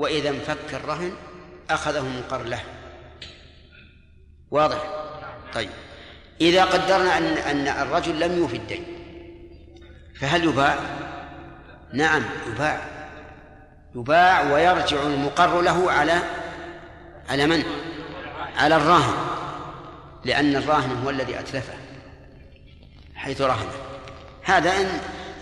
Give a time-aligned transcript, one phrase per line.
[0.00, 1.12] وإذا انفك الرهن
[1.70, 2.60] أخذه مقر له.
[4.50, 4.78] واضح؟
[5.54, 5.70] طيب.
[6.40, 8.84] إذا قدرنا أن أن الرجل لم يوفي الدين
[10.20, 10.78] فهل يباع؟
[11.92, 12.80] نعم يباع.
[13.94, 16.18] يباع ويرجع المقر له على
[17.28, 17.62] على من؟
[18.56, 19.14] على الراهن
[20.24, 21.74] لأن الراهن هو الذي أتلفه
[23.14, 23.72] حيث رهنه.
[24.42, 24.72] هذا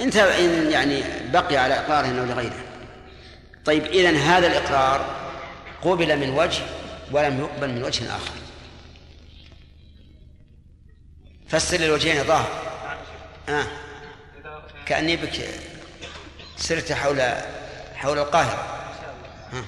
[0.01, 1.03] إن إن يعني
[1.33, 2.68] بقي على إقراره أو لغيره.
[3.69, 5.16] طيب إذن هذا الإقرار
[5.82, 6.62] قبل من وجه
[7.12, 8.34] ولم يقبل من وجه آخر.
[11.48, 12.62] فسر الوجهين ظاهر.
[13.48, 13.66] آه.
[14.87, 15.48] كأني بك
[16.57, 17.20] سرت حول
[17.95, 18.62] حول القاهرة.
[19.52, 19.65] آه.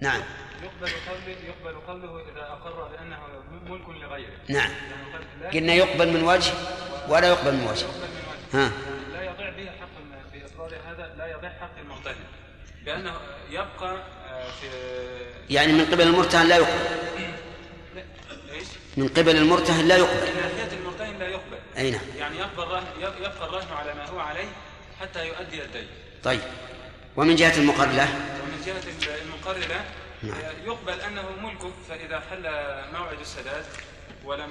[0.00, 0.22] نعم.
[0.62, 3.18] يقبل قوله يقبل قوله إذا أقر بأنه
[3.66, 4.32] ملك لغيره.
[4.48, 4.70] نعم.
[5.52, 6.52] قلنا يقبل من وجه
[7.08, 7.86] ولا يقبل من وجه.
[8.52, 8.72] ها
[9.12, 9.96] لا يضيع به حق
[10.32, 12.24] بإقرار هذا لا يضيع حق المرتهن
[12.86, 13.14] بأنه
[13.50, 13.96] يبقى
[14.28, 14.66] آه، في
[15.50, 17.06] يعني من قبل المرتهن لا يقبل.
[18.96, 20.26] من قبل المرتهن لا يقبل.
[20.26, 21.58] من ناحية المرتهن لا يقبل.
[21.78, 22.00] أي نعم.
[22.18, 24.48] يعني يبقى الرهن يبقى الرهن على ما هو عليه
[25.00, 25.86] حتى يؤدي الدين.
[26.24, 26.40] طيب.
[27.16, 28.08] ومن جهة المقر له
[28.42, 29.84] ومن جهة المقر له
[30.22, 30.36] نعم.
[30.64, 32.42] يقبل أنه ملكه فإذا حل
[32.98, 33.64] موعد السداد
[34.24, 34.50] ولم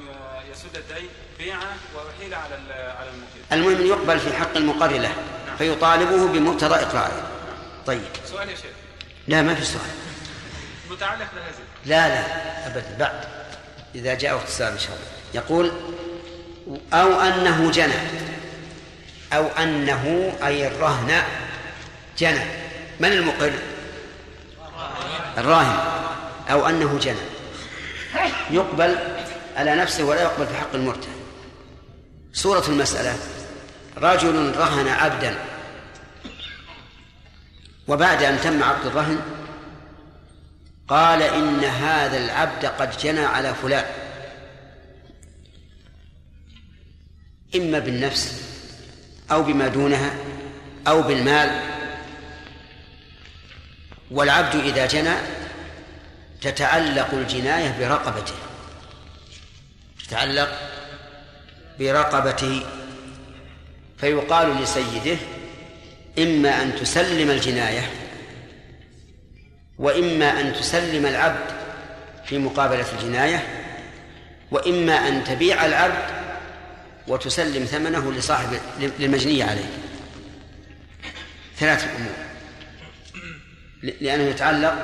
[0.52, 1.58] يسد الدين بيع
[1.96, 5.16] وأحيل على على المقيم المهم يقبل في حق المقر له
[5.48, 5.58] نعم.
[5.58, 7.35] فيطالبه بمقتضى إقراره.
[7.86, 8.02] طيب.
[8.26, 8.72] سؤال يا شيخ.
[9.28, 9.82] لا ما في سؤال.
[10.92, 11.52] متعلق بهذا
[11.86, 13.22] لا لا أبدا بعد.
[13.96, 15.08] إذا جاء وقت السؤال إن شاء الله.
[15.34, 15.72] يقول
[16.94, 17.94] أو أنه جنى.
[19.34, 21.24] أو أنه أي الرهن
[22.18, 22.46] جنى.
[23.00, 23.54] من المقر؟
[25.38, 25.78] الراهن.
[26.52, 27.26] أو أنه جنى.
[28.52, 28.98] يقبل
[29.58, 31.16] على نفسه ولا يقبل في حق المرتهن.
[32.34, 33.20] سورة المسألة.
[33.98, 35.36] رجل رهن عبدا.
[37.88, 39.20] وبعد أن تم عقد الرهن
[40.88, 43.86] قال إن هذا العبد قد جنى على فلان.
[47.56, 48.42] إما بالنفس
[49.32, 50.14] أو بما دونها
[50.88, 51.62] أو بالمال.
[54.12, 55.16] والعبد إذا جنى
[56.42, 58.36] تتعلق الجناية برقبته.
[60.08, 60.60] تتعلق
[61.80, 62.66] برقبته.
[63.98, 65.18] فيقال لسيده
[66.20, 67.90] إما أن تسلم الجناية
[69.80, 71.46] وإما أن تسلم العبد
[72.26, 73.48] في مقابلة الجناية
[74.52, 76.16] وإما أن تبيع العبد
[77.08, 78.60] وتسلم ثمنه لصاحب
[79.00, 79.70] للمجني عليه.
[81.58, 82.14] ثلاثة أمور.
[84.02, 84.76] لأنه يتعلق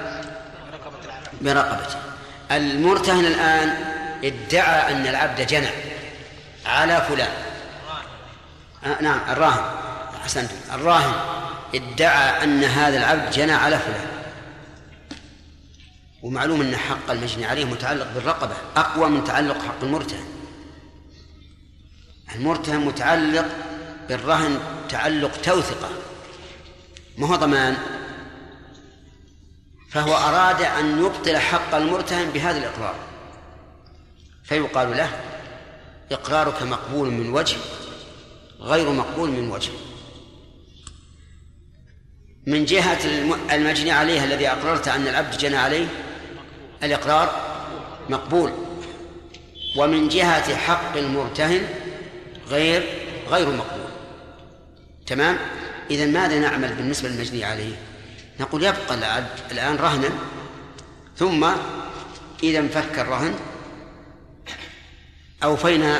[1.41, 1.99] برقبته.
[2.51, 3.73] المرتهن الآن
[4.23, 5.69] ادعى أن العبد جنى
[6.65, 7.31] على فلان.
[8.85, 9.90] آه نعم الراهن.
[10.21, 10.55] أحسنتم.
[10.73, 11.13] الراهن
[11.75, 14.07] ادعى أن هذا العبد جنى على فلان.
[16.21, 20.25] ومعلوم أن حق المجني عليه متعلق بالرقبة أقوى من تعلق حق المرتهن.
[22.35, 23.45] المرتهن متعلق
[24.09, 25.89] بالرهن تعلق توثقة
[27.17, 27.77] ما هو ضمان؟
[29.89, 32.95] فهو أراد أن يبطل حق المرتهن بهذا الإقرار.
[34.43, 35.09] فيقال له
[36.11, 37.57] إقرارك مقبول من وجه
[38.59, 39.71] غير مقبول من وجه.
[42.47, 42.99] من جهة
[43.51, 45.87] المجني عليه الذي أقررت أن العبد جنى عليه
[46.83, 47.41] الإقرار
[48.09, 48.51] مقبول.
[49.77, 51.67] ومن جهة حق المرتهن
[52.47, 52.83] غير
[53.29, 53.91] غير مقبول.
[55.07, 55.37] تمام؟
[55.91, 57.75] إذا ماذا نعمل بالنسبة للمجني عليه؟
[58.39, 60.09] نقول يبقى العبد الآن رهنا
[61.17, 61.51] ثم
[62.43, 63.33] إذا انفك الرهن
[65.43, 65.99] أوفينا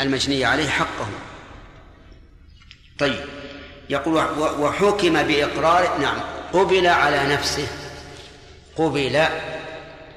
[0.00, 1.08] المجني عليه حقه.
[2.98, 3.39] طيب.
[3.90, 6.20] يقول وحكم بإقرار نعم
[6.52, 7.66] قبل على نفسه.
[8.76, 9.28] قبل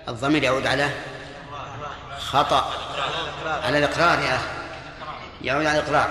[0.10, 0.90] الضمير يعود على
[2.20, 2.74] خطأ
[3.64, 4.46] على الإقرار يا أخي.
[5.42, 6.10] يعود على الإقرار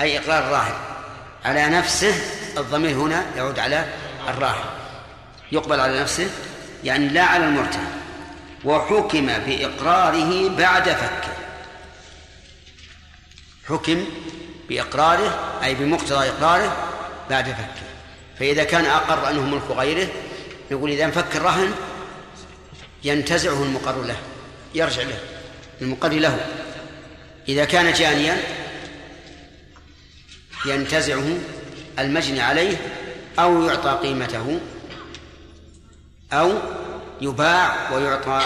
[0.00, 0.74] أي إقرار الراهن
[1.44, 2.14] على نفسه
[2.56, 3.84] الضمير هنا يعود على
[4.28, 4.64] الراهن.
[5.52, 6.30] يقبل على نفسه
[6.84, 7.92] يعني لا على المرتهن.
[8.64, 11.34] وحكم بإقراره بعد فكه.
[13.68, 14.04] حكم
[14.68, 16.76] بإقراره أي بمقتضى إقراره
[17.30, 17.86] بعد فكه
[18.38, 20.08] فإذا كان أقر أنه ملك غيره
[20.70, 21.72] نقول إذا انفك الرهن
[23.04, 24.16] ينتزعه المقر له
[24.74, 25.18] يرجع له
[25.82, 26.46] المقر له.
[27.48, 28.36] إذا كان جانيا
[30.66, 31.38] ينتزعه
[31.98, 32.76] المجني عليه
[33.38, 34.60] أو يعطى قيمته
[36.32, 36.52] أو
[37.20, 38.42] يباع ويعطى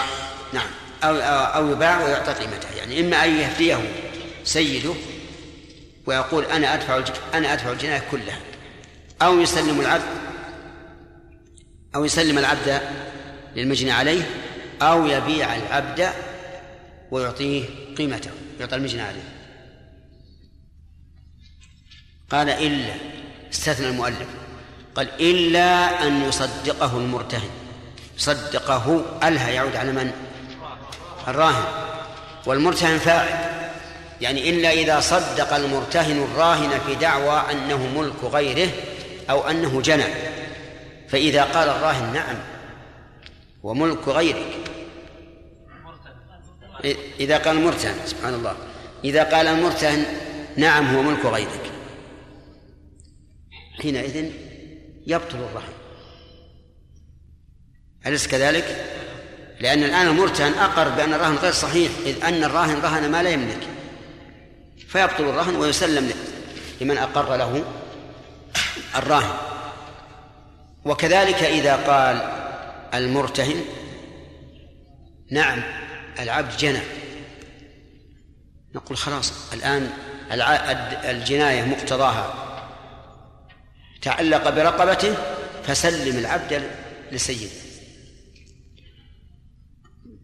[0.53, 0.69] نعم
[1.03, 1.15] أو
[1.55, 2.69] أو يباع ويعطى قيمته.
[2.77, 3.91] يعني إما أن يهديه
[4.43, 4.93] سيده
[6.05, 7.03] ويقول أنا أدفع
[7.33, 8.39] أنا أدفع الجناية كلها.
[9.21, 10.03] أو يسلم العبد
[11.95, 12.81] أو يسلم العبد
[13.55, 14.29] للمجني عليه
[14.81, 16.09] أو يبيع العبد
[17.11, 17.65] ويعطيه
[17.97, 19.23] قيمته يعطى المجني عليه.
[22.29, 22.93] قال إلا
[23.51, 24.27] استثنى المؤلف
[24.95, 27.49] قال إلا أن يصدقه المرتهن.
[28.17, 30.11] صدقه ألها يعود على من؟
[31.27, 31.63] الراهن.
[32.45, 33.49] والمرتهن فاعل.
[34.21, 38.71] يعني إلا إذا صدق المرتهن الراهن في دعوى أنه ملك غيره
[39.29, 40.03] أو أنه جنى.
[41.09, 42.37] فإذا قال الراهن نعم
[43.63, 44.55] وملك غيرك.
[47.19, 48.55] إذا قال المرتهن سبحان الله.
[49.03, 50.05] إذا قال المرتهن
[50.57, 51.71] نعم هو ملك غيرك.
[53.81, 54.31] حينئذ
[55.07, 55.73] يبطل الرهن.
[58.05, 58.85] أليس كذلك؟
[59.59, 63.67] لأن الآن المرتهن أقر بأن الرهن غير صحيح إذ أن الراهن رهن ما لا يملك.
[64.87, 66.11] فيبطل الرهن ويسلم
[66.81, 67.63] لمن أقر له
[68.95, 69.37] الراهن.
[70.85, 72.17] وكذلك إذا قال
[72.93, 73.65] المرتهن
[75.31, 75.61] نعم
[76.19, 76.81] العبد جنى.
[78.75, 79.89] نقول خلاص الآن
[81.03, 82.33] الجناية مقتضاها.
[84.01, 85.15] تعلق برقبته
[85.63, 86.63] فسلم العبد
[87.11, 87.51] لسيده.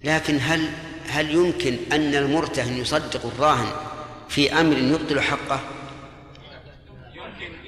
[0.03, 0.69] لكن هل
[1.09, 3.71] هل يمكن أن المرتهن يصدق الراهن
[4.29, 5.59] في أمر يبطل حقه؟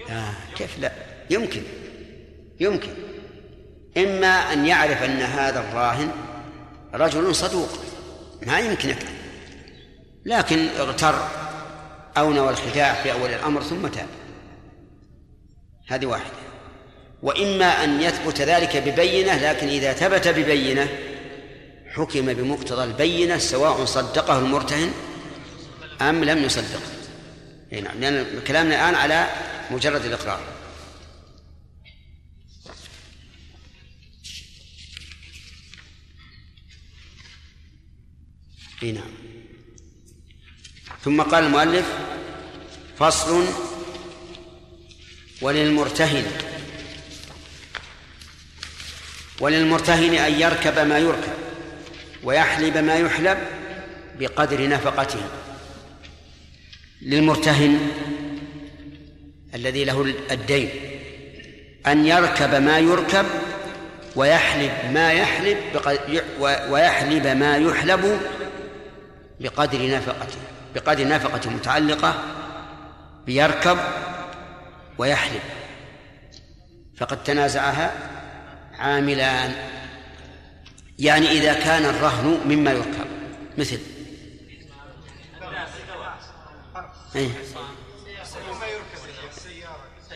[0.09, 0.92] آه كيف لا؟
[1.30, 1.62] يمكن.
[2.59, 2.89] يمكن.
[3.98, 6.12] إما أن يعرف أن هذا الراهن
[6.94, 7.69] رجل صدوق.
[8.48, 9.07] ما يمكن أكثر.
[10.25, 11.27] لكن اغتر
[12.18, 14.07] أو نوى الخداع في أول الأمر ثم تاب.
[15.88, 16.38] هذه واحدة.
[17.24, 20.88] وإما أن يثبت ذلك ببينة لكن إذا ثبت ببينة
[21.95, 24.92] حكم بمقتضى البينة سواء صدقه المرتهن
[26.01, 26.81] أم لم يصدقه.
[27.71, 29.27] نعم لأن كلامنا الآن على
[29.71, 30.41] مجرد الإقرار.
[38.83, 39.09] إي نعم.
[41.03, 41.85] ثم قال المؤلف
[42.99, 43.45] فصل
[45.41, 46.25] وللمرتهن.
[49.39, 51.33] وللمرتهن أن يركب ما يركب
[52.23, 53.37] ويحلب ما يحلب
[54.19, 55.29] بقدر نفقته.
[57.01, 57.91] للمرتهن
[59.57, 60.69] الذي له الدين
[61.88, 63.25] أن يركب ما يركب
[64.15, 65.57] ويحلب ما يحلب
[66.69, 68.19] ويحلب ما يحلب
[69.39, 70.38] بقدر نفقته
[70.75, 72.24] بقدر نفقة متعلقة
[73.25, 73.77] بيركب
[74.98, 75.42] ويحلب.
[76.98, 77.94] فقد تنازعها
[78.80, 79.56] عاملان.
[81.00, 83.07] يعني إذا كان الرهن مما يركب
[83.57, 83.80] مثل.
[87.15, 87.30] إيه؟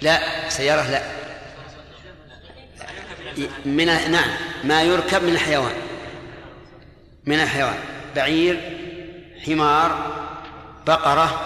[0.01, 1.03] لا سيارة لا.
[3.65, 4.29] من نعم
[4.63, 5.75] ما يركب من الحيوان.
[7.25, 7.79] من الحيوان.
[8.15, 8.77] بعير
[9.45, 10.11] حمار
[10.87, 11.41] بقرة.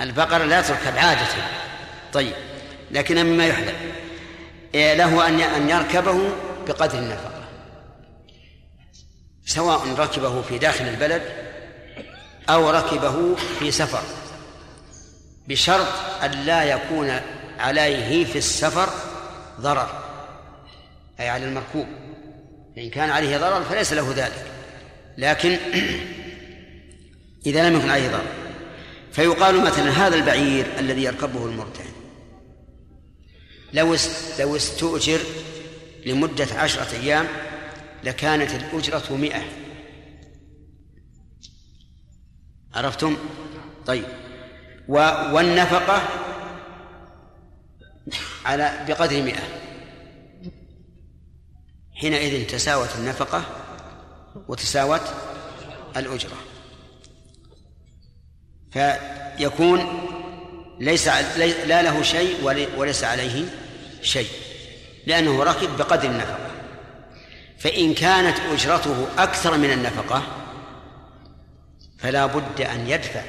[0.00, 1.26] البقرة لا تركب عادة.
[2.12, 2.34] طيب
[2.90, 3.74] لكن مما يحلب
[4.74, 6.32] إيه، له أن أن يركبه
[6.66, 7.44] بقدر النفقة.
[9.46, 11.22] سواء ركبه في داخل البلد
[12.48, 14.23] أو ركبه في سفر.
[15.48, 15.88] بشرط
[16.22, 17.20] أن لا يكون
[17.58, 18.88] عليه في السفر
[19.60, 20.04] ضرر
[21.20, 21.86] أي على المركوب.
[22.78, 24.46] إن كان عليه ضرر فليس له ذلك.
[25.18, 25.58] لكن
[27.46, 28.44] إذا لم يكن عليه ضرر
[29.12, 31.94] فيقال مثلا هذا البعير الذي يركبه المرتهن
[33.74, 33.96] لو
[34.38, 35.20] لو استؤجر
[36.06, 37.26] لمدة عشرة أيام
[38.04, 39.42] لكانت الأجرة مئة.
[42.74, 43.16] عرفتم؟
[43.86, 44.04] طيب.
[44.88, 46.02] والنفقة
[48.44, 49.42] على بقدر مئة.
[51.94, 53.44] حينئذ تساوت النفقة
[54.48, 55.02] وتساوت
[55.96, 56.36] الأجرة.
[58.72, 60.00] فيكون
[60.80, 61.08] ليس
[61.66, 62.44] لا له شيء
[62.76, 63.44] وليس عليه
[64.02, 64.30] شيء
[65.06, 66.50] لأنه ركب بقدر النفقة.
[67.58, 70.22] فإن كانت أجرته أكثر من النفقة
[71.98, 73.22] فلا بد أن يدفع.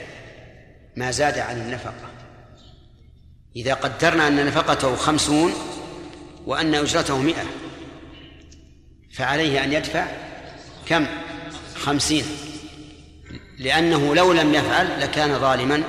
[0.95, 2.09] ما زاد عن النفقة.
[3.55, 5.53] إذا قدرنا أن نفقته خمسون
[6.45, 7.43] وأن أجرته مئة
[9.13, 10.05] فعليه أن يدفع
[10.85, 11.05] كم؟
[11.75, 12.25] خمسين.
[13.59, 15.83] لأنه لو لم يفعل لكان ظالما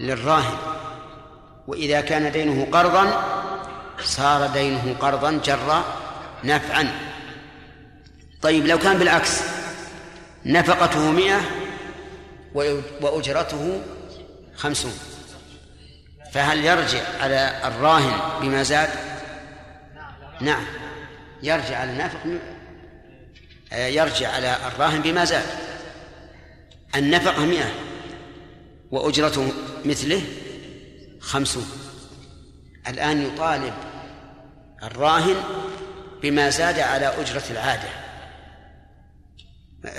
[0.00, 0.58] للراهن.
[1.66, 3.24] وإذا كان دينه قرضا
[4.04, 5.84] صار دينه قرضا جر
[6.44, 6.98] نفعا.
[8.42, 9.40] طيب لو كان بالعكس
[10.46, 11.40] نفقته مئة
[13.00, 13.80] وأجرته
[14.56, 14.98] خمسون.
[16.32, 18.88] فهل يرجع على الراهن بما زاد؟
[20.40, 20.64] نعم.
[21.42, 22.20] يرجع على النافق
[23.72, 25.44] يرجع على الراهن بما زاد.
[26.96, 27.70] النفقة مئة
[28.90, 29.52] وأجرة
[29.84, 30.22] مثله
[31.20, 31.66] خمسون.
[32.88, 33.74] الآن يطالب
[34.82, 35.36] الراهن
[36.22, 37.88] بما زاد على أجرة العادة.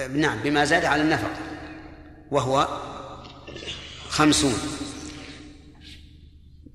[0.10, 1.36] نعم بما زاد على النفقة
[2.32, 2.68] وهو
[4.16, 4.60] خمسون.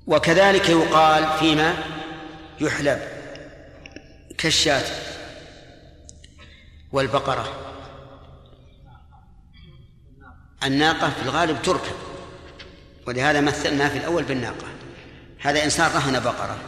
[0.06, 1.75] وكذلك يقال فيما
[2.61, 3.00] يحلب
[4.38, 4.85] كالشاة
[6.92, 7.49] والبقرة.
[10.64, 11.97] الناقة في الغالب تركب
[13.06, 14.66] ولهذا مثلنا في الأول بالناقة.
[15.38, 16.59] هذا إنسان رهن بقرة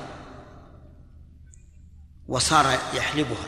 [2.28, 3.46] وصار يحلبها.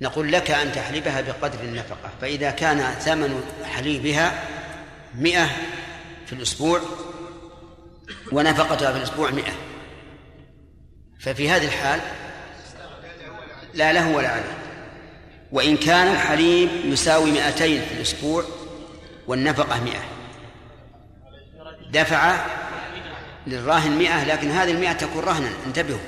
[0.00, 4.57] نقول لك أن تحلبها بقدر النفقة فإذا كان ثمن حليبها
[5.18, 5.46] مئة
[6.26, 6.80] في الأسبوع
[8.32, 9.52] ونفقتها في الأسبوع مئة.
[11.20, 12.00] ففي هذه الحال
[13.74, 14.58] لا له ولا عليه.
[15.52, 18.44] وإن كان الحليب يساوي مئتين في الأسبوع
[19.26, 20.04] والنفقة مئة.
[21.92, 22.46] دفع
[23.46, 25.98] للراهن مئة لكن هذه المئة تكون رهنا انتبهوا.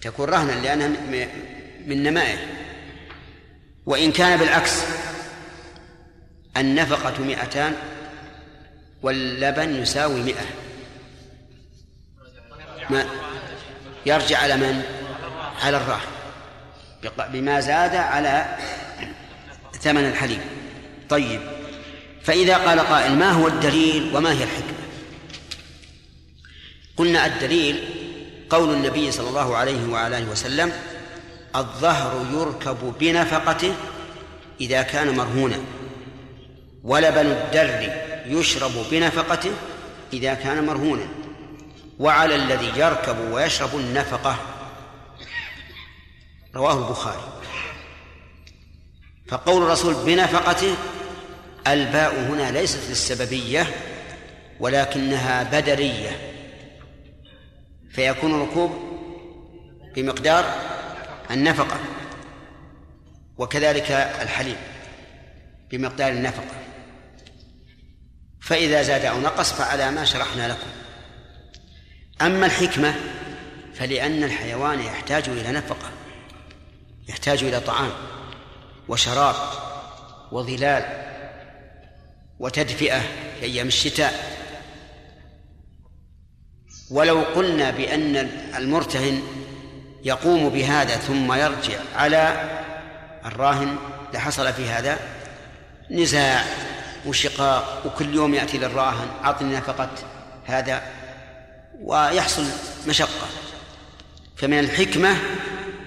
[0.00, 0.88] تكون رهنا لأنها
[1.86, 2.38] من نمائه.
[3.86, 4.82] وإن كان بالعكس
[6.56, 7.74] النفقة مئتان
[9.02, 10.46] واللبن يساوي مئة.
[12.90, 13.06] ما
[14.06, 14.82] يرجع على من؟
[15.62, 16.16] على الراهن
[17.32, 18.58] بما زاد على
[19.80, 20.40] ثمن الحليب.
[21.08, 21.40] طيب.
[22.22, 24.76] فإذا قال قائل ما هو الدليل وما هي الحكمة؟
[26.96, 27.84] قلنا الدليل
[28.50, 30.72] قول النبي صلى الله عليه وعلى آله وسلم
[31.56, 33.74] الظهر يركب بنفقته
[34.60, 35.58] إذا كان مرهونا.
[36.86, 37.92] ولبن الدر
[38.26, 39.52] يشرب بنفقته
[40.12, 41.08] إذا كان مرهونا
[41.98, 44.38] وعلى الذي يركب ويشرب النفقة.
[46.56, 47.22] رواه البخاري.
[49.28, 50.74] فقول الرسول بنفقته
[51.66, 53.66] الباء هنا ليست للسببية
[54.60, 56.32] ولكنها بدرية.
[57.90, 58.72] فيكون الركوب
[59.96, 60.44] بمقدار
[61.30, 61.80] النفقة
[63.38, 63.90] وكذلك
[64.22, 64.56] الحليب
[65.70, 66.65] بمقدار النفقة.
[68.46, 70.66] فإذا زاد أو نقص فعلى ما شرحنا لكم.
[72.22, 72.94] أما الحكمة
[73.74, 75.90] فلأن الحيوان يحتاج إلى نفقة
[77.08, 77.90] يحتاج إلى طعام
[78.88, 79.34] وشراب
[80.32, 80.84] وظلال
[82.38, 83.00] وتدفئة
[83.40, 84.36] في أيام الشتاء.
[86.90, 88.16] ولو قلنا بأن
[88.56, 89.22] المرتهن
[90.04, 92.50] يقوم بهذا ثم يرجع على
[93.24, 93.76] الراهن
[94.14, 94.98] لحصل في هذا
[95.90, 96.44] نزاع.
[97.06, 99.90] وشقاق وكل يوم يأتي للراهن أعطني نفقة
[100.44, 100.82] هذا
[101.80, 102.44] ويحصل
[102.86, 103.28] مشقة.
[104.36, 105.16] فمن الحكمة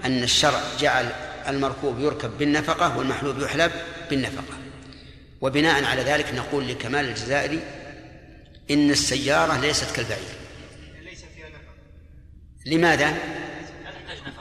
[0.05, 1.11] أن الشرع جعل
[1.47, 3.71] المركوب يركب بالنفقة والمحلوب يحلب
[4.09, 4.53] بالنفقة.
[5.41, 7.59] وبناء على ذلك نقول لكمال الجزائري
[8.71, 10.39] إن السيارة ليست كالبعير.
[12.65, 13.13] لماذا؟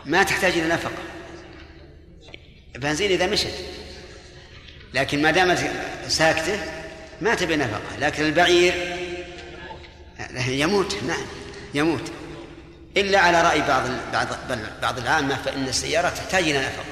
[0.06, 1.02] ما تحتاج إلى نفقة.
[2.74, 3.54] بنزين إذا مشت.
[4.94, 5.70] لكن ما دامت
[6.08, 6.58] ساكتة
[7.20, 8.96] ما تبي نفقة لكن البعير
[10.36, 11.26] يموت نعم
[11.74, 12.12] يموت.
[12.96, 14.26] إلا على رأي بعض بعض
[14.82, 16.84] بعض العامة فإن السيارة تحتاج إلى نفقة.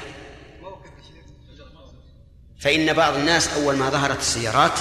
[2.61, 4.79] فإن بعض الناس أول ما ظهرت السيارات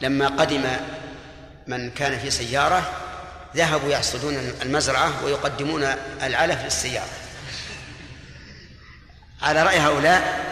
[0.00, 0.64] لما قدم
[1.66, 2.92] من كان في سيارة
[3.56, 5.82] ذهبوا يحصدون المزرعة ويقدمون
[6.22, 7.08] العلف للسيارة.
[9.42, 10.48] على رأي هؤلاء؟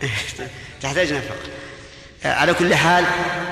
[0.84, 1.36] تحتاج نفقة
[2.24, 3.04] على كل حال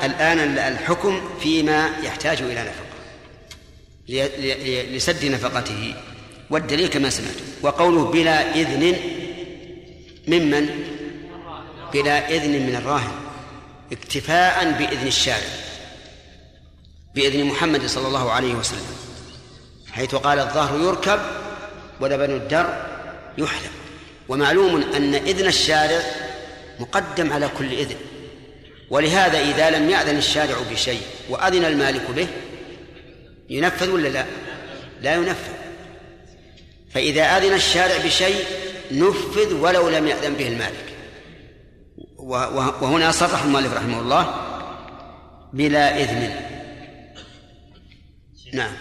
[0.04, 2.92] الآن الحكم فيما يحتاج إلى نفقة
[4.96, 5.94] لسد نفقته.
[6.50, 7.34] والدليل كما سمعت.
[7.62, 8.96] وقوله بلا إذن
[10.28, 10.68] ممن
[11.92, 13.12] بلا إذن من الراهن.
[13.92, 15.52] اكتفاء بإذن الشارع.
[17.14, 18.96] بإذن محمد صلى الله عليه وسلم.
[19.92, 21.20] حيث قال الظهر يركب
[22.00, 22.86] ولبن الدر
[23.38, 23.70] يحلب
[24.28, 26.00] ومعلوم أن إذن الشارع
[26.82, 27.96] مقدم على كل إذن.
[28.90, 32.26] ولهذا إذا لم يأذن الشارع بشيء وأذن المالك به
[33.50, 34.24] ينفذ ولا لا؟
[35.02, 35.52] لا ينفذ.
[36.94, 38.44] فإذا أذن الشارع بشيء
[38.92, 40.88] نفذ ولو لم يأذن به المالك.
[42.82, 44.34] وهنا صرح المؤلف رحمه الله
[45.52, 46.22] بلا إذن.
[48.52, 48.72] نعم.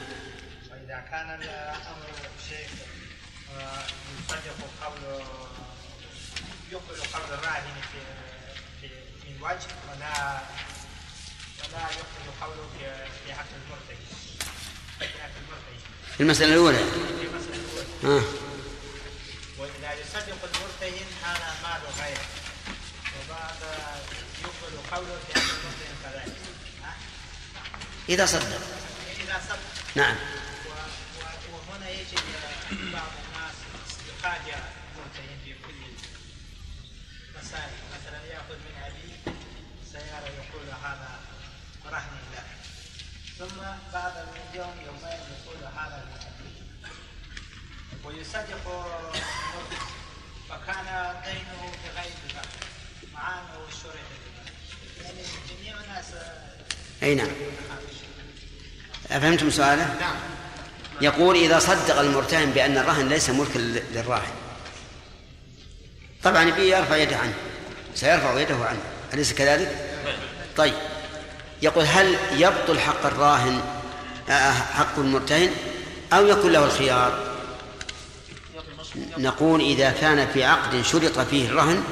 [10.21, 11.87] ولا
[12.41, 14.05] قوله في المرتهن
[14.99, 15.07] في
[16.17, 16.77] في المسألة الأولى.
[16.77, 16.83] في
[17.27, 17.55] المسألة
[18.03, 18.23] ها
[19.57, 22.25] وإذا يصدق المرتهن هذا مال غيره
[23.19, 23.61] وبعد
[24.41, 26.35] يقبل قوله بأن المرتهن كذلك
[28.09, 28.61] إذا صدق
[29.19, 29.95] إذا صدق.
[29.95, 30.15] نعم.
[48.31, 49.15] ويصدق
[50.49, 50.85] فكان
[51.25, 52.45] دينه بغير ذلك
[53.13, 53.93] مع أنه شرط
[55.03, 56.05] يعني جميع الناس
[57.03, 57.27] أي نعم.
[59.11, 60.15] أفهمتم سؤاله؟ نعم.
[61.01, 63.57] يقول إذا صدق المرتهن بأن الرهن ليس ملكا
[63.93, 64.31] للراهن.
[66.23, 67.33] طبعا يبي يرفع يده عنه
[67.95, 68.81] سيرفع يده عنه.
[69.13, 69.89] أليس كذلك؟
[70.57, 70.73] طيب.
[71.61, 73.61] يقول هل يبطل حق الراهن
[74.29, 75.51] آه، حق المرتهن
[76.13, 77.30] أو يكون له الخيار؟
[78.95, 81.83] نقول إذا كان في عقد شرط فيه الرهن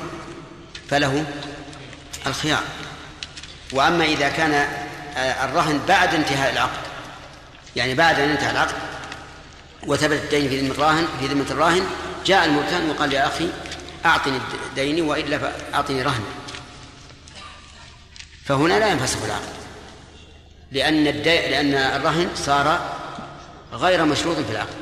[0.90, 1.26] فله
[2.28, 2.64] الخيار
[3.74, 4.54] وأما إذا كان
[5.18, 6.80] آه، الرهن بعد انتهاء العقد
[7.76, 8.76] يعني بعد أن انتهى العقد
[9.88, 11.84] وثبت الدين في ذمة الراهن في ذمة الراهن
[12.26, 13.48] جاء المرتهن وقال يا أخي
[14.06, 14.40] أعطني
[14.76, 16.24] ديني وإلا فأعطني رهن
[18.46, 19.60] فهنا لا ينفسخ العقد
[20.72, 21.04] لأن.
[21.04, 22.96] لأن الرهن صار
[23.74, 24.76] غير مشروط في العقد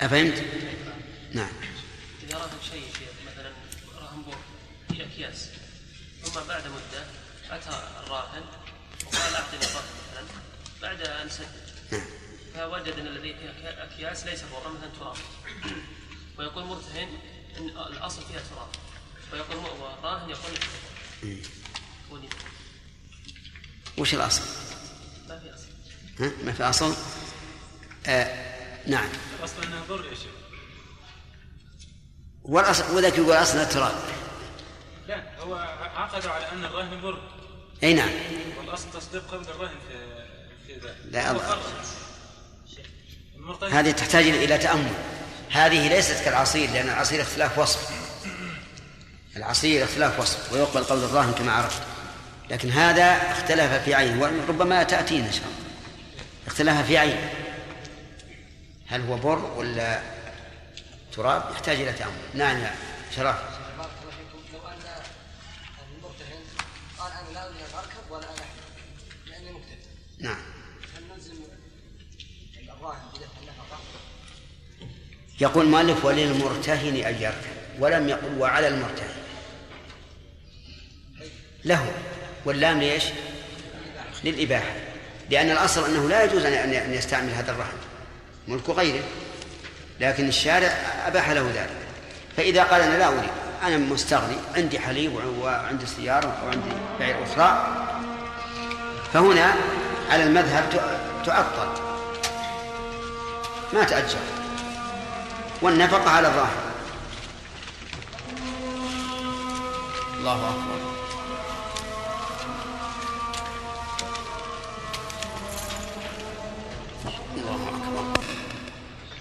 [0.00, 0.42] أفهمت؟
[1.34, 1.52] نعم.
[2.22, 2.92] إذا رهن شيء
[3.26, 3.52] مثلا
[4.00, 4.36] رهن بور
[4.88, 5.48] في أكياس
[6.24, 7.04] ثم بعد مدة
[7.50, 7.68] أتى
[8.04, 8.44] الراهن
[9.06, 10.24] وقال أعطني الرهن مثلا
[10.82, 11.72] بعد أن سدد.
[11.92, 12.06] نعم.
[12.54, 15.16] فوجد أن الذي فيها أكياس ليس بورا مثلا تراب.
[16.38, 17.18] ويقول مرتهن
[17.56, 18.68] أن الأصل فيها تراب.
[19.32, 19.56] ويقول
[19.98, 20.52] الراهن يقول
[23.98, 24.42] وش الأصل؟
[25.28, 25.66] ما في أصل.
[26.20, 26.96] ها؟ ما في أصل؟
[28.06, 29.08] آه نعم.
[29.38, 30.32] الأصل أنها ضر يا شيخ.
[32.44, 33.94] وذاك يقول أصل التراب.
[35.08, 35.54] لا هو
[35.96, 37.18] عقدوا على أن الرهن ضر
[37.82, 38.10] أي نعم.
[38.58, 39.98] والأصل تصديق قبل الرهن في
[40.66, 40.96] في ذلك.
[41.10, 41.58] لا الله.
[43.72, 44.92] هذه تحتاج إلى تأمل.
[45.50, 47.90] هذه ليست كالعصير لأن العصير اختلاف وصف.
[49.36, 51.82] العصير اختلاف وصف ويقبل قول الراهن كما عرفت.
[52.50, 55.56] لكن هذا اختلف في عين وربما تأتينا إن شاء الله.
[56.46, 57.28] اختلف في عين.
[58.86, 60.02] هل هو بر ولا
[61.12, 62.12] تراب يحتاج إلى تأمل.
[62.34, 62.74] نعم يا
[63.16, 63.36] شرف.
[64.52, 64.78] لو أن
[65.96, 66.42] المرتهن
[66.98, 68.46] قال أنا لا أريد أن أركب ولا أنا
[69.26, 69.58] لأني
[70.18, 70.42] نعم.
[70.96, 71.34] هل نلزم؟
[75.40, 79.14] يقول مالك وللمرتهن أن يركب ولم يقل وعلى المرتهن.
[81.64, 81.92] له.
[82.44, 83.04] واللام ليش؟
[84.24, 84.74] للإباحة.
[85.30, 87.78] لأن الأصل أنه لا يجوز أن يستعمل هذا الرهن.
[88.48, 89.04] ملك غيره.
[90.02, 90.68] لكن الشارع
[91.06, 91.76] أباح له ذلك.
[92.36, 93.30] فإذا قال أنا لا أريد
[93.62, 97.66] أنا مستغني عندي حليب وعندي سيارة وعندي بعير أخرى
[99.12, 99.54] فهنا
[100.10, 100.64] على المذهب
[101.26, 101.82] تعطل
[103.72, 104.18] ما تأجر.
[105.62, 106.72] والنفقة على الراهن
[110.18, 110.91] الله أكبر.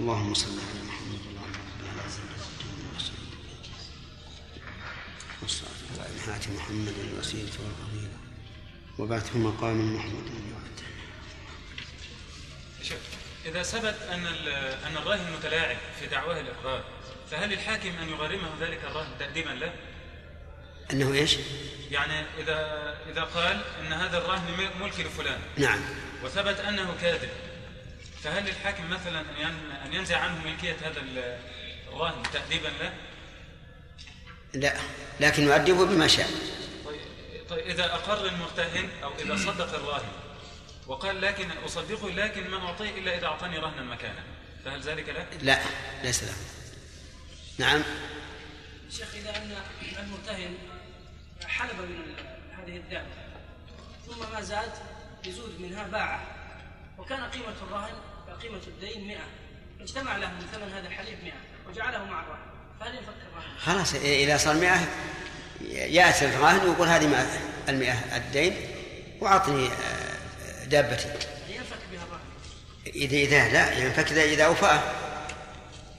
[0.01, 2.21] اللهم صل على محمد وعلى آله
[5.99, 8.17] على هات محمد الوسيلة والفضيلة
[8.99, 10.31] وبعثه مقام محمود
[13.45, 14.25] إذا ثبت أن
[14.87, 16.83] أن الراهن متلاعب في دعواه الإقرار
[17.31, 19.73] فهل الحاكم أن يغرمه ذلك الراهن تأديبا له؟
[20.93, 21.37] أنه إيش؟
[21.91, 22.57] يعني إذا
[23.11, 25.39] إذا قال أن هذا الراهن ملك لفلان.
[25.57, 25.79] نعم.
[26.23, 27.29] وثبت أنه كاذب.
[28.23, 29.21] فهل للحاكم مثلا
[29.85, 31.03] أن ينزع عنه ملكية هذا
[31.87, 32.93] الراهن تأديبا له؟
[34.53, 34.73] لا
[35.19, 36.27] لكن يؤدبه بما شاء
[36.85, 37.01] طيب,
[37.49, 40.11] طيب إذا أقر المرتهن أو إذا صدق الراهن
[40.87, 44.23] وقال لكن أصدقه لكن ما أعطيه إلا إذا أعطاني رهنا مكانه
[44.65, 45.59] فهل ذلك له؟ لا
[46.03, 46.33] ليس له
[47.57, 47.83] نعم
[48.91, 49.55] شيخ إذا أن
[49.99, 50.57] المرتهن
[51.45, 52.15] حلب من
[52.57, 53.07] هذه الدابة
[54.07, 54.71] ثم ما زاد
[55.25, 56.23] يزود منها باعة
[56.97, 57.93] وكان قيمة الرهن
[58.41, 59.17] قيمة الدين 100
[59.81, 61.33] اجتمع له من ثمن هذا الحليب 100
[61.69, 64.79] وجعله مع الرهن فهل ينفك الرهن؟ خلاص إذا صار 100
[65.71, 67.25] يأتي الراهن ويقول هذه
[67.69, 68.53] المئة الدين
[69.21, 71.07] وأعطني آه، دابتي.
[71.49, 72.95] ينفك بها الرهن.
[72.95, 74.79] إذا إذا لا ينفك إذا إذا أوفاه.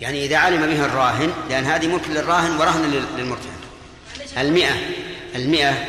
[0.00, 3.60] يعني إذا علم بها الراهن لأن هذه ملك للراهن ورهن للمرتهن.
[4.38, 4.74] المئة
[5.34, 5.86] المئة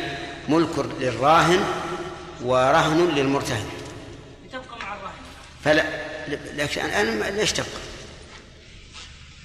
[0.48, 1.64] ملك للراهن
[2.42, 3.68] ورهن للمرتهن؟
[4.46, 5.22] لتبقى مع الراهن
[5.64, 6.03] فلا.
[6.28, 7.70] لكن ليش تبقى؟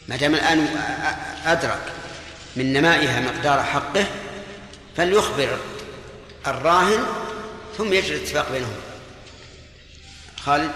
[0.07, 0.67] ما دام الآن
[1.45, 1.93] أدرك
[2.55, 4.05] من نمائها مقدار حقه
[4.97, 5.59] فليخبر
[6.47, 7.05] الراهن
[7.77, 8.75] ثم يجري الاتفاق بينهم.
[10.39, 10.71] خالد؟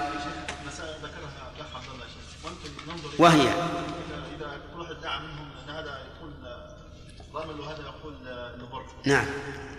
[3.20, 3.42] وهي.
[3.42, 8.14] إذا كل واحد ادعى منهم أن هذا يقول وهذا يقول
[8.58, 9.26] نبر نعم.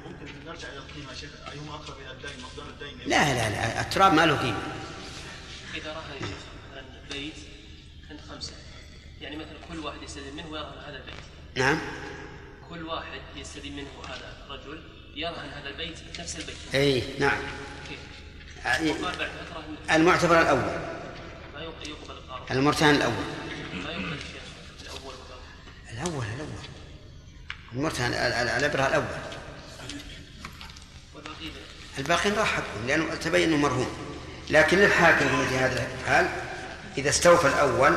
[0.06, 1.30] ممكن نرجع إلى القيمة يا شيخ.
[1.52, 3.80] أيهما أقرب إلى الدين؟ مقدار الدين لا لا لا.
[3.80, 4.58] التراب ما له قيمة.
[5.76, 6.38] إذا رهن شيخ
[6.72, 7.34] مثلا بيت
[8.10, 8.52] عند خمسة.
[9.20, 11.14] يعني مثلا كل واحد يستلم منه ويرهن هذا البيت.
[11.56, 11.78] نعم.
[12.70, 14.82] كل واحد يستلم منه هذا الرجل
[15.14, 16.56] يرهن هذا البيت نفس البيت.
[16.74, 17.38] إي نعم.
[17.88, 17.98] كيف؟
[18.66, 19.64] وقال بعد فترة
[19.96, 20.60] المعتبر الأول.
[21.54, 23.14] ما يق- يقبل القرض المرتهن الأول.
[23.84, 24.16] ما يقبل
[24.82, 25.14] الأول.
[25.92, 26.64] الأول الأول.
[27.72, 29.04] المرتهن ال- ال- العبرة الأول.
[31.98, 34.13] الباقين راح حقهم لأنه تبين أنه مرهون.
[34.50, 36.28] لكن للحاكم في مثل هذا الحال
[36.98, 37.94] إذا استوفى الأول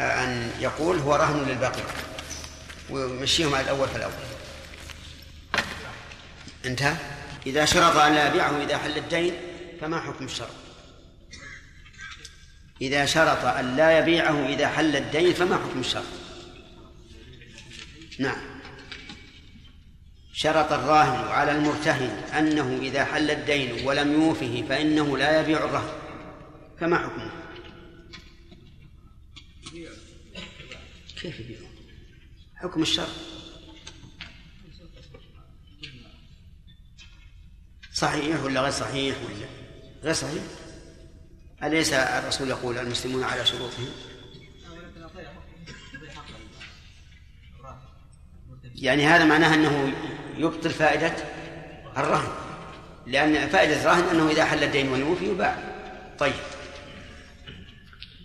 [0.00, 1.82] آه، أن يقول هو رهن للباقي
[2.90, 4.12] ويمشيهم على الأول فالأول
[6.66, 6.96] انتهى؟
[7.46, 9.34] إذا شرط أن لا يبيعه إذا حل الدين
[9.80, 10.50] فما حكم الشرط
[12.80, 16.04] إذا شرط أن لا يبيعه إذا حل الدين فما حكم الشرط
[18.18, 18.55] نعم.
[20.36, 25.98] شرط الراهن على المرتهن أنه إذا حل الدين ولم يوفه فإنه لا يبيع الرهن
[26.80, 27.30] فما حكمه؟
[31.20, 31.70] كيف يبيعه؟
[32.54, 33.08] حكم الشرط
[37.92, 39.46] صحيح ولا غير صحيح ولا
[40.02, 40.42] غير صحيح؟
[41.62, 43.88] أليس الرسول يقول المسلمون على شروطهم؟
[48.74, 49.92] يعني هذا معناه أنه
[50.36, 51.14] يبطل فائدة
[51.96, 52.32] الرهن.
[53.06, 55.58] لأن فائدة الرهن أنه إذا حل الدين ولم يوفي يباع.
[56.18, 56.34] طيب.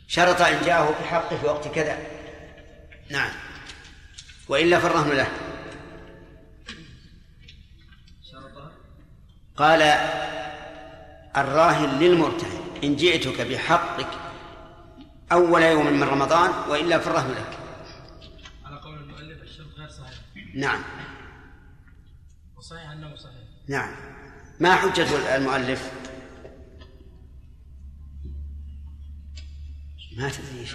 [0.07, 1.97] شرط إن جاءه بحقه في وقت كذا.
[3.09, 3.31] نعم.
[4.49, 5.27] وإلا فالرهن له.
[9.57, 9.81] قال
[11.37, 14.07] الراهن للمرتهن إن جئتك بحقك
[15.31, 17.57] أول يوم من رمضان وإلا فالرهن لك.
[18.65, 20.19] على قول المؤلف الشرط غير صحيح.
[20.55, 20.83] نعم.
[23.67, 23.95] نعم.
[24.59, 25.91] ما حجة المؤلف؟
[30.17, 30.67] ما تدري.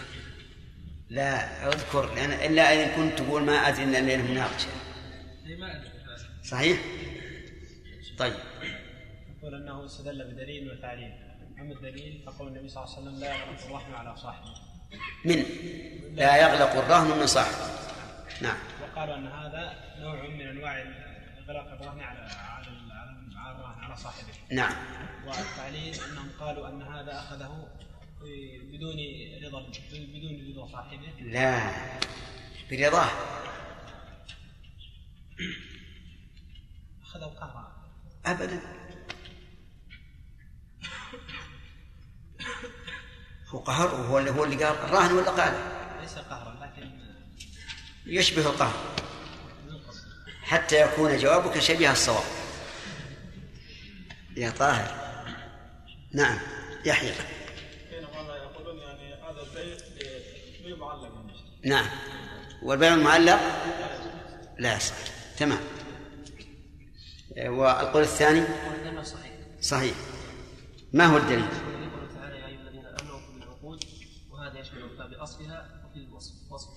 [1.09, 4.68] لا أذكر لأن إلا إن كنت تقول ما أدري إن الليلة مناقشة
[5.44, 5.90] هي ما أدري.
[6.44, 6.79] صحيح؟
[8.18, 8.35] طيب.
[9.38, 11.12] يقول أنه استدل بدليل وتعليل.
[11.61, 14.55] أما الدليل فقول النبي صلى الله عليه وسلم لا يغلق الرحم على صاحبه.
[15.25, 15.44] من؟
[16.14, 17.77] لا يغلق الرهن من صاحبه.
[18.42, 18.59] نعم.
[18.83, 20.85] وقالوا أن هذا نوع من أنواع
[21.38, 22.29] اغلاق الرهن على
[23.97, 24.33] صاحبه.
[24.53, 24.75] نعم.
[25.27, 27.69] والتعليل أنهم قالوا أن هذا أخذه
[28.73, 28.97] بدون
[29.45, 29.61] رضا
[29.93, 31.09] بدون رضا صاحبه.
[31.21, 31.71] لا
[32.71, 33.11] برضاه
[37.03, 37.73] أخذه قهرا
[38.27, 38.61] أبدا.
[43.49, 45.55] هو قهر هو اللي هو اللي قال الراهن ولا قال؟
[46.01, 46.91] ليس قهرا لكن
[48.07, 48.97] يشبه القهر.
[50.43, 52.46] حتى يكون جوابك شبيه الصواب.
[54.37, 55.16] يا طاهر.
[56.12, 56.38] نعم
[56.85, 57.14] يحيى.
[57.90, 59.77] يقولون يعني هذا البيع
[60.64, 61.27] بيع معلق.
[61.64, 61.87] نعم.
[62.62, 63.40] والبيع المعلق؟
[64.59, 64.94] لا يصح.
[65.38, 65.61] تمام.
[67.37, 68.46] والقول الثاني؟
[69.05, 69.33] صحيح.
[69.61, 69.96] صحيح
[70.92, 73.85] ما هو الدليل؟ يقول تعالى يا ايها الذين امنوا في العقود
[74.31, 76.70] وهذا يشمل الوفاء باصلها وفي الوصف وصف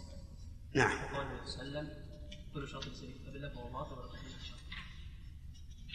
[0.74, 1.04] نعم.
[1.04, 2.10] وقال النبي صلى الله عليه وسلم
[2.54, 5.89] كل شرط يسير كتاب الله فهو باطل ولا تحريم الشرط هذا يدل على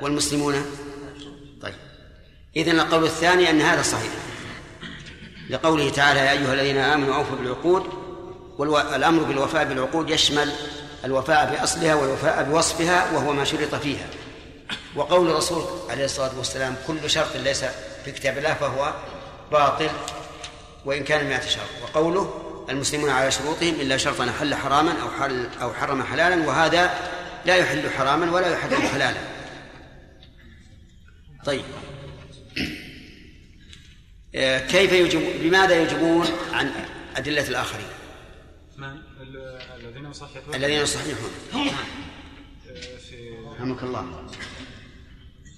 [0.00, 0.54] والمسلمون.
[1.62, 1.74] طيب.
[2.56, 4.12] إذن القول الثاني أن هذا صحيح.
[5.50, 7.82] لقوله تعالى يا أيها الذين آمنوا أوفوا بالعقود
[8.58, 10.52] والأمر بالوفاء بالعقود يشمل
[11.04, 14.06] الوفاء بأصلها والوفاء بوصفها وهو ما شرط فيها.
[14.96, 17.64] وقول الرسول عليه الصلاة والسلام كل شرط ليس
[18.04, 18.94] في كتاب الله فهو
[19.52, 19.90] باطل
[20.84, 21.68] وإن كان مئة شرط.
[21.82, 26.90] وقوله المسلمون على شروطهم إلا شرطا حل حراما أو حل أو حرم حلالا وهذا
[27.44, 29.33] لا يحل حراما ولا يحرم حلالا.
[31.44, 31.64] طيب.
[34.34, 36.72] آه، كيف يجب بماذا يجبون عن
[37.16, 37.86] أدلة الآخرين؟
[38.76, 38.88] من
[39.20, 40.54] ال- الذين يصححون.
[40.54, 41.30] الذين يصححون.
[41.54, 44.28] آه، في رحمك الله.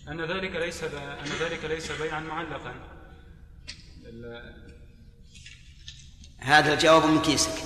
[0.09, 0.94] أن ذلك ليس ب...
[0.94, 2.75] أن ذلك ليس بيعا معلقا.
[4.07, 4.53] ال...
[6.38, 7.62] هذا الجواب من كيسك.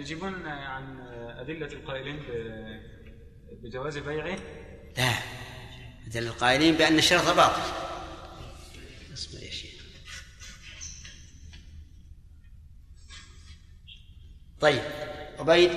[0.00, 1.00] يجيبون عن
[1.38, 2.24] أدلة القائلين ب...
[3.62, 4.38] بجواز بيعه؟
[4.98, 5.12] لا.
[6.08, 7.62] مثل القائلين بأن الشرط باطل.
[9.14, 9.84] اصبر يا شيخ.
[14.60, 14.82] طيب
[15.38, 15.72] عبيد.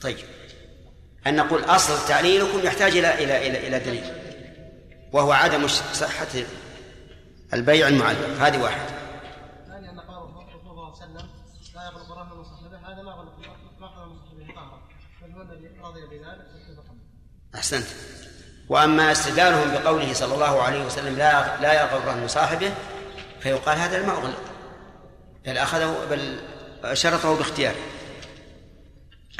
[0.00, 0.18] طيب
[1.26, 4.04] أن نقول أصل تعليلكم يحتاج إلى إلى إلى إلى دليل
[5.12, 6.26] وهو عدم صحة
[7.52, 8.96] البيع المعلق هذه واحدة
[9.66, 11.28] ثانيا أن قال الرسول صلى الله عليه وسلم
[12.86, 13.32] هذا ما غلق
[13.80, 14.06] ما طهرا
[15.22, 16.46] بل هو الذي رضي بذلك
[17.54, 17.86] أحسنت.
[18.68, 22.72] وأما استدلالهم بقوله صلى الله عليه وسلم لا لا يغلق الرهن صاحبه
[23.40, 24.40] فيقال هذا ما أغلق
[25.46, 26.38] بل أخذه بل
[26.96, 27.76] شرطه باختياره.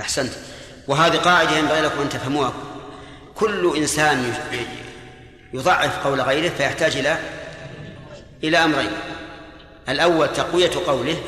[0.00, 0.32] أحسنت.
[0.88, 2.52] وهذه قاعدة ينبغي لكم أن تفهموها.
[3.34, 4.34] كل إنسان
[5.52, 7.18] يضعف قول غيره فيحتاج إلى
[8.44, 8.90] إلى أمرين.
[9.88, 11.22] الأول تقوية قوله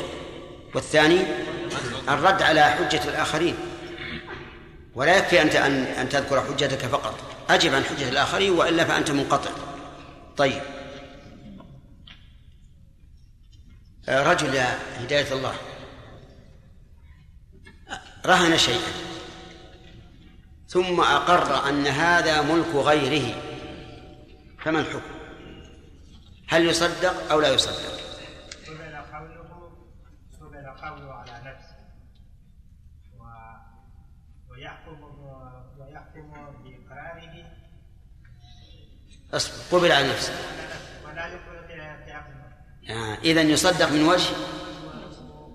[0.75, 1.25] والثاني
[2.09, 3.55] الرد على حجة الآخرين.
[4.95, 7.19] ولا يكفي أنت أن أن تذكر حجتك فقط.
[7.49, 9.51] أجب عن حجة الآخرين وإلا فأنت منقطع.
[10.37, 10.61] طيب.
[14.09, 15.55] رجل يا هداية الله.
[18.25, 18.91] رهن شيئا.
[20.67, 23.35] ثم أقر أن هذا ملك غيره.
[24.63, 25.19] فما الحكم؟
[26.47, 27.98] هل يصدق أو لا يصدق؟
[30.89, 31.75] قبل قوله على نفسه.
[33.17, 33.23] و...
[34.49, 35.03] ويحكم
[35.77, 36.31] ويحكم
[36.63, 37.45] بإقراره.
[39.33, 40.33] أصبر قبل على نفسه
[41.05, 42.33] ولا يقبل عقل
[42.89, 43.17] آه.
[43.23, 44.29] إذا يصدق من وجه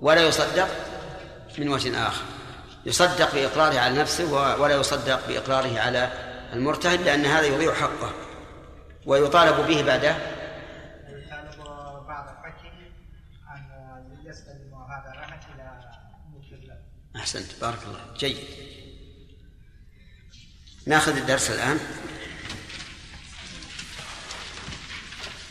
[0.00, 0.68] ولا يصدق
[1.58, 2.24] من وجه آخر.
[2.86, 6.12] يصدق بإقراره على نفسه ولا يصدق بإقراره على
[6.52, 8.12] المرتهن لأن هذا يضيع حقه
[9.06, 10.16] ويطالب به بعده
[11.08, 11.64] يطالب
[12.08, 12.76] بعض الحكم
[13.56, 15.80] أن يستلم هذا الرهن إلى
[16.34, 16.76] ملك الله
[17.24, 17.60] أحسنت.
[17.60, 18.38] بارك الله جيد.
[20.86, 21.80] ناخذ الدرس الآن.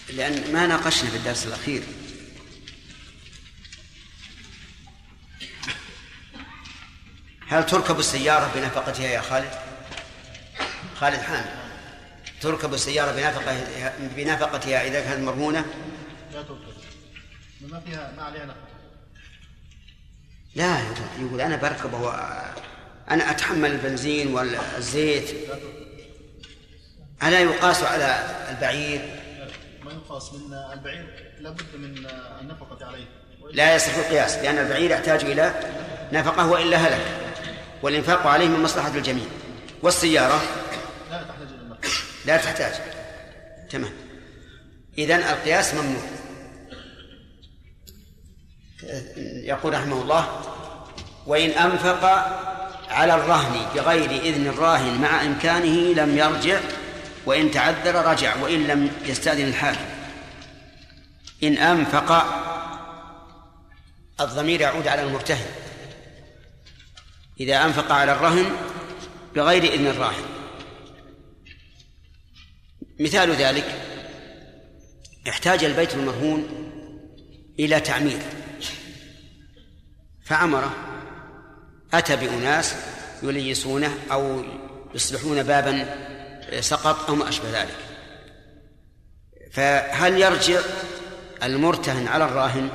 [0.09, 1.83] لأن ما ناقشنا في الدرس الأخير.
[7.47, 9.51] هل تركب السيارة بنفقتها يا خالد؟
[10.95, 11.63] خالد حامد
[12.41, 15.65] تركب السيارة بنفقتها بنفقتها إذا كانت مرهونة؟
[16.33, 16.73] لا تركب.
[17.61, 18.72] ما فيها ما عليها نفقة.
[20.55, 20.77] لا
[21.19, 22.09] يقول, أنا بركب و...
[23.11, 25.29] أنا أتحمل البنزين والزيت.
[27.23, 29.01] ألا يقاس على البعير؟
[29.83, 32.07] ما يقاس من البعير لابد من
[32.41, 33.05] النفقة عليه.
[33.51, 35.53] لا يصح القياس لأن البعير يحتاج إلى
[36.11, 37.05] نفقة وإلا هلك
[37.81, 39.25] والإنفاق عليه من مصلحة الجميع.
[39.81, 40.41] والسيارة؟
[41.11, 41.89] لا تحتاج إلى النفقة.
[42.25, 42.73] لا تحتاج.
[43.69, 43.91] تمام.
[44.97, 46.03] إذن القياس ممنوع.
[49.43, 50.41] يقول رحمه الله
[51.27, 52.05] وإن أنفق
[52.89, 56.59] على الرهن بغير إذن الراهن مع إمكانه لم يرجع
[57.25, 59.85] وإن تعذر رجع وإن لم يستأذن الحاكم.
[61.43, 62.25] إن أنفق
[64.21, 65.45] الضمير يعود على المرتهن.
[67.39, 68.45] إذا أنفق على الرهن
[69.35, 70.23] بغير إذن الراهن.
[72.99, 73.65] مثال ذلك
[75.29, 76.47] احتاج البيت المرهون
[77.59, 78.19] إلى تعمير.
[80.25, 80.75] فعمره
[81.93, 82.75] أتى بأناس
[83.23, 84.43] يليسونه أو
[84.95, 85.85] يصلحون بابا
[86.61, 87.77] سقط أو ما أشبه ذلك.
[89.51, 90.59] فهل يرجع
[91.43, 92.69] المرتهن على الراهن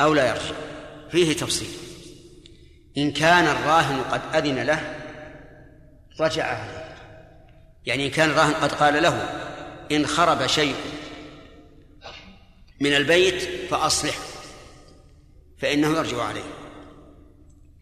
[0.00, 0.54] أو لا يرجع؟
[1.10, 1.68] فيه تفصيل.
[2.98, 4.96] إن كان الراهن قد أذن له
[6.20, 6.84] رجع عليه.
[7.86, 9.28] يعني إن كان الراهن قد قال له
[9.92, 10.74] إن خرب شيء
[12.80, 14.14] من البيت فأصلح
[15.64, 16.54] فإنه يرجع عليه.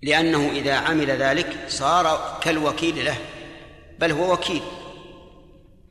[0.03, 3.16] لأنه إذا عمل ذلك صار كالوكيل له
[3.99, 4.62] بل هو وكيل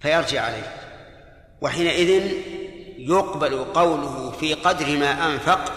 [0.02, 0.76] فيرجع عليه.
[1.62, 2.32] وحينئذ
[2.98, 5.74] يقبل قوله في قدر ما أنفق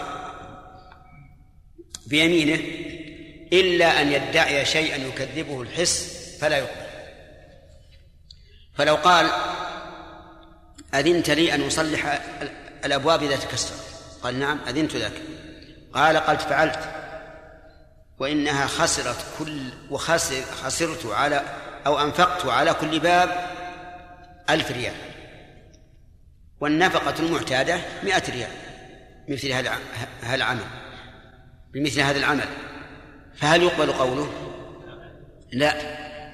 [2.07, 2.61] بيمينه
[3.53, 6.85] إلا أن يدعي شيئا يكذبه الحس فلا يقبل.
[8.75, 9.29] فلو قال
[10.93, 12.21] أذنت لي أن أصلح
[12.85, 13.79] الأبواب إذا تكسرت؟
[14.23, 15.21] قال نعم أذنت لك
[15.95, 16.79] قال قد فعلت.
[18.19, 21.41] وإنها خسرت كل وخسر خسرت على
[21.85, 23.47] أو أنفقت على كل باب
[24.49, 24.93] ألف ريال.
[26.59, 28.51] والنفقة المعتادة مئة ريال
[29.27, 29.77] مثل هذا
[30.33, 30.65] العمل.
[31.73, 32.47] بمثل هذا العمل.
[33.35, 34.31] فهل يقبل قوله؟
[35.51, 35.75] لا.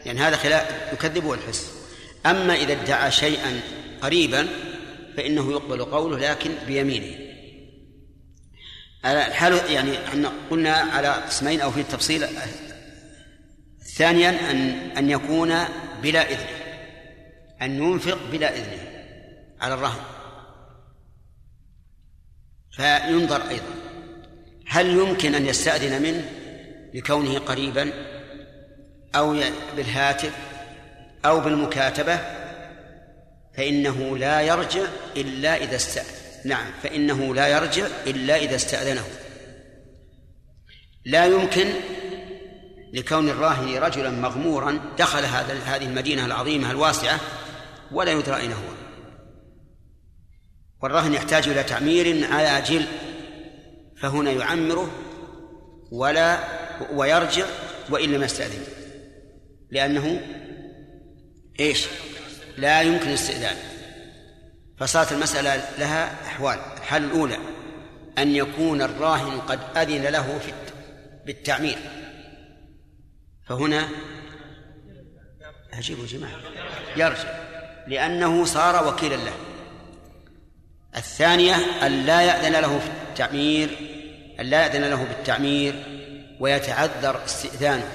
[0.06, 1.71] يعني هذا خلاف يكذبه الحس
[2.26, 3.62] أما إذا ادعى شيئا
[4.02, 4.47] قريبا
[5.17, 7.20] فإنه يقبل قوله لكن بيمينه.
[9.06, 12.28] الحال يعني إحنا قلنا على قسمين أو في التفصيل.
[13.96, 15.54] ثانيا أن أن يكون
[16.04, 16.62] بلا إذنه
[17.62, 18.88] أن ينفق بلا إذنه
[19.62, 20.04] على الرهن.
[22.72, 23.74] فينظر أيضا
[24.68, 26.26] هل يمكن أن يستأذن منه
[26.94, 27.94] لكونه قريبا
[29.16, 29.44] أو
[29.76, 30.34] بالهاتف
[31.26, 32.20] أو بالمكاتبة؟
[33.58, 34.86] فإنه لا يرجع
[35.18, 36.20] إلا إذا استأذن.
[36.45, 39.04] نعم فإنه لا يرجع إلا إذا استأذنه.
[41.06, 41.73] لا يمكن
[42.93, 47.19] لكون الراهن رجلا مغمورا دخل هذا هذه المدينة العظيمة الواسعة
[47.91, 48.71] ولا يدرى أين هو.
[50.82, 52.86] والراهن يحتاج إلى تعمير عاجل
[53.97, 54.91] فهنا يعمره
[55.91, 56.39] ولا
[56.93, 57.45] ويرجع
[57.89, 58.63] وإن لم يستأذن.
[59.71, 60.21] لأنه
[61.60, 61.88] إيش؟
[62.58, 63.70] لا يمكن الاستئذان.
[64.82, 66.60] فصارت المسألة لها أحوال.
[66.78, 67.38] الحالة الأولى
[68.17, 70.54] أن يكون الراهن قد أذن له في
[71.26, 71.78] بالتعمير.
[73.48, 73.88] فهنا
[75.74, 76.36] عجيب جماعة
[76.98, 77.30] يرجع
[77.88, 79.34] لأنه صار وكيلا له.
[80.96, 83.70] الثانية أن لا يأذن له في التعمير
[84.39, 85.84] أن لا يأذن له بالتعمير
[86.39, 87.91] ويتعذر استئذانه.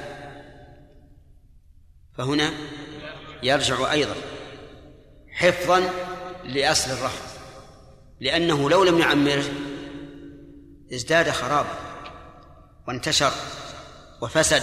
[2.18, 2.50] فهنا
[3.42, 4.14] يرجع أيضا.
[5.32, 5.90] حفظا
[6.48, 7.26] لأصل الرهن
[8.20, 9.44] لأنه لو لم يعمره
[10.92, 11.78] ازداد خرابا
[12.88, 13.32] وانتشر
[14.22, 14.62] وفسد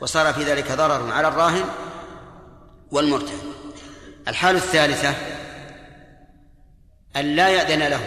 [0.00, 1.64] وصار في ذلك ضرر على الراهن
[2.90, 3.52] والمرتهن.
[4.28, 5.14] الحالة الثالثة
[7.16, 8.00] أن لا يأذن له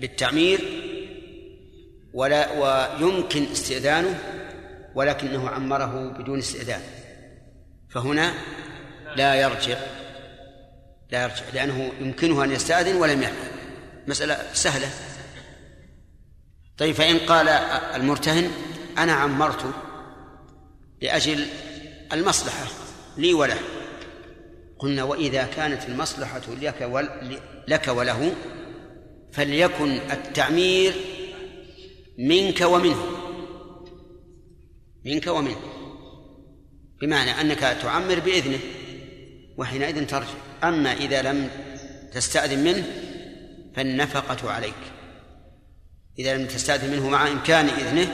[0.00, 0.60] بالتعمير
[2.14, 4.18] ولا ويمكن استئذانه
[4.94, 6.80] ولكنه عمره بدون استئذان.
[7.90, 8.34] فهنا
[9.16, 9.78] لا يرجع
[11.10, 13.50] لا يرجع لأنه يمكنه أن يستأذن ولم يفعل
[14.08, 14.90] مسألة سهلة.
[16.78, 17.48] طيب فإن قال
[17.94, 18.50] المرتهن
[18.98, 19.74] أنا عمرت
[21.02, 21.46] لأجل
[22.12, 22.66] المصلحة
[23.16, 23.58] لي وله.
[24.78, 27.10] قلنا وإذا كانت المصلحة لك,
[27.68, 28.32] لك وله
[29.32, 30.94] فليكن التعمير
[32.18, 33.06] منك ومنه.
[35.04, 35.60] منك ومنه.
[37.00, 38.58] بمعنى أنك تعمر بإذنه.
[39.58, 40.28] وحينئذ ترجع.
[40.64, 41.50] أما إذا لم
[42.12, 42.84] تستأذن منه
[43.76, 44.74] فالنفقة عليك.
[46.18, 48.08] إذا لم تستأذن منه مع إمكان إذنه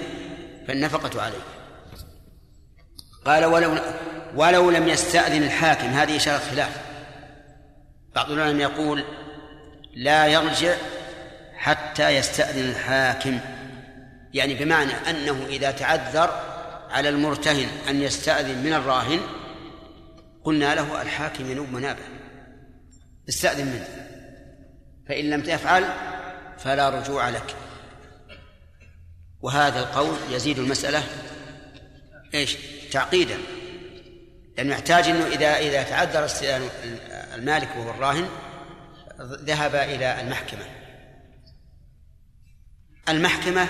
[0.69, 1.45] فالنفقة عليك.
[3.25, 3.79] قال ولو
[4.37, 6.81] ولو لم يستأذن الحاكم هذه إشارة خلاف.
[8.15, 9.05] بعض العلماء يقول
[9.95, 10.75] لا يرجع
[11.57, 13.39] حتى يستأذن الحاكم.
[14.35, 16.31] يعني بمعنى أنه إذا تعذر
[16.91, 19.21] على المرتهن أن يستأذن من الراهن
[20.45, 22.03] قلنا له الحاكم ينوب منابه.
[23.29, 23.89] استأذن منه.
[25.09, 25.85] فإن لم تفعل
[26.59, 27.57] فلا رجوع لك.
[29.41, 31.03] وهذا القول يزيد المسألة
[32.35, 32.57] إيش؟
[32.91, 33.39] تعقيدا.
[34.57, 36.69] لأنه يحتاج أنه إذا إذا تعذر استئذان
[37.35, 38.29] المالك وهو الراهن
[39.21, 40.65] ذهب إلى المحكمة.
[43.09, 43.69] المحكمة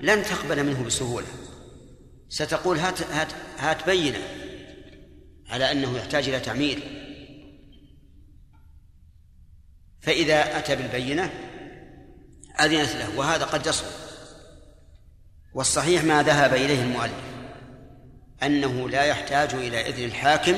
[0.00, 1.26] لن تقبل منه بسهولة.
[2.28, 4.43] ستقول هات هات هات بينة.
[5.50, 6.78] على أنه يحتاج إلى تعمير.
[10.00, 11.30] فإذا أتى بالبينة
[12.60, 13.86] أذنت له وهذا قد يصل.
[15.54, 17.12] والصحيح ما ذهب إليه المؤلف
[18.42, 20.54] أنه لا يحتاج إلى إذن الحاكم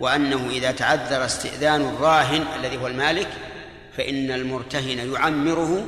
[0.00, 3.28] وأنه إذا تعذر استئذان الراهن الذي هو المالك
[3.96, 5.86] فإن المرتهن يعمره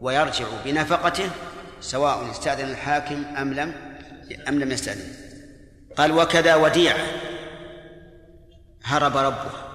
[0.00, 1.30] ويرجع بنفقته
[1.80, 3.74] سواء استأذن الحاكم أم لم
[4.48, 5.14] أم لم يستأذن.
[5.96, 7.06] قال وكذا وديعة.
[8.84, 9.68] هرب ربها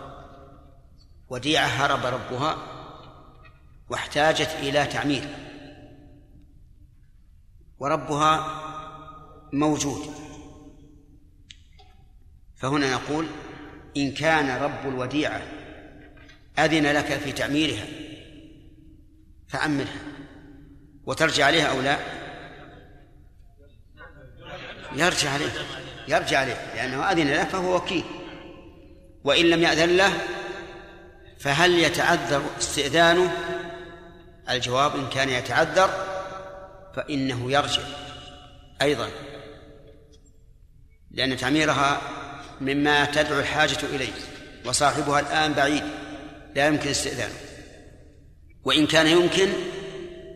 [1.29, 2.57] وديعة هرب ربها
[3.89, 5.23] واحتاجت إلى تعمير
[7.79, 8.63] وربها
[9.53, 10.13] موجود.
[12.55, 13.27] فهنا نقول
[13.97, 15.41] إن كان رب الوديعة
[16.59, 17.85] أذن لك في تعميرها
[19.47, 20.01] فعمرها
[21.05, 21.97] وترجع عليها أو لا؟
[24.95, 25.51] يرجع عليه
[26.07, 28.03] يرجع عليه لأنه أذن له فهو وكيل.
[29.27, 30.13] وإن لم يأذن له
[31.39, 33.31] فهل يتعذر استئذانه؟
[34.49, 35.89] الجواب إن كان يتعذر
[36.95, 37.81] فإنه يرجع
[38.81, 39.09] أيضا
[41.11, 42.01] لأن تعميرها
[42.61, 44.13] مما تدعو الحاجة إليه
[44.65, 45.83] وصاحبها الآن بعيد
[46.55, 47.35] لا يمكن استئذانه.
[48.63, 49.49] وإن كان يمكن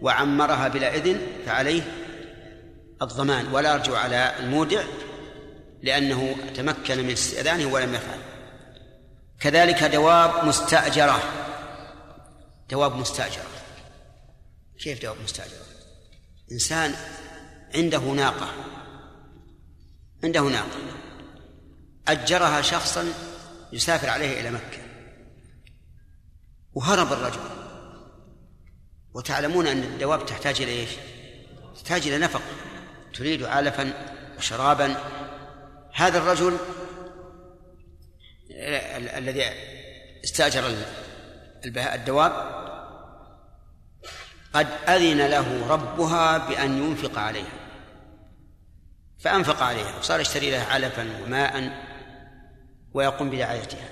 [0.02, 1.82] وعمرها بلا إذن فعليه
[3.02, 4.84] الضمان ولا يرجع على المودع
[5.84, 8.31] لأنه تمكن من استئذانه ولم يفعل.
[9.42, 11.24] كذلك دواب مستأجرة.
[12.70, 13.46] دواب مستأجرة.
[14.84, 15.66] كيف دواب مستأجرة؟
[16.52, 16.96] إنسان
[17.76, 18.54] عنده ناقة.
[20.24, 20.78] عنده ناقة.
[22.08, 23.14] أجرها شخصا
[23.74, 24.82] يسافر عليه إلى مكة.
[26.74, 27.40] وهرب الرجل.
[29.14, 30.90] وتعلمون أن الدواب تحتاج إلى إيش؟
[31.76, 32.42] تحتاج إلى نفق.
[33.14, 33.94] تريد علفا
[34.38, 34.96] وشرابا.
[35.94, 36.58] هذا الرجل
[39.18, 39.44] الذي
[40.24, 40.76] استأجر
[41.66, 42.32] الدواب
[44.54, 47.62] قد أذن له ربها بأن ينفق عليها.
[49.20, 51.72] فأنفق عليها وصار يشتري لها علفا وماء
[52.94, 53.90] ويقوم برعايتها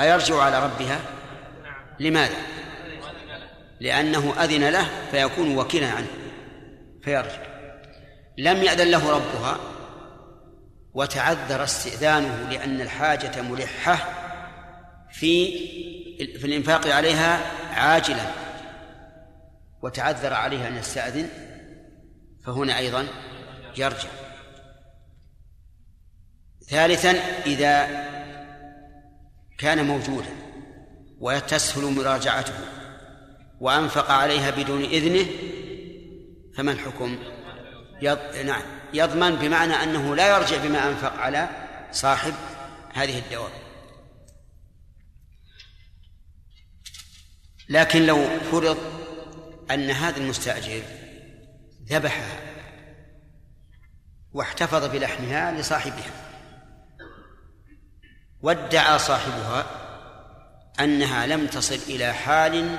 [0.00, 1.00] أيرجع على ربها؟
[2.00, 2.36] لماذا؟
[3.80, 6.08] لأنه أذن له فيكون وكيلا عنه
[7.02, 7.42] فيرجع.
[8.38, 9.58] لم يأذن له ربها
[10.94, 13.96] وتعذر استئذانه لأن الحاجة ملحة
[15.12, 15.58] في
[16.18, 17.40] في الإنفاق عليها
[17.74, 18.26] عاجلا.
[19.82, 21.28] وتعذر عليها أن يستأذن
[22.44, 23.06] فهنا أيضا
[23.76, 24.08] يرجع.
[26.68, 27.10] ثالثا
[27.46, 27.86] إذا
[29.58, 30.30] كان موجودا
[31.20, 32.54] وتسهل مراجعته
[33.60, 35.26] وأنفق عليها بدون إذنه
[36.56, 37.18] فما الحكم؟
[38.02, 38.18] يض...
[38.44, 38.77] نعم.
[38.92, 41.48] يضمن بمعنى أنه لا يرجع بما أنفق على
[41.92, 42.34] صاحب
[42.94, 43.50] هذه الدواب
[47.68, 48.78] لكن لو فرض
[49.70, 50.82] أن هذا المستأجر
[51.88, 52.40] ذبحها
[54.32, 56.10] واحتفظ بلحمها لصاحبها
[58.42, 59.66] وادعى صاحبها
[60.80, 62.78] أنها لم تصل إلى حال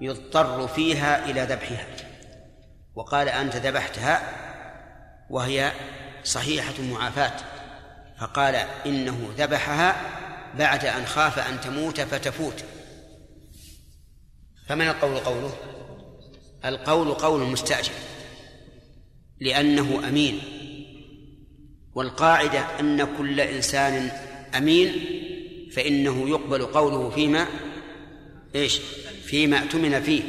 [0.00, 1.86] يضطر فيها إلى ذبحها
[2.94, 4.22] وقال أنت ذبحتها
[5.30, 5.72] وهي
[6.24, 7.36] صحيحة معافاة
[8.20, 8.54] فقال
[8.86, 9.96] إنه ذبحها
[10.58, 12.64] بعد أن خاف أن تموت فتفوت.
[14.68, 15.52] فمن القول قوله؟
[16.64, 17.92] القول قول المستأجر
[19.40, 20.40] لأنه أمين
[21.94, 24.10] والقاعدة أن كل إنسان
[24.56, 24.92] أمين
[25.72, 27.46] فإنه يقبل قوله فيما
[28.54, 28.78] إيش؟
[29.24, 30.22] فيما اؤتمن فيه.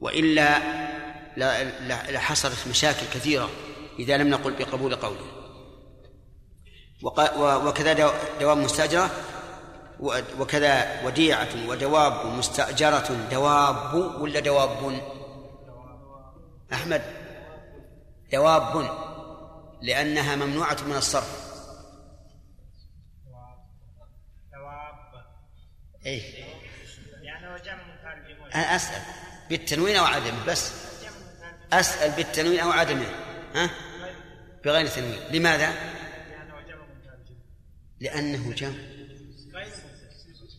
[0.00, 0.58] وإلا
[2.10, 3.50] لحصلت مشاكل كثيرة
[3.98, 5.26] إذا لم نقل بقبول قوله.
[7.66, 7.92] وكذا
[8.40, 9.10] دوام مستأجرة
[10.38, 15.00] وكذا وديعة ودواب مستأجرة دواب ولا دواب؟
[16.72, 17.02] أحمد
[18.32, 18.90] دواب
[19.82, 21.48] لأنها ممنوعة من الصرف.
[24.52, 25.24] دواب
[26.06, 26.44] إيه
[27.78, 29.02] مترجم أنا أسأل
[29.50, 30.87] بالتنوين أو عدمه بس.
[31.72, 33.06] أسأل بالتنوين أو عدمه؟
[33.54, 33.70] ها؟
[34.64, 35.18] بغير تنوين.
[35.30, 35.74] لماذا؟
[38.00, 38.78] لأنه جمع.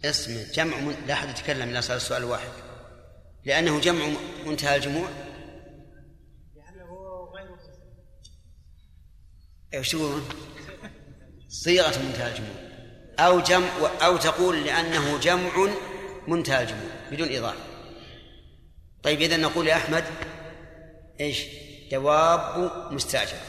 [0.05, 0.95] اسم جمع من...
[1.07, 2.49] لا أحد يتكلم إلا صار السؤال واحد.
[3.45, 4.09] لأنه جمع
[4.45, 5.09] منتهى الجموع؟
[9.73, 10.29] إيش تقولون؟
[11.49, 12.69] صيغة منتهى الجموع.
[13.19, 13.67] أو جمع
[14.01, 15.69] أو تقول لأنه جمع
[16.27, 17.59] منتهى الجموع بدون إضافة
[19.03, 20.03] طيب إذا نقول يا أحمد
[21.19, 21.45] إيش؟
[21.91, 23.41] دواب مستأجرة.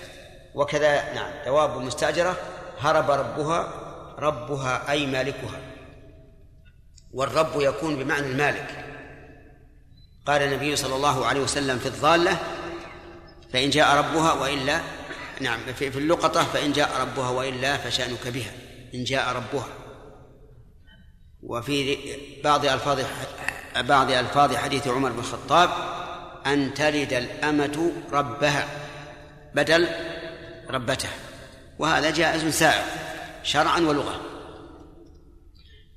[0.54, 2.36] وكذا نعم دواب مستأجرة
[2.78, 3.74] هرب ربها
[4.18, 5.60] ربها أي مالكها.
[7.12, 8.84] والرب يكون بمعنى المالك.
[10.26, 12.38] قال النبي صلى الله عليه وسلم في الضالة
[13.52, 14.80] فإن جاء ربها وإلا
[15.40, 18.52] نعم في اللقطة فإن جاء ربها وإلا فشأنك بها.
[18.94, 19.68] إن جاء ربها.
[21.42, 21.98] وفي
[22.44, 23.00] بعض ألفاظ
[23.76, 25.70] بعض ألفاظ حديث عمر بن الخطاب
[26.46, 28.68] أن تلد الأمة ربها
[29.54, 29.88] بدل
[30.70, 31.10] ربتها
[31.78, 32.84] وهذا جائز سائغ
[33.42, 34.20] شرعا ولغة.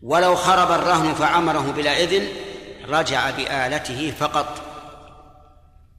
[0.04, 2.28] ولو خرب الرهن فعمره بلا إذن
[2.88, 4.62] رجع بآلته فقط.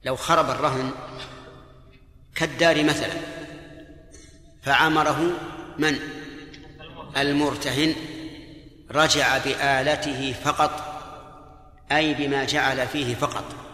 [0.03, 0.91] لو خرب الرهن
[2.35, 3.13] كالدار مثلا
[4.63, 5.31] فعمره
[5.77, 5.99] من؟
[7.17, 7.95] المرتهن.
[8.91, 11.01] رجع بآلته فقط
[11.91, 13.64] أي بما جعل فيه فقط.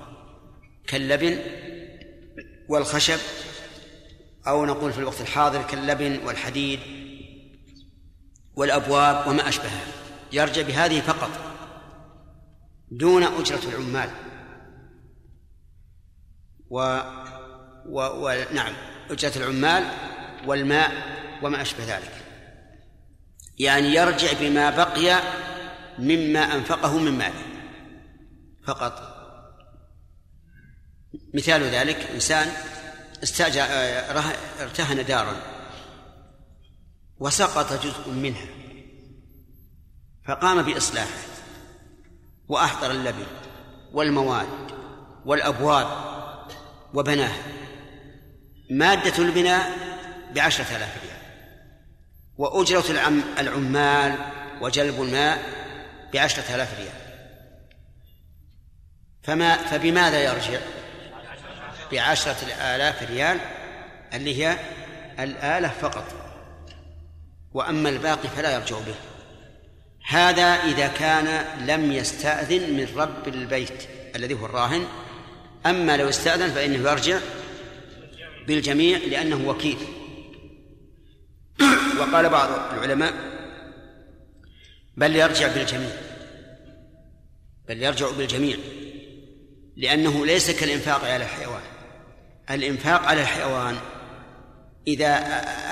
[0.91, 1.39] كاللبن
[2.69, 3.19] والخشب
[4.47, 6.79] أو نقول في الوقت الحاضر كاللبن والحديد
[8.55, 9.85] والأبواب وما أشبهها.
[10.31, 11.29] يرجع بهذه فقط
[12.91, 14.09] دون أجرة العمال.
[16.69, 16.99] و,
[17.85, 18.01] و...
[18.01, 18.45] و...
[18.53, 18.73] نعم
[19.09, 19.83] أجرة العمال
[20.45, 20.91] والماء
[21.43, 22.13] وما أشبه ذلك.
[23.59, 25.21] يعني يرجع بما بقي
[25.99, 27.45] مما أنفقه من ماله
[28.67, 29.10] فقط.
[31.33, 32.47] مثال ذلك إنسان
[33.23, 33.61] استأجر
[34.59, 35.35] ارتهن دارا
[37.19, 38.47] وسقط جزء منها
[40.27, 41.19] فقام بإصلاحه
[42.47, 43.25] وأحضر اللبن
[43.93, 44.47] والمواد
[45.25, 45.87] والأبواب
[46.93, 47.43] وبناها
[48.69, 49.71] مادة البناء
[50.35, 51.21] بعشرة آلاف ريال.
[52.37, 54.15] وأجرة العم العمال
[54.61, 55.39] وجلب الماء
[56.13, 57.01] بعشرة آلاف ريال.
[59.23, 60.59] فما فبماذا يرجع؟
[61.91, 63.37] بعشرة آلاف ريال
[64.13, 64.57] اللي هي
[65.19, 66.03] الآلة فقط.
[67.53, 68.95] وأما الباقي فلا يرجع به.
[70.07, 74.87] هذا إذا كان لم يستأذن من رب البيت الذي هو الراهن.
[75.65, 77.19] أما لو استأذن فإنه يرجع
[78.47, 79.77] بالجميع لأنه وكيل.
[81.99, 83.13] وقال بعض العلماء
[84.97, 85.91] بل يرجع بالجميع.
[87.67, 88.57] بل يرجع بالجميع.
[89.77, 91.61] لأنه ليس كالإنفاق على الحيوان.
[92.49, 93.77] الإنفاق على الحيوان.
[94.87, 95.15] إذا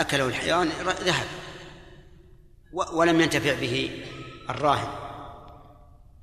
[0.02, 0.70] أكله الحيوان
[1.02, 1.26] ذهب
[2.94, 4.04] ولم ينتفع به
[4.50, 4.88] الراهن.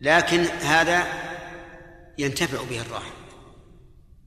[0.00, 1.06] لكن هذا
[2.18, 3.12] ينتفع به الراهن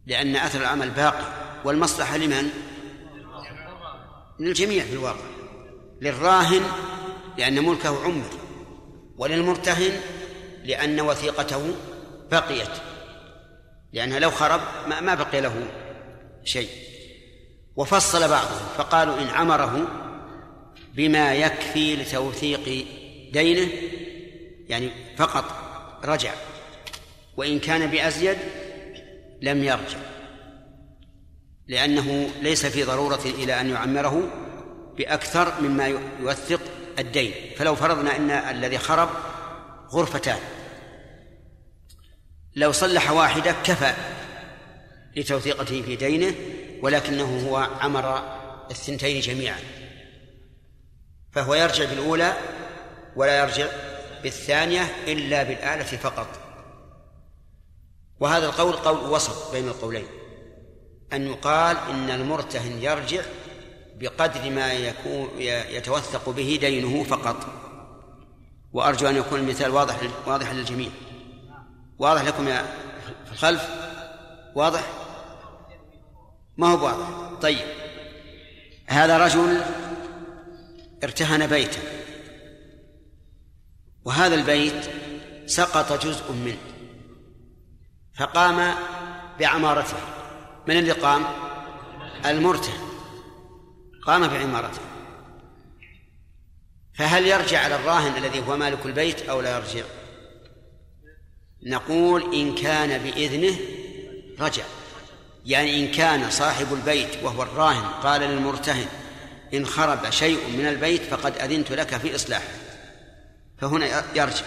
[0.05, 1.25] لأن أثر العمل باقي.
[1.65, 2.49] والمصلحة لمن؟
[4.39, 5.25] للجميع في الواقع.
[6.01, 6.61] للراهن
[7.37, 8.29] لأن ملكه عمر.
[9.17, 9.91] وللمرتهن
[10.63, 11.75] لأن وثيقته
[12.31, 12.69] بقيت.
[13.93, 14.61] لأنها لو خرب
[15.01, 15.67] ما بقي له
[16.49, 16.69] شيء.
[17.75, 19.87] وفصل بعضهم فقالوا إن عمره
[20.93, 22.85] بما يكفي لتوثيق
[23.33, 23.71] دينه
[24.69, 25.45] يعني فقط
[26.05, 26.33] رجع
[27.37, 28.37] وإن كان بأزيد
[29.41, 29.97] لم يرجع
[31.67, 34.29] لأنه ليس في ضرورة إلى أن يعمره
[34.97, 35.87] بأكثر مما
[36.21, 36.61] يوثق
[36.99, 37.33] الدين.
[37.57, 39.09] فلو فرضنا أن الذي خرب
[39.91, 40.39] غرفتان
[42.55, 43.93] لو صلح واحدة كفى
[45.15, 46.35] لتوثيقته في دينه
[46.81, 48.23] ولكنه هو عمر
[48.71, 49.59] الثنتين جميعا.
[51.31, 52.33] فهو يرجع بالأولى
[53.15, 53.67] ولا يرجع
[54.23, 56.27] بالثانية إلا بالآلة فقط.
[58.19, 60.05] وهذا القول قول وسط بين القولين.
[61.13, 63.21] أن يقال إن المرتهن يرجع
[63.95, 65.29] بقدر ما يكون
[65.69, 67.35] يتوثق به دينه فقط.
[68.73, 69.95] وأرجو أن يكون المثال واضح
[70.27, 70.89] واضح للجميع.
[71.99, 72.65] واضح لكم يا
[73.25, 73.69] في الخلف؟
[74.55, 74.98] واضح؟
[76.59, 77.39] ما هو واضح.
[77.41, 77.65] طيب.
[78.87, 79.61] هذا رجل
[81.03, 81.81] ارتهن بيتا
[84.05, 84.89] وهذا البيت
[85.45, 86.57] سقط جزء منه.
[88.15, 88.75] فقام
[89.39, 89.97] بعمارته.
[90.67, 91.25] من اللي قام؟
[92.25, 92.89] المرتهن.
[94.05, 94.81] قام بعمارته.
[96.93, 99.83] فهل يرجع على الراهن الذي هو مالك البيت أو لا يرجع؟
[101.63, 103.57] نقول إن كان بإذنه
[104.39, 104.63] رجع.
[105.49, 108.87] يعني إن كان صاحب البيت وهو الراهن قال للمرتهن
[109.53, 112.53] إن خرب شيء من البيت فقد أذنت لك في إصلاحه.
[113.57, 114.45] فهنا يرجع.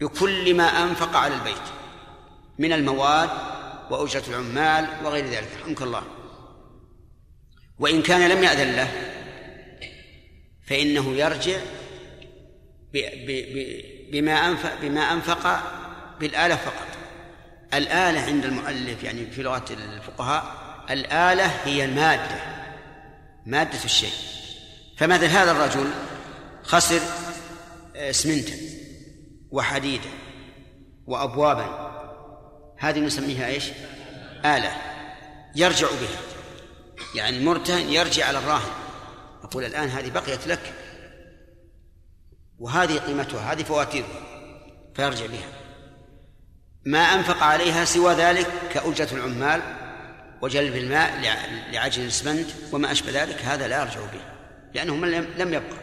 [0.00, 1.62] بكل ما أنفق على البيت
[2.58, 3.30] من المواد
[3.90, 6.02] واجره العمال وغير ذلك رحمك الله.
[7.78, 8.88] وإن كان لم يأذن له
[10.66, 11.58] فإنه يرجع
[14.12, 15.62] بما أنفق بما أنفق
[16.20, 16.93] بالآلة فقط.
[17.74, 20.44] الآلة عند المؤلف يعني في لغة الفقهاء
[20.90, 22.36] الآلة هي المادة
[23.46, 24.12] مادة الشيء.
[24.96, 25.90] فمثل هذا الرجل
[26.62, 27.00] خسر
[27.96, 28.54] اسمنتا
[29.50, 30.10] وحديدا
[31.06, 31.94] وأبوابا.
[32.78, 33.64] هذه نسميها إيش؟
[34.44, 34.72] آلة
[35.56, 36.20] يرجع بها.
[37.14, 38.72] يعني المرتهن يرجع على الراهن.
[39.44, 40.72] يقول الآن هذه بقيت لك
[42.58, 44.20] وهذه قيمتها هذه فواتيرها
[44.94, 45.63] فيرجع بها.
[46.86, 49.62] ما أنفق عليها سوى ذلك كأجرة العمال
[50.42, 51.20] وجلب الماء
[51.72, 54.20] لعجل الاسمنت وما أشبه ذلك هذا لا يرجع به
[54.74, 55.06] لأنه
[55.38, 55.76] لم يبقى.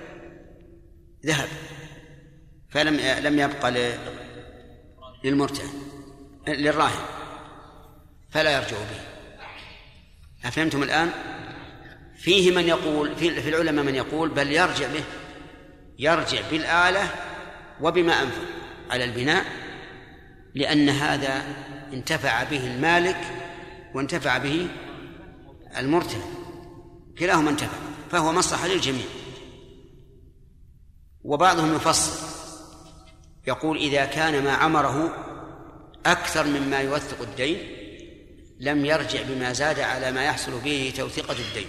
[1.26, 1.48] ذهب.
[2.70, 2.96] فلم
[3.26, 3.96] لم يبقى
[5.24, 5.74] للمرتهن
[6.48, 7.06] للراهن.
[8.30, 9.02] فلا يرجع به.
[10.48, 11.12] أفهمتم الآن؟
[12.18, 15.04] فيه من يقول في العلماء من يقول بل يرجع به
[16.00, 17.10] يرجع بالآلة
[17.82, 18.46] وبما أنفق
[18.90, 19.46] على البناء
[20.56, 21.44] لأن هذا
[21.94, 23.18] انتفع به المالك
[23.94, 24.68] وانتفع به
[25.78, 26.22] المرتهن
[27.20, 27.78] كلاهما انتفع
[28.12, 29.06] فهو مصلحة للجميع.
[31.24, 32.28] وبعضهم يفصل
[33.48, 35.16] يقول إذا كان ما عمره
[36.06, 37.58] أكثر مما يوثق الدين
[38.60, 41.68] لم يرجع بما زاد على ما يحصل به توثيقة الدين.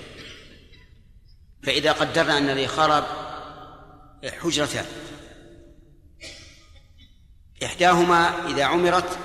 [1.62, 3.04] فإذا قدرنا أن الذي خرب
[4.42, 4.84] حجرتان
[7.64, 9.18] إحداهما إذا عمرت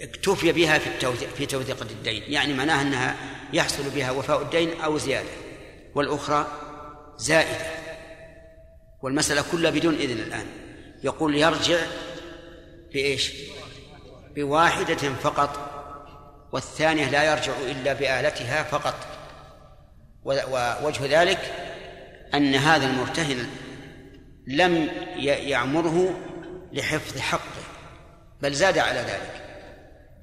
[0.00, 2.22] اكتفي بها في التوثيق في توثيقة الدين.
[2.26, 3.16] يعني معناها أنها
[3.52, 5.28] يحصل بها وفاء الدين أو زيادة.
[5.94, 6.46] والأخرى
[7.16, 7.66] زائدة.
[9.02, 10.46] والمسألة كلها بدون إذن الآن.
[11.04, 11.78] يقول يرجع
[12.92, 13.32] بإيش؟
[14.34, 15.68] بواحدة فقط
[16.52, 18.94] والثانية لا يرجع إلا بآلتها فقط.
[20.24, 21.52] ووجه ذلك
[22.34, 23.46] أن هذا المرتهن
[24.46, 26.20] لم يعمره
[26.72, 27.62] لحفظ حقه
[28.42, 29.42] بل زاد على ذلك.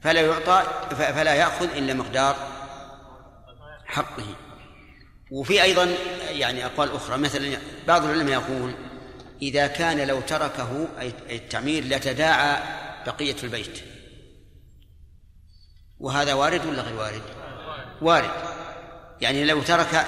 [0.01, 2.35] فلا يعطى فلا يأخذ إلا مقدار
[3.85, 4.35] حقه.
[5.31, 5.89] وفي أيضا
[6.29, 7.57] يعني أقوال أخرى مثلا
[7.87, 8.73] بعض العلماء يقول
[9.41, 12.63] إذا كان لو تركه أي التعمير لتداعى
[13.05, 13.79] بقية البيت.
[15.99, 17.21] وهذا وارد ولا غير وارد؟
[18.01, 18.31] وارد.
[19.21, 20.05] يعني لو ترك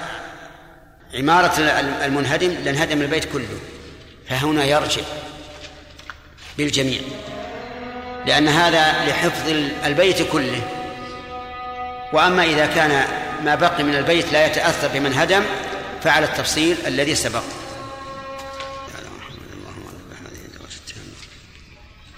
[1.14, 1.60] عمارة
[2.04, 3.58] المنهدم لانهدم البيت كله.
[4.32, 5.02] فهنا يرجع
[6.58, 7.00] بالجميع
[8.26, 9.48] لأن هذا لحفظ
[9.84, 10.60] البيت كله.
[12.12, 13.04] وأما إذا كان
[13.44, 15.42] ما بقي من البيت لا يتأثر بمن هدم
[16.02, 17.42] فعلى التفصيل الذي سبق.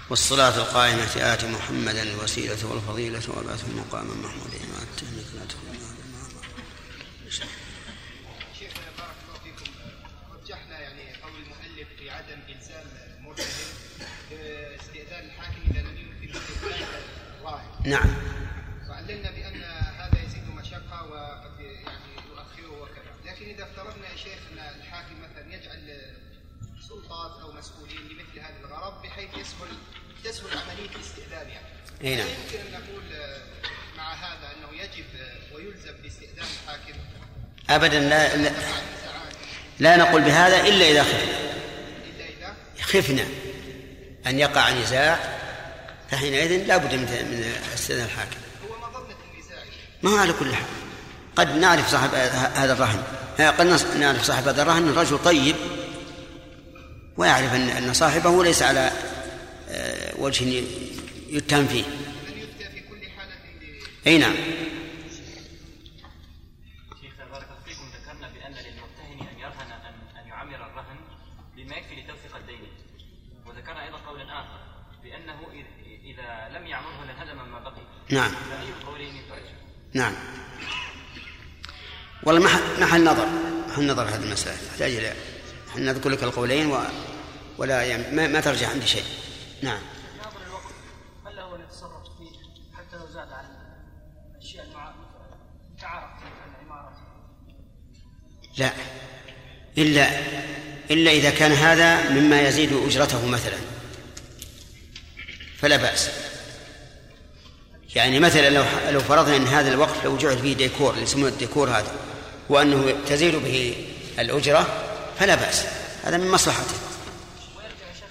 [0.09, 4.64] والصلاة القائمة آت محمدا الوسيلة والفضيلة والبعث المقام محمود
[17.85, 18.09] نعم.
[18.89, 19.63] وعلمنا بأن
[19.99, 23.11] هذا يزيد مشقة وقد يعني يؤخره وكذا.
[23.25, 26.13] لكن إذا افترضنا يا شيخ أن الحاكم مثلا يجعل
[26.89, 29.77] سلطات أو مسؤولين لمثل هذا الغرض بحيث يسهل
[30.23, 31.67] تسهل عملية الاستئذان يعني.
[32.03, 32.27] إي نعم.
[32.27, 33.03] يمكن أن نقول
[33.97, 35.05] مع هذا أنه يجب
[35.55, 36.99] ويلزم باستئذان الحاكم.
[37.69, 38.51] أبدا لا, لا,
[39.79, 41.23] لا نقول بهذا إلا إذا خفنا.
[42.05, 43.27] إلا إذا؟ خفنا
[44.27, 45.44] أن يقع نزاع
[46.19, 47.43] فحينئذ لا بد من
[47.73, 48.37] استئذان الحاكم.
[50.05, 50.65] هو على كل حال؟
[51.35, 52.09] قد نعرف صاحب
[52.55, 53.03] هذا الرهن.
[53.37, 55.55] قد نعرف صاحب هذا الرهن رجل طيب
[57.17, 58.91] ويعرف ان أن صاحبه ليس على
[59.69, 60.63] آه، وجه
[61.29, 61.83] يتهم فيه.
[64.07, 64.33] أي نعم
[67.01, 70.97] شيخ بارك الله فيكم ذكرنا بان للمرتهن ان يرهن ان ان يعمر الرهن
[71.57, 72.59] بما يكفي لتوثيق الدين
[73.45, 74.59] وذكرنا أيضا قولا اخر
[75.03, 77.81] بانه إذ- اذا لم يعمره لانهدم ما بقي
[78.15, 78.31] نعم.
[79.93, 80.13] نعم.
[82.23, 83.27] والله محل, محل نظر.
[83.69, 85.13] محل نظر هذه المسألة تحتاج إلى
[85.69, 86.81] إحنا نذكر لك القولين و...
[87.57, 89.03] ولا يعني ما, ما ترجع عندي شيء.
[89.61, 89.79] نعم.
[91.25, 92.31] هل يتصرف فيه
[92.77, 93.45] حتى لو زاد عن
[94.35, 94.95] الاشياء العماره
[98.57, 98.71] لا.
[99.77, 100.09] إلا
[100.91, 103.57] إلا إذا كان هذا مما يزيد أجرته مثلا.
[105.57, 106.34] فلا بأس.
[107.95, 111.69] يعني مثلا لو لو فرضنا إن هذا الوقف لو جعل فيه ديكور اللي يسمونه الديكور
[111.69, 111.91] هذا
[112.49, 113.75] وأنه تزيد به
[114.19, 114.67] الأجرة
[115.19, 115.65] فلا بأس.
[116.03, 116.73] هذا من مصلحته.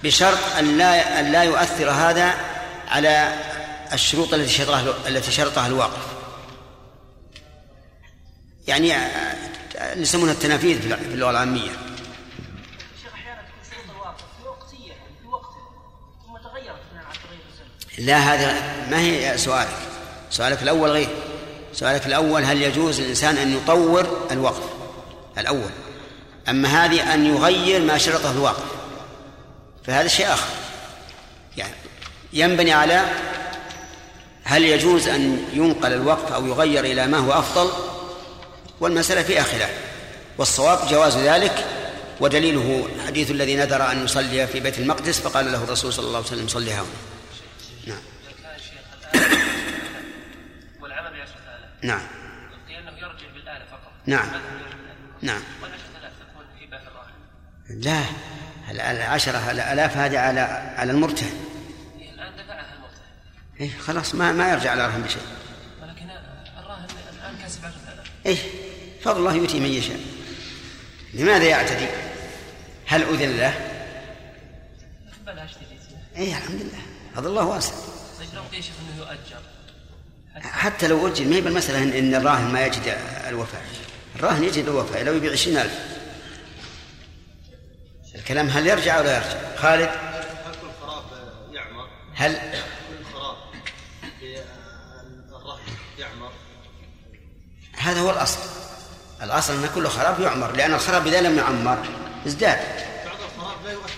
[0.03, 2.33] بشرط أن لا أن لا يؤثر هذا
[2.87, 3.33] على
[3.93, 6.05] الشروط التي شرطها التي شرطها الواقف.
[8.67, 9.35] يعني آه،
[9.95, 11.71] يسمونها التنافيذ في اللغة العامية.
[17.97, 18.53] لا هذا
[18.91, 19.77] ما هي سؤالك؟
[20.31, 21.09] سؤالك الأول غير.
[21.73, 24.63] سؤالك الأول هل يجوز للإنسان أن يطور الوقف
[25.37, 25.69] الأول.
[26.49, 28.63] أما هذه أن يغير ما شرطه الواقف
[29.87, 30.49] فهذا شيء آخر.
[31.57, 31.73] يعني
[32.33, 33.05] ينبني على
[34.43, 37.69] هل يجوز أن ينقل الوقف أو يغير إلى ما هو أفضل؟
[38.79, 39.71] والمسألة فيها خلاف
[40.37, 41.65] والصواب جواز ذلك.
[42.19, 46.27] ودليله حديث الذي نذر أن يصلي في بيت المقدس فقال له الرسول صلى الله عليه
[46.27, 46.85] وسلم صلي هنا.
[47.87, 47.97] نعم.
[50.81, 52.01] والعمل بعشرة آلاف نعم.
[52.67, 53.91] قيل أنه يرجع بالآلة فقط.
[54.05, 54.27] نعم.
[55.21, 55.41] نعم.
[55.61, 57.13] والعشرة آلاف تكون هبة في الراحل
[57.69, 58.01] لا.
[58.71, 60.39] ال- العشرة الآلاف هذه على
[60.77, 61.39] على المرتهن.
[62.13, 63.59] الآن دفعها المرتهن.
[63.59, 65.21] إيه خلاص ما ما يرجع على رهن بشيء.
[65.81, 66.09] ولكن
[66.59, 68.37] الراهن الآن كسب عشرة آلاف إيه
[69.01, 69.99] فضل الله يؤتي من يشاء.
[71.13, 71.87] لماذا يعتدي؟
[72.87, 73.53] هل أذن له؟
[75.25, 75.51] بلاش
[76.17, 76.81] إيه الحمد لله.
[77.15, 77.73] فضل الله واسع.
[78.19, 79.39] طيب لو قيل شيخ أنه يؤجر
[80.41, 82.97] حتى لو أجل ما هي بالمسألة إن- إن الراهن ما يجد
[83.27, 83.61] الوفاء.
[84.15, 85.79] الراهن يجد الوفاء لو يبيع عشرين ألف.
[88.15, 91.03] الكلام هل يرجع ولا يرجع؟ خالد؟ هل كل خراب
[91.53, 93.35] يعمر؟ هل كل خراب
[94.19, 94.41] في
[95.35, 95.59] الرهن
[95.97, 96.31] يعمر؟
[97.77, 98.39] هذا هو الأصل.
[99.21, 101.77] الأصل أن كل خراب يعمر لأن الخراب إذا لم يعمر
[102.27, 102.59] ازداد.
[103.05, 103.94] بعض الخراب لا يؤثر.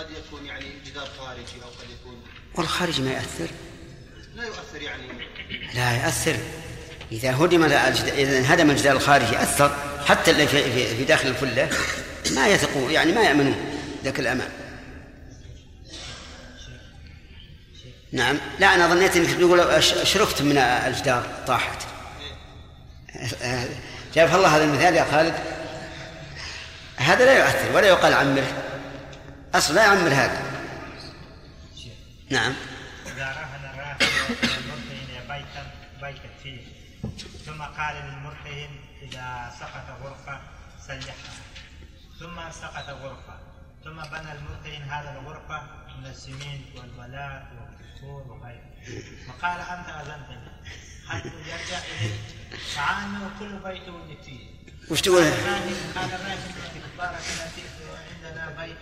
[0.00, 2.22] قد يكون يعني جدار خارجي أو قد يكون
[2.54, 3.50] والخارج ما يأثر
[4.36, 5.02] لا يؤثر يعني.
[5.74, 6.36] لا يأثر
[7.12, 9.76] إذا هدم إذا انهدم الجدار الخارجي أثر
[10.06, 11.70] حتى اللي في, في, داخل الفلة
[12.34, 13.56] ما يثقون يعني ما يأمنون
[14.04, 14.48] ذاك الأمان
[18.12, 18.38] نعم.
[18.58, 21.82] لا أنا ظنيت أنك تقول شرفت من الجدار طاحت.
[24.14, 25.34] جاب الله هذا المثال يا خالد.
[26.96, 28.69] هذا لا يؤثر ولا يقال عمره
[29.54, 30.42] أصلا لا يعمر هذا.
[32.30, 32.54] نعم.
[33.06, 33.96] إذا رهن الراهن
[34.42, 35.70] المرتهن بيتا
[36.02, 36.66] بيتا فيه.
[37.46, 38.70] ثم قال للمرتهن
[39.02, 40.40] إذا سقط غرفة
[40.86, 41.34] صلحها
[42.20, 43.38] ثم سقط غرفة.
[43.84, 45.62] ثم بنى المرتهن هذا الغرفة
[45.98, 48.70] من السمنت والبلاط والكسور وغيره.
[49.28, 50.50] وقال أنت أذنتني.
[51.08, 52.18] حتى يرجع إليه.
[52.76, 55.76] مع أنه كل بيت ولد فيه وش تقول؟ قال الراهن
[56.98, 57.20] بارك
[58.24, 58.76] عندنا بيت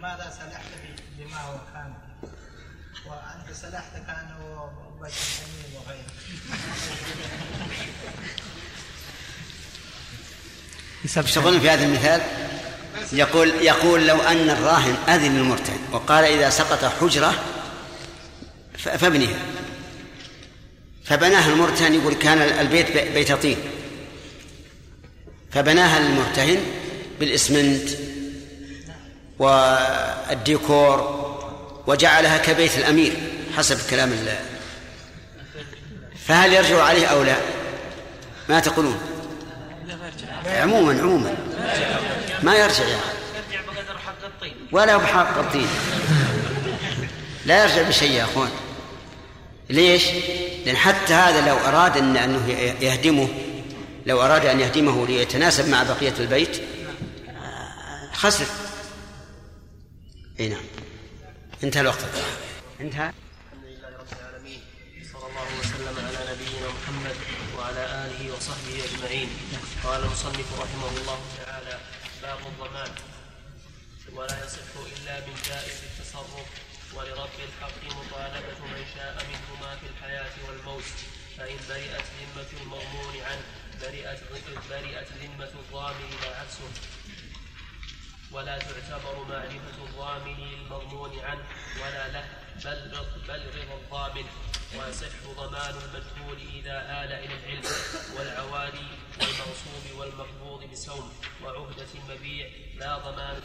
[0.00, 0.64] ولماذا سلحت
[1.18, 1.94] بما هو كان
[3.06, 4.70] وأنت سلحت كأنه
[5.02, 6.04] بيت جميل وغيره.
[11.04, 12.20] إيش تقولون في هذا المثال؟
[13.12, 17.30] يقول يقول لو أن الراهن أذن للمرتهن وقال إذا سقط حجرة
[18.78, 19.38] ف- فابنها.
[21.04, 23.56] فبناها المرتهن يقول كان البيت بيت طين.
[25.52, 26.60] فبناها للمرتهن
[27.20, 27.88] بالإسمنت.
[29.40, 31.20] والديكور
[31.86, 33.12] وجعلها كبيت الأمير
[33.56, 34.40] حسب كلام الله
[36.26, 37.36] فهل يرجع عليه أو لا؟
[38.48, 38.98] ما تقولون؟
[40.46, 41.34] عموما عموما
[42.42, 42.98] ما يرجع يا
[44.24, 45.68] الطين ولا بحق الطين
[47.46, 48.50] لا يرجع بشيء يا أخوان
[49.70, 50.04] ليش؟
[50.66, 52.48] لأن حتى هذا لو أراد ان أنه
[52.80, 53.28] يهدمه
[54.06, 56.62] لو أراد أن يهدمه ليتناسب مع بقية البيت
[58.12, 58.46] خسر
[60.40, 60.64] إي نعم.
[61.64, 62.04] انتهى الوقت.
[62.80, 63.12] انتهى.
[63.12, 64.62] الحمد لله رب العالمين.
[65.12, 67.16] صلى الله وسلم على نبينا محمد
[67.56, 69.28] وعلى آله وصحبه أجمعين.
[69.84, 71.78] قال المصنف رحمه الله تعالى
[72.22, 72.90] باب الضمان
[74.16, 76.48] ولا يصح إلا من جائز التصرف
[76.94, 80.88] ولرب الحق مطالبه من شاء منهما في الحياة والموت
[81.38, 83.44] فإن برئت ذمة المضمون عنه
[83.82, 84.20] برئت
[84.70, 86.70] برئت ذمة الضامن لا عكسه.
[88.32, 91.44] ولا تعتبر معرفة الضامن للمضمون عنه
[91.82, 92.24] ولا له
[92.64, 92.90] بل
[93.28, 94.26] بل رضا الضامن.
[94.78, 95.06] ويصح
[95.36, 97.62] ضمان المجهول إذا آل إلى العلم
[98.16, 98.88] والعوالي
[99.20, 101.12] والمغصوب والمقبوض بسوم
[101.44, 102.48] وعهدة المبيع.
[102.76, 103.40] لا ضمان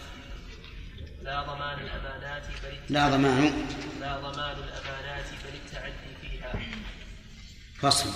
[1.22, 3.68] لا ضمان الأمانات بل لا ضمان.
[4.00, 6.54] لا ضمان الأمانات بل التعدي فيها.
[7.82, 8.10] فصل.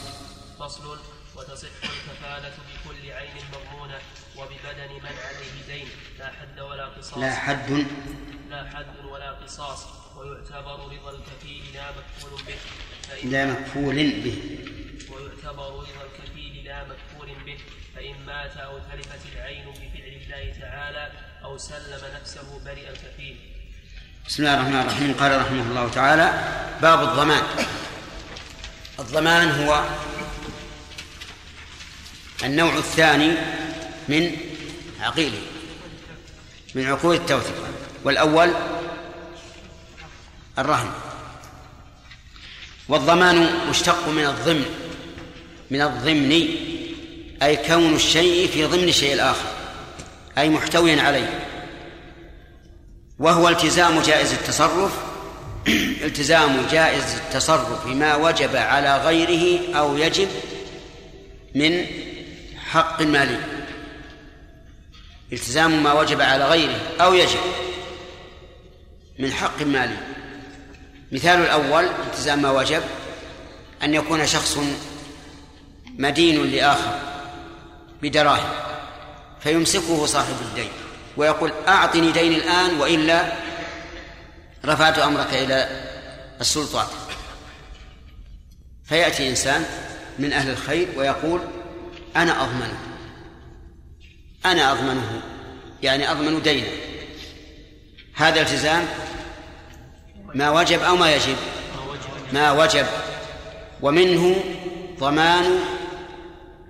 [0.60, 1.00] فصل.
[1.40, 4.00] وتصح الكفالة بكل عين مضمونة
[4.38, 5.88] وببدن من عليه دين.
[6.20, 7.18] لا حد ولا قصاص.
[7.18, 7.86] لا حد.
[8.50, 9.86] لا حد ولا قصاص.
[10.18, 12.60] ويعتبر رضا الكفيل لا مكفول به.
[13.24, 14.38] لا مكفول به.
[15.12, 17.58] ويعتبر رضا الكفيل لا مكفول به.
[17.96, 21.12] فإن مات أو تلفت العين بفعل الله تعالى
[21.44, 23.38] أو سلم نفسه برئ الكفيل.
[24.28, 25.14] بسم الله الرحمن الرحيم.
[25.14, 26.28] قال رحمه الله تعالى
[26.82, 27.44] باب الضمان.
[29.00, 29.86] الضمان هو
[32.44, 33.32] النوع الثاني
[34.10, 34.32] من
[35.02, 35.42] عقيله
[36.76, 37.56] من عقود التوثيق.
[38.04, 38.54] والأول
[40.58, 40.90] الرهن.
[42.90, 44.66] والضمان مشتق من الضمن
[45.72, 46.48] من الضمن
[47.44, 49.48] أي كون الشيء في ضمن الشيء الآخر
[50.38, 51.46] أي محتويا عليه.
[53.20, 54.92] وهو التزام جائز التصرف
[56.08, 60.28] التزام جائز التصرف ما وجب على غيره أو يجب
[61.56, 61.86] من
[62.70, 63.40] حق مالي
[65.34, 67.40] التزام ما وجب على غيره أو يجب.
[69.20, 69.98] من حق مالي
[71.12, 72.82] مثال الأول التزام ما وجب
[73.84, 74.58] أن يكون شخص
[75.98, 77.00] مدين لآخر
[78.02, 78.50] بدراهم
[79.40, 80.70] فيمسكه صاحب الدين
[81.18, 83.34] ويقول أعطني دين الآن وإلا
[84.66, 85.70] رفعت أمرك إلى
[86.42, 86.88] السلطات
[88.86, 89.66] فيأتي إنسان
[90.20, 91.42] من أهل الخير ويقول
[92.16, 92.80] أنا أضمنه.
[94.46, 95.22] أنا أضمنه.
[95.84, 96.68] يعني أضمن دينه.
[98.16, 98.86] هذا التزام
[100.36, 101.36] ما وجب أو ما يجب؟
[102.34, 102.86] ما وجب.
[103.82, 104.36] ومنه
[105.00, 105.60] ضمان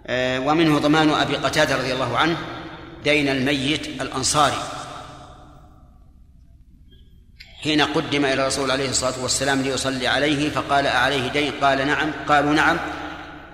[0.08, 2.38] آه، ومنه ضمان أبي قتادة رضي الله عنه
[3.04, 4.64] دين الميت الأنصاري.
[7.64, 12.12] حين قدم إلى الرسول عليه الصلاة والسلام ليصلي عليه فقال أعليه دين؟ قال نعم.
[12.28, 12.78] قالوا نعم.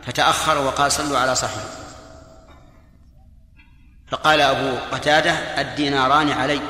[0.06, 1.64] فتأخر وقال صلوا على صاحبه.
[4.12, 6.62] فقال أبو قتادة الديناران علي.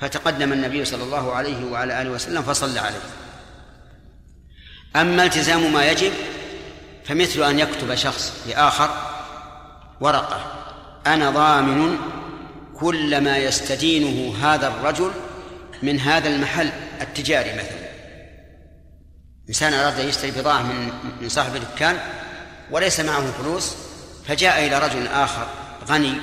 [0.00, 3.00] فتقدم النبي صلى الله عليه وعلى آله وسلم فصلى عليه.
[4.96, 6.12] أما التزام ما يجب
[7.04, 8.90] فمثل أن يكتب شخص لآخر
[10.00, 10.40] ورقة
[11.06, 11.98] أنا ضامن
[12.80, 15.10] كل ما يستدينه هذا الرجل
[15.82, 16.70] من هذا المحل
[17.00, 17.82] التجاري مثلا.
[19.48, 21.98] إنسان أراد أن يشتري بضاعة من من صاحب الدكان
[22.72, 23.74] وليس معه فلوس
[24.28, 25.46] فجاء إلى رجل آخر
[25.88, 26.14] غني.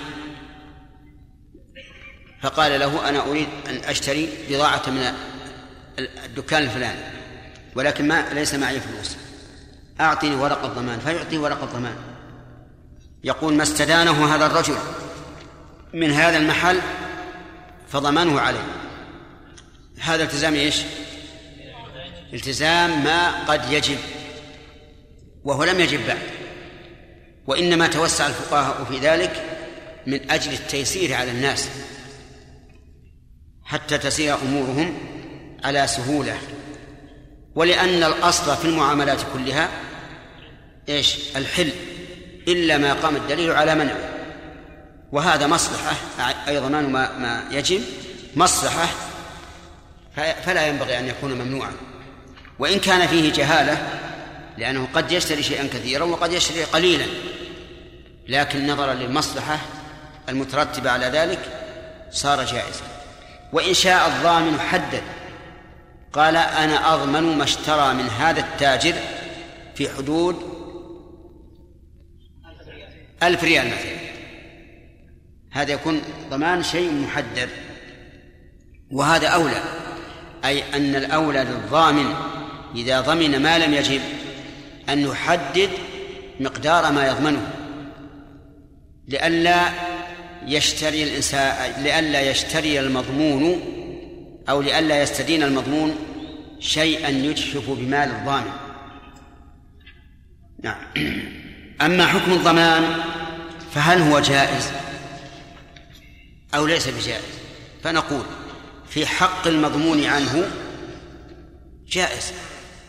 [2.42, 5.14] فقال له أنا أريد أن أشتري بضاعة من
[6.00, 7.00] الدكان الفلاني
[7.76, 9.16] ولكن ما ليس معي فلوس
[10.00, 11.96] أعطني ورقة ضمان فيعطي ورقة ضمان
[13.24, 14.76] يقول ما استدانه هذا الرجل
[15.94, 16.80] من هذا المحل
[17.90, 18.66] فضمانه عليه.
[20.00, 20.82] هذا التزام إيش؟
[22.34, 23.98] التزام ما قد يجب
[25.44, 26.39] وهو لم يجب بعد.
[27.50, 29.44] وإنما توسع الفقهاء في ذلك
[30.08, 31.70] من أجل التيسير على الناس
[33.64, 34.98] حتى تسير أمورهم
[35.64, 36.38] على سهولة.
[37.56, 39.70] ولأن الأصل في المعاملات كلها
[40.90, 41.70] إيش؟ الحل
[42.48, 44.10] إلا ما قام الدليل على منعه
[45.12, 45.96] وهذا مصلحة
[46.48, 47.82] أي ضمان ما, ما يجب
[48.36, 48.88] مصلحة
[50.46, 51.72] فلا ينبغي أن يكون ممنوعا.
[52.60, 54.00] وإن كان فيه جهالة
[54.58, 57.06] لأنه قد يشتري شيئا كثيرا وقد يشتري قليلا.
[58.30, 59.60] لكن نظرا للمصلحة
[60.30, 61.40] المترتبة على ذلك
[62.12, 62.84] صار جائزا.
[63.54, 65.04] وإن شاء الضامن حدد.
[66.14, 68.94] قال أنا أضمن ما اشترى من هذا التاجر
[69.76, 70.36] في حدود
[73.24, 74.00] ألف ريال مثلا.
[75.52, 77.50] هذا يكون ضمان شيء محدد.
[78.92, 79.62] وهذا أولى.
[80.46, 82.14] أي أن الأولى للضامن
[82.76, 84.02] إذا ضمن ما لم يجب
[84.90, 85.70] أن يحدد
[86.40, 87.59] مقدار ما يضمنه.
[89.10, 89.70] لئلا
[90.46, 93.62] يشتري الإنسان لئلا يشتري المضمون
[94.50, 95.96] أو لئلا يستدين المضمون
[96.60, 98.52] شيئا يجحف بمال الضامن.
[100.64, 100.78] نعم.
[101.86, 103.04] أما حكم الضمان
[103.76, 104.72] فهل هو جائز
[106.56, 107.24] أو ليس بجائز؟
[107.84, 108.24] فنقول
[108.90, 110.52] في حق المضمون عنه
[111.88, 112.34] جائز.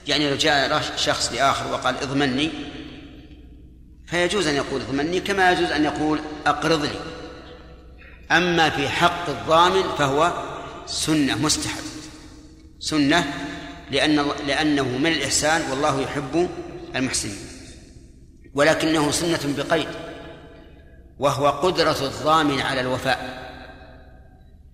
[0.06, 2.50] يعني لو جاء شخص لآخر وقال اضمني
[4.10, 7.00] فيجوز أن يقول اضمني كما يجوز أن يقول أقرض لي
[8.30, 10.32] أما في حق الضامن فهو
[10.86, 11.82] سنة مستحب.
[12.78, 13.24] سنة
[13.90, 16.48] لأن لأنه من الإحسان والله يحب
[16.96, 17.38] المحسنين.
[18.54, 19.88] ولكنه سنة بقيد
[21.18, 23.40] وهو قدرة الضامن على الوفاء.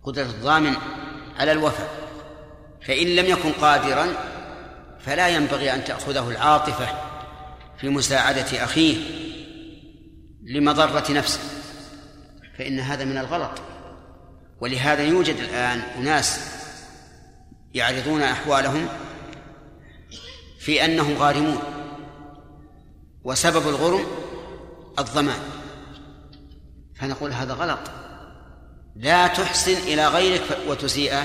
[0.04, 0.76] قدرة الضامن
[1.38, 1.90] على الوفاء.
[2.86, 4.06] فإن لم يكن قادرا
[5.06, 6.88] فلا ينبغي أن تأخذه العاطفة
[7.80, 9.25] في مساعدة أخيه.
[10.46, 11.40] لمضرة نفسه
[12.58, 13.62] فإن هذا من الغلط.
[14.60, 16.40] ولهذا يوجد الآن أناس
[17.74, 18.88] يعرضون أحوالهم
[20.60, 21.58] في أنهم غارمون
[23.24, 24.06] وسبب الغرم
[24.98, 25.40] الضمان.
[26.94, 27.80] فنقول هذا غلط.
[28.96, 31.24] لا تحسن إلى غيرك وتسيء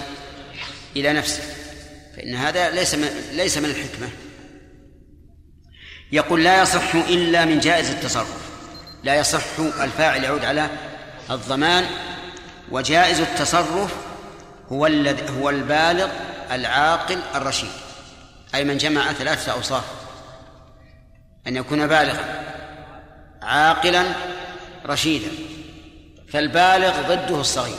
[0.95, 1.43] إلى نفسك.
[2.15, 4.09] فإن هذا ليس من ليس من الحكمة.
[6.11, 8.50] يقول لا يصح إلا من جائز التصرف.
[9.03, 10.69] لا يصح الفاعل يعود على
[11.29, 11.85] الضمان
[12.71, 13.95] وجائز التصرف
[14.71, 16.09] هو الذي هو البالغ
[16.51, 17.71] العاقل الرشيد
[18.55, 19.83] أي من جمع ثلاثة أوصاف.
[21.47, 22.43] أن يكون بالغا
[23.41, 24.03] عاقلا
[24.85, 25.31] رشيدا
[26.29, 27.77] فالبالغ ضده الصغير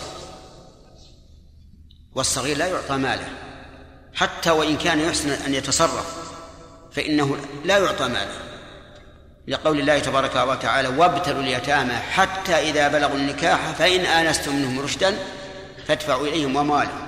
[2.14, 3.28] والصغير لا يعطى ماله
[4.14, 6.16] حتى وإن كان يحسن أن يتصرف
[6.92, 8.51] فإنه لا يعطى ماله.
[9.48, 15.16] لقول الله تبارك وتعالى وابتلوا اليتامى حتى إذا بلغوا النكاح فإن آنستم منهم رشدا
[15.86, 17.06] فادفعوا إليهم أموالهم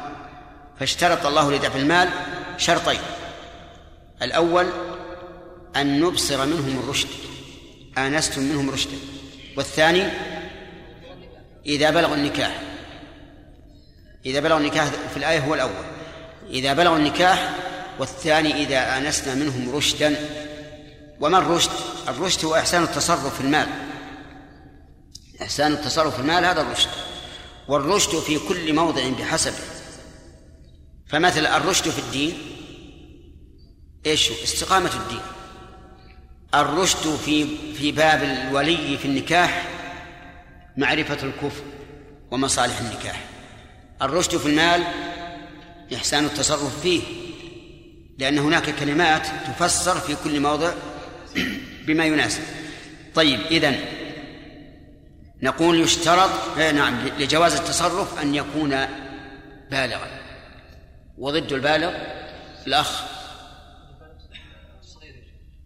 [0.80, 2.08] فاشترط الله لدفع المال
[2.56, 3.00] شرطين.
[4.22, 4.66] الأول
[5.76, 7.08] أن نبصر منهم الرشد
[7.98, 8.96] آنستم منهم رشدا.
[9.56, 10.04] والثاني
[11.66, 12.60] إذا بلغوا النكاح
[14.26, 15.84] إذا بلغوا النكاح في الآية هو الأول.
[16.50, 17.50] إذا بلغوا النكاح
[17.98, 20.16] والثاني إذا آنسنا منهم رشدا
[21.24, 21.70] وما الرشد؟
[22.08, 23.68] الرشد هو إحسان التصرف في المال.
[25.42, 26.90] إحسان التصرف في المال هذا الرشد.
[27.68, 29.64] والرشد في كل موضع بحسبه.
[31.08, 32.38] فمثلا الرشد في الدين
[34.06, 35.20] إيش استقامة الدين.
[36.54, 39.68] الرشد في في باب الولي في النكاح
[40.76, 41.62] معرفة الكفر
[42.30, 43.24] ومصالح النكاح.
[44.02, 44.82] الرشد في المال
[45.94, 47.02] إحسان التصرف فيه
[48.18, 50.72] لأن هناك كلمات تفسر في كل موضع
[51.86, 52.42] بما يناسب.
[53.14, 53.84] طيب إذن
[55.42, 58.86] نقول يشترط آه، نعم لجواز التصرف أن يكون
[59.70, 60.20] بالغا.
[61.18, 61.94] وضد البالغ
[62.66, 63.04] الأخ.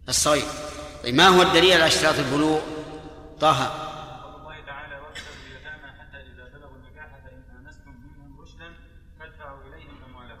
[0.09, 0.43] الصغير.
[1.03, 2.59] طيب ما هو الدليل على اشتراط البلوغ
[3.39, 3.85] طه.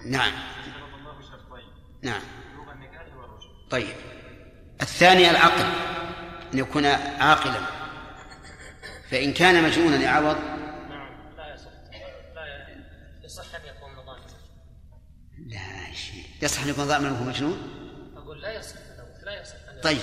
[0.05, 0.31] نعم.
[2.01, 2.21] نعم.
[3.69, 4.08] طيب.
[4.81, 5.65] الثاني العقل
[6.53, 7.61] أن يكون عاقلا.
[9.11, 10.37] فإن كان مجنونا يعوض.
[11.37, 14.25] لا يصح لا يصح أن يكون ضامنا
[15.47, 17.57] لا يصح أن يكون ضامن وهو مجنون؟
[18.17, 18.75] أقول لا يصح
[19.25, 19.53] لا يصح.
[19.83, 20.01] طيب.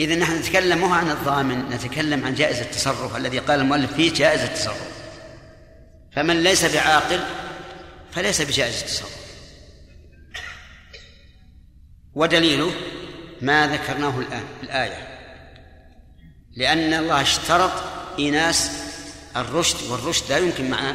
[0.00, 4.40] إذا نحن نتكلم مو عن الضامن نتكلم عن جائز التصرف الذي قال المؤلف فيه جائز
[4.40, 4.96] التصرف.
[6.12, 7.20] فمن ليس بعاقل
[8.12, 9.26] فليس بجائز التصرف.
[12.14, 12.72] ودليله؟
[13.42, 15.08] ما ذكرناه الآن الآية.
[16.56, 17.72] لأن الله اشترط
[18.18, 18.70] إيناس
[19.36, 20.92] الرشد والرشد لا يمكن مع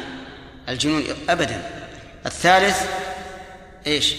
[0.68, 1.88] الجنون أبدا.
[2.26, 2.82] الثالث
[3.86, 4.14] إيش؟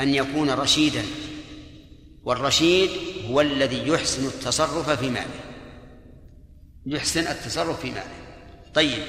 [0.00, 1.02] أن يكون رشيدا.
[2.24, 2.90] والرشيد
[3.26, 5.40] هو الذي يحسن التصرف في ماله.
[6.86, 8.14] يحسن التصرف في ماله.
[8.74, 9.02] طيب.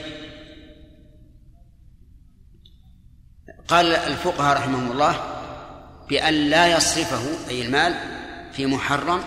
[3.67, 5.41] قال الفقهاء رحمهم الله
[6.09, 8.14] بأن لا يصرفه أي المال
[8.55, 9.23] في محرم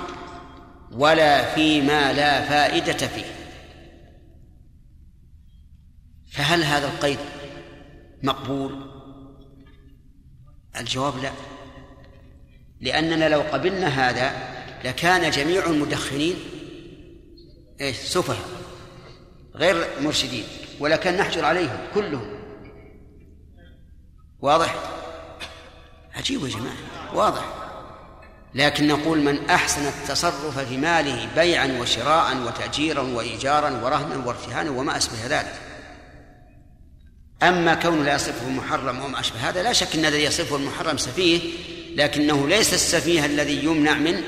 [0.92, 3.24] ولا فيما لا فائدة فيه.
[6.32, 7.18] فهل هذا القيد
[8.22, 8.90] مقبول؟
[10.76, 11.30] الجواب لا.
[12.80, 14.32] لأننا لو قبلنا هذا
[14.84, 16.36] لكان جميع المدخنين
[17.80, 18.48] إيش؟ سفهاء
[19.54, 20.44] غير مرشدين
[20.80, 22.38] ولكن نحجر عليهم كلهم.
[24.40, 24.74] واضح؟
[26.14, 26.76] عجيب يا جماعة
[27.14, 27.57] واضح.
[28.54, 35.26] لكن نقول من أحسن التصرف في ماله بيعا وشراء وتأجيرا وإيجارا ورهنا وارتهانا وما أشبه
[35.26, 35.54] ذلك
[37.42, 41.40] أما كونه لا يصفه المحرم وما أشبه هذا لا شك أن الذي يصفه المحرم سفيه
[41.94, 44.22] لكنه ليس السفيه الذي يمنع من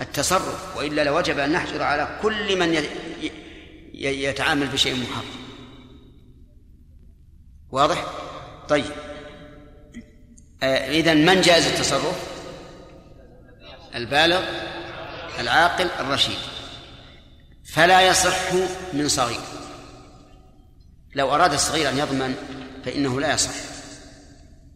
[0.00, 2.84] التصرف وإلا لوجب أن نحجر على كل من
[3.94, 5.24] يتعامل بشيء محرم
[7.70, 8.06] واضح؟
[8.68, 8.84] طيب
[10.62, 12.35] آه إذا من جاز التصرف؟
[13.96, 14.42] البالغ
[15.38, 16.38] العاقل الرشيد.
[17.74, 18.52] فلا يصح
[18.92, 19.40] من صغير.
[21.14, 22.34] لو أراد الصغير أن يضمن
[22.84, 23.50] فإنه لا يصح.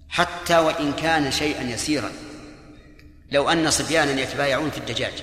[0.08, 2.12] حتى وإن كان شيئا يسيرا.
[3.30, 5.22] لو أن صبيانا يتبايعون في الدجاج.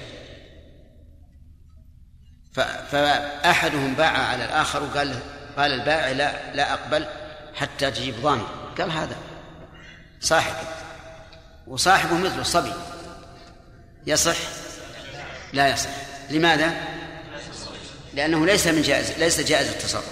[2.91, 5.19] فأحدهم باع على الآخر وقال
[5.57, 7.05] قال البائع لا لا أقبل
[7.55, 8.47] حتى تجيب ضامن.
[8.77, 9.15] قال هذا
[10.21, 10.55] صاحب
[11.67, 12.73] وصاحبه مثل الصبي.
[14.07, 14.37] يصح؟
[15.53, 15.89] لا يصح.
[16.29, 16.87] لماذا؟
[18.13, 20.05] لأنه ليس من جائز ليس جائز التصرف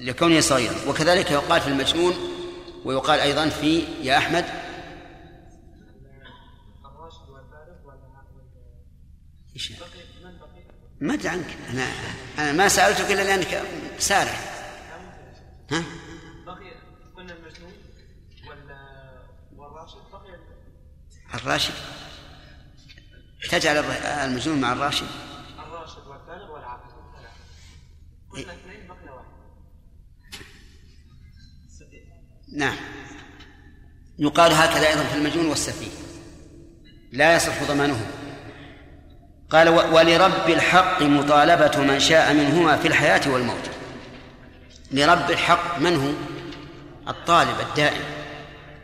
[0.00, 2.14] لكونه صغيرا وكذلك يقال في المجنون
[2.84, 4.44] ويقال أيضا في يا أحمد
[11.00, 11.56] ما أدري عنك.
[11.70, 11.86] أنا
[12.38, 13.62] أنا ما سألتك إلا لأنك
[13.98, 14.34] سارع.
[15.70, 15.84] ها؟
[16.46, 16.72] بقي
[17.16, 17.72] قلنا المجنون
[19.56, 20.38] والراشد بقي
[21.34, 21.74] الراشد؟
[23.48, 23.76] تجعل
[24.24, 25.06] المجنون مع الراشد؟
[25.58, 26.90] الراشد والبالغ والعاقل.
[28.32, 29.26] قلنا اثنين بقي واحد.
[32.56, 32.76] نعم.
[34.18, 35.90] يقال هكذا أيضا في المجنون والسفيه.
[37.12, 38.06] لا يصح ضمانه
[39.50, 43.70] قال ولرب الحق مطالبة من شاء منهما في الحياة والموت.
[44.90, 46.12] لرب الحق من هو؟
[47.10, 48.04] الطالب الدائم.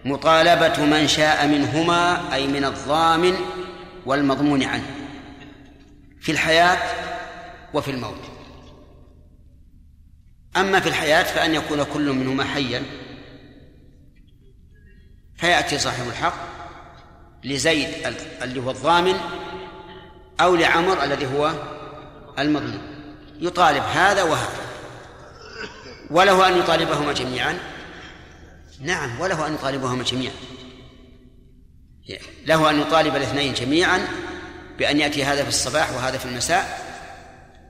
[0.05, 3.37] مطالبة من شاء منهما أي من الضامن
[4.07, 4.91] والمضمون عنه
[6.21, 6.79] في الحياة
[7.75, 8.21] وفي الموت.
[10.57, 12.83] أما في الحياة فأن يكون كل منهما حيا
[15.37, 16.35] فيأتي صاحب الحق
[17.45, 17.89] لزيد
[18.43, 19.15] اللي هو الضامن
[20.41, 21.53] أو لعمر الذي هو
[22.39, 22.97] المظلوم.
[23.41, 24.67] يطالب هذا وهذا.
[26.11, 27.59] وله أن يطالبهما جميعا.
[28.81, 30.35] نعم وله أن يطالبهما جميعا.
[32.47, 34.09] له أن يطالب الاثنين جميعا
[34.79, 36.87] بأن يأتي هذا في الصباح وهذا في المساء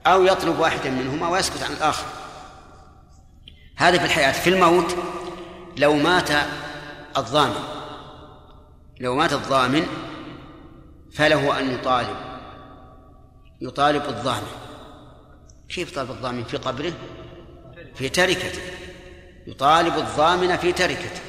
[0.06, 2.06] أو يطلب واحدا منهما ويسكت عن الآخر.
[3.76, 4.32] هذا في الحياة.
[4.32, 4.96] في الموت
[5.76, 6.30] لو مات
[7.16, 7.64] الضامن
[9.00, 9.86] لو مات الضامن
[11.12, 12.16] فله أن يطالب
[13.60, 14.48] يطالب الضامن.
[15.68, 16.92] كيف طالب الضامن؟ في قبره
[17.94, 18.62] في تركته.
[19.46, 21.25] يطالب الضامن في تركته.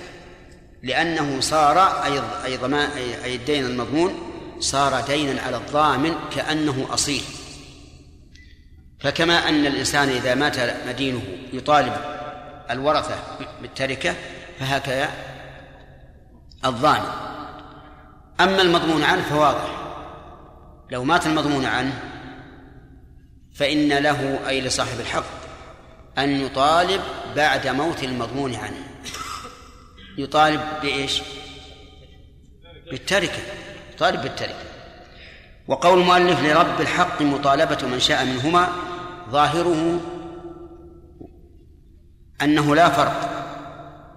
[0.84, 2.90] لأنه صار أي أي ضمان
[3.24, 4.28] أي الدين المضمون
[4.60, 7.22] صار دينا على الضامن كأنه أصيل.
[9.00, 10.56] فكما أن الإنسان إذا مات
[10.88, 11.22] مدينه
[11.54, 11.94] يطالب
[12.70, 13.16] الورثة
[13.62, 14.16] بالتركة
[14.60, 15.10] فهكذا
[16.66, 17.10] الضامن.
[18.40, 19.78] أما المضمون عنه فواضح.
[20.92, 22.02] لو مات المضمون عنه
[23.56, 25.24] فإن له أي لصاحب الحق
[26.18, 27.02] أن يطالب
[27.36, 28.84] بعد موت المضمون عنه.
[30.18, 31.22] يطالب بإيش؟
[32.92, 33.40] بالتركة.
[33.94, 34.68] يطالب بالتركة.
[35.68, 38.70] وقول المؤلف لرب الحق مطالبة من شاء منهما
[39.30, 40.00] ظاهره
[42.42, 43.30] أنه لا فرق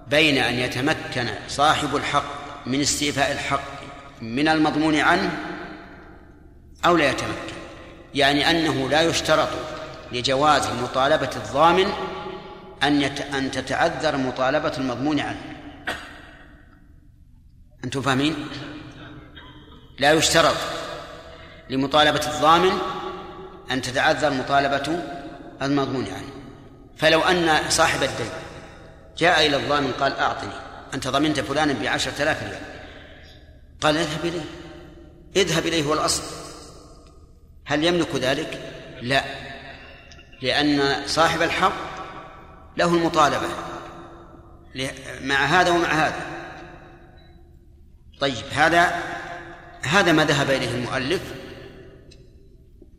[0.06, 2.24] بين أن يتمكن صاحب الحق
[2.66, 3.80] من استيفاء الحق
[4.22, 5.30] من المضمون عنه
[6.86, 7.54] أو لا يتمكن.
[8.14, 9.48] يعني أنه لا يشترط
[10.12, 11.92] لجواز مطالبة الضامن
[12.82, 13.02] أن.
[13.34, 15.59] أن تتعذر مطالبة المضمون عنه.
[17.84, 18.48] أنتم فاهمين؟
[19.98, 20.56] لا يشترط
[21.70, 22.78] لمطالبة الضامن
[23.70, 25.02] أن تتعذر مطالبة
[25.62, 26.30] المضمون عنه
[26.96, 28.30] فلو أن صاحب الدين
[29.18, 32.60] جاء إلى الضامن قال أعطني أنت ضمنت فلانا بعشرة آلاف ريال.
[33.80, 34.44] قال اذهب إليه.
[35.36, 36.22] اذهب إليه هو الأصل.
[37.64, 38.72] هل يملك ذلك؟
[39.02, 39.24] لا.
[40.42, 41.72] لأن صاحب الحق
[42.76, 43.48] له المطالبة.
[45.22, 46.39] مع هذا ومع هذا.
[48.20, 49.02] طيب هذا
[49.82, 51.20] هذا ما ذهب إليه المؤلف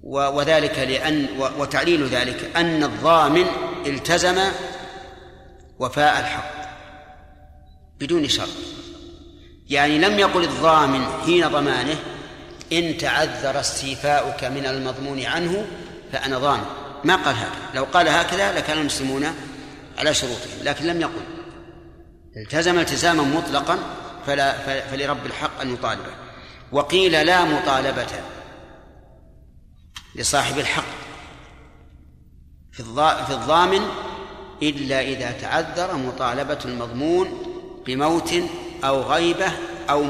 [0.03, 3.45] وذلك لأن وتعليل ذلك أن الضامن
[3.85, 4.39] التزم
[5.79, 6.61] وفاء الحق
[7.99, 8.49] بدون شرط.
[9.69, 11.95] يعني لم يقل الضامن حين ضمانه
[12.73, 15.65] إن تعذر استيفاؤك من المضمون عنه
[16.11, 16.65] فأنا ضامن.
[17.03, 19.25] ما قال هكذا لو قال هكذا لكان المسلمون
[19.97, 21.23] على شروطهم لكن لم يقل.
[22.37, 23.79] التزم التزاما مطلقا
[24.25, 26.13] فلا فلرب الحق أن يطالبه.
[26.71, 28.07] وقيل لا مطالبة
[30.15, 30.83] لصاحب الحق
[32.71, 32.79] في
[33.29, 33.81] الضامن
[34.63, 37.27] إلا إذا تعذر مطالبة المضمون
[37.85, 38.33] بموت
[38.83, 39.51] أو غيبة
[39.89, 40.03] أو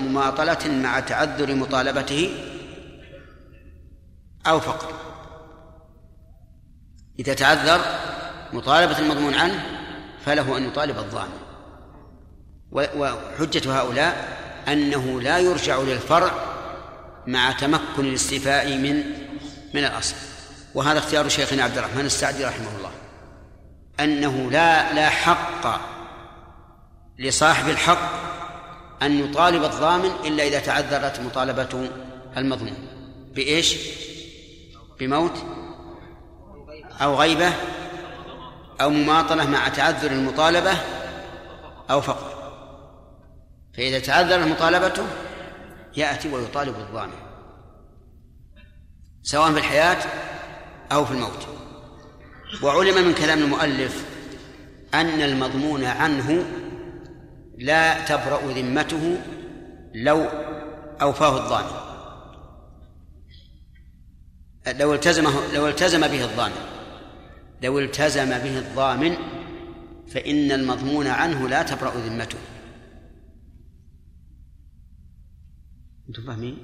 [0.00, 2.30] مماطلة مع تعذر مطالبته
[4.46, 4.92] أو فقر
[7.18, 7.80] إذا تعذر
[8.52, 9.64] مطالبة المضمون عنه
[10.24, 11.49] فله أن يطالب الضامن.
[12.72, 16.30] وحجة هؤلاء أنه لا يرجع للفرع
[17.26, 19.04] مع تمكن الاستيفاء من
[19.74, 20.14] من الأصل.
[20.74, 22.90] وهذا اختيار شيخنا عبد الرحمن السعدي رحمه الله.
[24.00, 25.80] أنه لا لا حق
[27.18, 28.10] لصاحب الحق
[29.02, 31.90] أن يطالب الضامن إلا إذا تعذرت مطالبة
[32.36, 32.76] المضمون
[33.34, 33.76] بإيش؟
[35.00, 35.44] بموت
[37.02, 37.52] أو غيبة
[38.80, 40.72] أو مماطلة مع تعذر المطالبة
[41.90, 42.39] أو فقر.
[43.76, 45.06] فإذا تعذر مطالبته
[45.96, 47.30] يأتي ويطالب الضامن
[49.22, 49.98] سواء في الحياة
[50.92, 51.46] أو في الموت.
[52.62, 54.04] وعلم من كلام المؤلف
[54.94, 56.44] أن المضمون عنه
[57.58, 59.20] لا تبرأ ذمته
[59.94, 60.26] لو
[61.02, 61.90] أوفاه الضامن
[64.80, 66.70] لو التزمه لو التزم به الضامن
[67.62, 69.16] لو التزم به الضامن
[70.14, 72.38] فإن المضمون عنه لا تبرأ ذمته.
[76.10, 76.58] أنتم فاهمين؟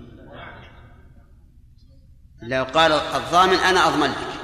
[2.42, 4.40] لو قال الضامن أنا أضمن لك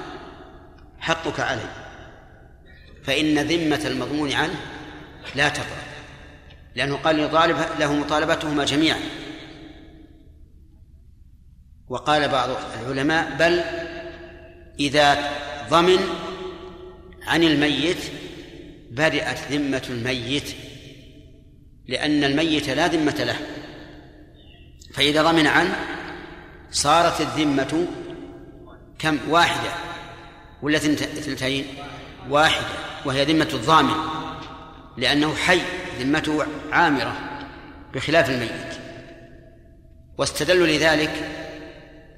[0.98, 1.68] حقك علي.
[3.04, 4.54] فإن ذمة المضمون عنه
[5.34, 5.82] لا تبرأ
[6.74, 9.00] لأنه قال يطالب له مطالبتهما جميعا.
[11.88, 12.50] وقال بعض
[12.82, 13.60] العلماء بل
[14.80, 15.30] إذا
[15.70, 15.98] ضمن
[17.22, 17.98] عن الميت
[18.90, 20.54] برئت ذمة الميت
[21.86, 23.61] لأن الميت لا ذمة له.
[24.94, 25.76] فإذا ضمن عنه
[26.70, 27.86] صارت الذمة
[28.98, 29.70] كم؟ واحدة.
[30.62, 31.66] ولا اثنتين
[32.30, 32.66] واحدة.
[33.04, 33.94] وهي ذمة الضامن.
[34.96, 35.60] لأنه حي.
[36.00, 37.16] ذمته عامرة.
[37.94, 38.78] بخلاف الميت.
[40.18, 41.30] واستدلوا لذلك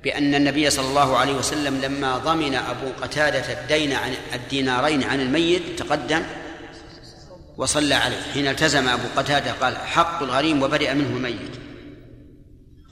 [0.04, 5.78] بأن النبي صلى الله عليه وسلم لما ضمن أبو قتادة الدين عن الدينارين عن الميت
[5.78, 6.22] تقدم
[7.56, 8.22] وصلى عليه.
[8.34, 11.50] حين التزم أبو قتادة قال حق الغريم وبرئ منه الميت.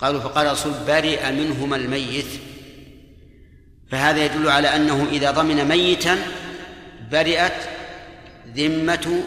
[0.02, 2.26] قالوا فقال الرسول برئ منهما الميت.
[3.90, 6.18] فهذا يدل على أنه إذا ضمن ميتا
[7.12, 7.52] برئت
[8.56, 9.22] ذمة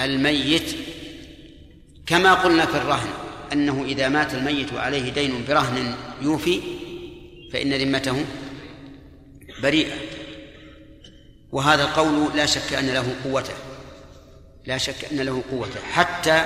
[0.00, 0.76] الميت.
[2.06, 3.08] كما قلنا في الرهن
[3.52, 6.60] أنه إذا مات الميت وعليه دين برهن يوفي
[7.52, 8.24] فإن ذمته
[9.62, 9.96] بريئة.
[11.52, 13.54] وهذا القول لا شك أن له قوته.
[14.66, 15.80] لا شك أن له قوته.
[15.92, 16.44] حتى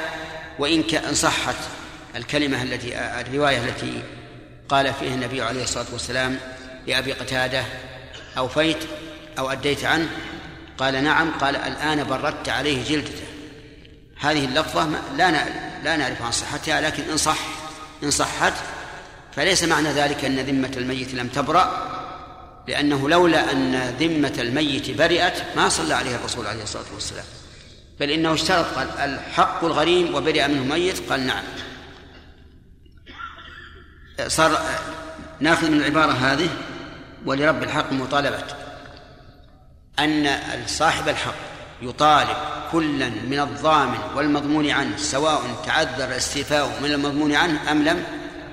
[0.59, 1.57] وإن كان صحت
[2.17, 4.03] الكلمة التي الرواية التي
[4.69, 6.39] قال فيها النبي عليه الصلاة والسلام
[6.87, 7.65] لأبي قتادة
[8.39, 8.79] أوفيت
[9.39, 10.09] أو أديت عنه؟
[10.79, 11.31] قال نعم.
[11.31, 13.25] قال الآن بردت عليه جلدته.
[14.21, 15.31] هذه اللفظة لا
[15.85, 17.39] لا نعرف عن صحتها لكن إن صح
[18.03, 18.53] إن صحت
[19.37, 21.91] فليس معنى ذلك أن ذمة الميت لم تبرأ
[22.69, 27.25] لأنه لولا أن ذمة الميت برئت ما صلى عليه الرسول عليه الصلاة والسلام.
[28.01, 31.11] بل إنه اشترط قال الحق الغريم وبرئ منه ميت.
[31.11, 31.43] قال نعم.
[34.27, 34.59] صار
[35.41, 36.49] ناخذ من العبارة هذه
[37.27, 38.43] ولرب الحق مطالبة.
[39.99, 41.35] أن صاحب الحق
[41.83, 42.37] يطالب
[42.73, 48.05] كلا من الضامن والمضمون عنه سواء تعذر الاستيفاء من المضمون عنه أم لم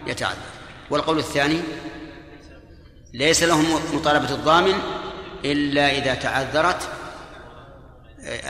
[0.08, 0.38] يتعذر.
[0.90, 1.62] والقول الثاني
[3.14, 4.74] ليس لهم مطالبة الضامن
[5.46, 6.90] إلا إذا تعذرت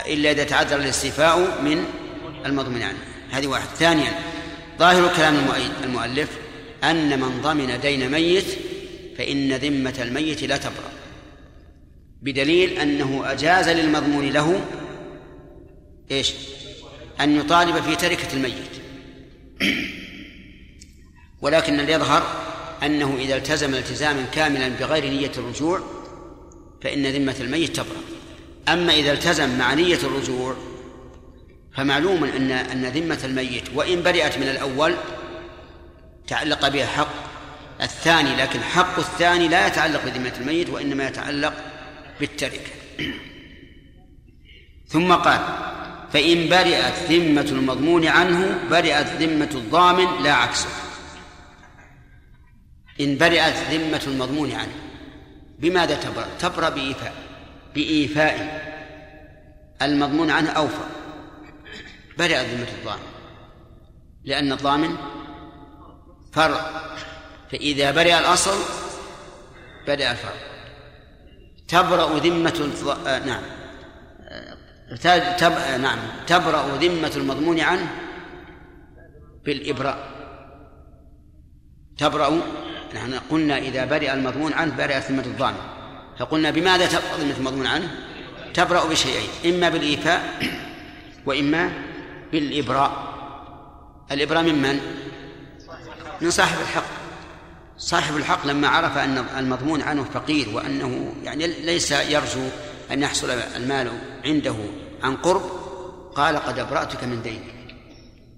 [0.07, 1.85] إلا إذا تعذر الاستيفاء من
[2.45, 2.97] المضمون عنه.
[3.31, 3.67] هذه واحد.
[3.79, 4.11] ثانيا
[4.79, 5.35] ظاهر كلام
[5.83, 6.29] المؤلف
[6.83, 8.45] أن من ضمن دين ميت
[9.17, 10.91] فإن ذمة الميت لا تبرأ.
[12.21, 14.61] بدليل أنه أجاز للمضمون له
[16.11, 16.33] إيش؟
[17.21, 18.71] أن يطالب في تركة الميت.
[21.41, 22.23] ولكن الذي يظهر
[22.83, 25.81] أنه إذا التزم التزاما كاملا بغير نية الرجوع
[26.81, 28.01] فإن ذمة الميت تبرأ.
[28.67, 30.55] أما إذا التزم مع نية الرجوع
[31.75, 34.95] فمعلوم أن أن ذمة الميت وإن برئت من الأول
[36.31, 37.13] تعلق بها حق
[37.81, 41.53] الثاني لكن حق الثاني لا يتعلق بذمة الميت وإنما يتعلق
[42.19, 42.71] بالتركة
[44.87, 45.39] ثم قال
[46.13, 50.69] فإن برئت ذمة المضمون عنه برئت ذمة الضامن لا عكسه
[53.01, 54.75] إن برئت ذمة المضمون عنه
[55.59, 57.13] بماذا تبرأ؟ تبرأ بإيفاء
[57.75, 58.61] بإيفاء
[59.81, 60.85] المضمون عنه أوفى.
[62.17, 63.11] برئت ذمة الضامن
[64.23, 64.95] لأن الضامن
[66.33, 66.61] فرع
[67.51, 68.57] فإذا برئ الأصل
[69.87, 70.33] بدأ الفرع
[71.67, 72.71] تبرأ ذمة.
[73.07, 73.43] آه نعم
[75.37, 75.51] تب...
[75.51, 77.87] آه نعم تبرأ ذمة المضمون عنه
[79.45, 80.11] بالإبراء
[81.97, 82.41] تبرأ
[82.95, 85.57] نحن قلنا إذا برئ المضمون عنه برئت ذمة الضامن
[86.19, 87.91] فقلنا بماذا تبرأ ذمة المضمون عنه؟
[88.53, 90.21] تبرأ بشيئين إما بالإيفاء
[91.25, 91.71] وإما
[92.31, 93.11] بالإبراء
[94.11, 94.79] الإبراء من من؟
[96.21, 96.83] من صاحب الحق.
[97.77, 102.47] صاحب الحق لما عرف أن المضمون عنه فقير وأنه يعني ليس يرجو
[102.91, 103.91] أن يحصل المال
[104.25, 104.55] عنده
[105.03, 105.41] عن قرب
[106.15, 107.61] قال قد أبرأتك من دينك.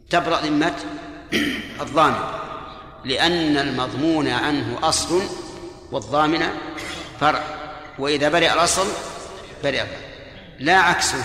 [0.09, 0.75] تبرأ ذمة
[1.81, 2.43] الضامن
[3.05, 5.21] لأن المضمون عنه أصل
[5.91, 6.47] والضامن
[7.19, 7.43] فرع
[7.99, 8.87] وإذا برئ الأصل
[9.63, 9.83] برئ
[10.59, 11.23] لا عكسه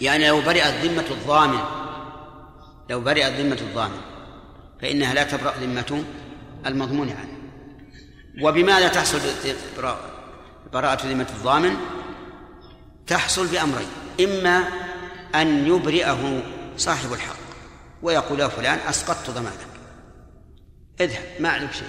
[0.00, 1.60] يعني لو برئت ذمة الضامن
[2.90, 4.15] لو برئت ذمة الضامن
[4.82, 6.04] فإنها لا تبرأ ذمة
[6.66, 7.36] المضمون عنه.
[8.42, 9.18] وبماذا تحصل
[10.72, 11.76] براءة ذمة الضامن؟
[13.06, 13.88] تحصل بأمرين.
[14.20, 14.64] إما
[15.34, 16.42] أن يبرئه
[16.76, 17.36] صاحب الحق
[18.02, 19.66] ويقول يا فلان أسقطت ضمانك.
[21.00, 21.88] اذهب ما عليك شيء.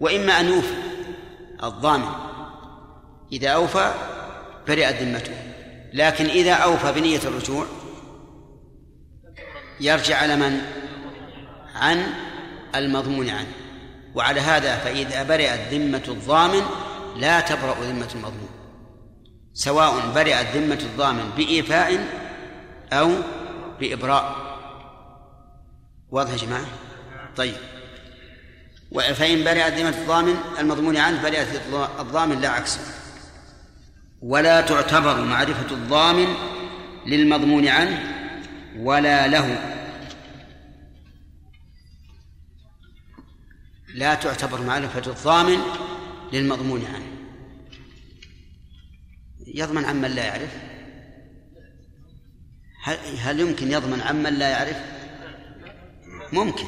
[0.00, 0.74] وإما أن يوفي
[1.62, 2.08] الضامن.
[3.32, 3.94] إذا أوفى
[4.68, 5.34] برئت ذمته.
[5.92, 7.66] لكن إذا أوفى بنية الرجوع
[9.80, 10.60] يرجع على من؟
[11.80, 12.06] عن
[12.74, 13.52] المضمون عنه.
[14.14, 16.62] وعلى هذا فإذا برئت ذمة الضامن
[17.16, 18.50] لا تبرأ ذمة المضمون.
[19.52, 22.06] سواء برئت ذمة الضامن بإيفاء
[22.92, 23.10] أو
[23.80, 24.36] بإبراء.
[26.10, 26.66] واضح يا جماعة؟
[27.36, 27.54] طيب.
[29.14, 31.48] فإن برئت ذمة الضامن المضمون عنه برئت
[32.00, 32.80] الضامن لا عكسه
[34.22, 36.34] ولا تعتبر معرفة الضامن
[37.06, 37.98] للمضمون عنه
[38.78, 39.76] ولا له.
[43.94, 45.58] لا تعتبر معرفة الضامن
[46.32, 47.06] للمضمون عنه.
[49.46, 50.50] يضمن عمن لا يعرف.
[52.82, 54.76] هل, هل يمكن يضمن عمن لا يعرف؟
[56.32, 56.64] ممكن.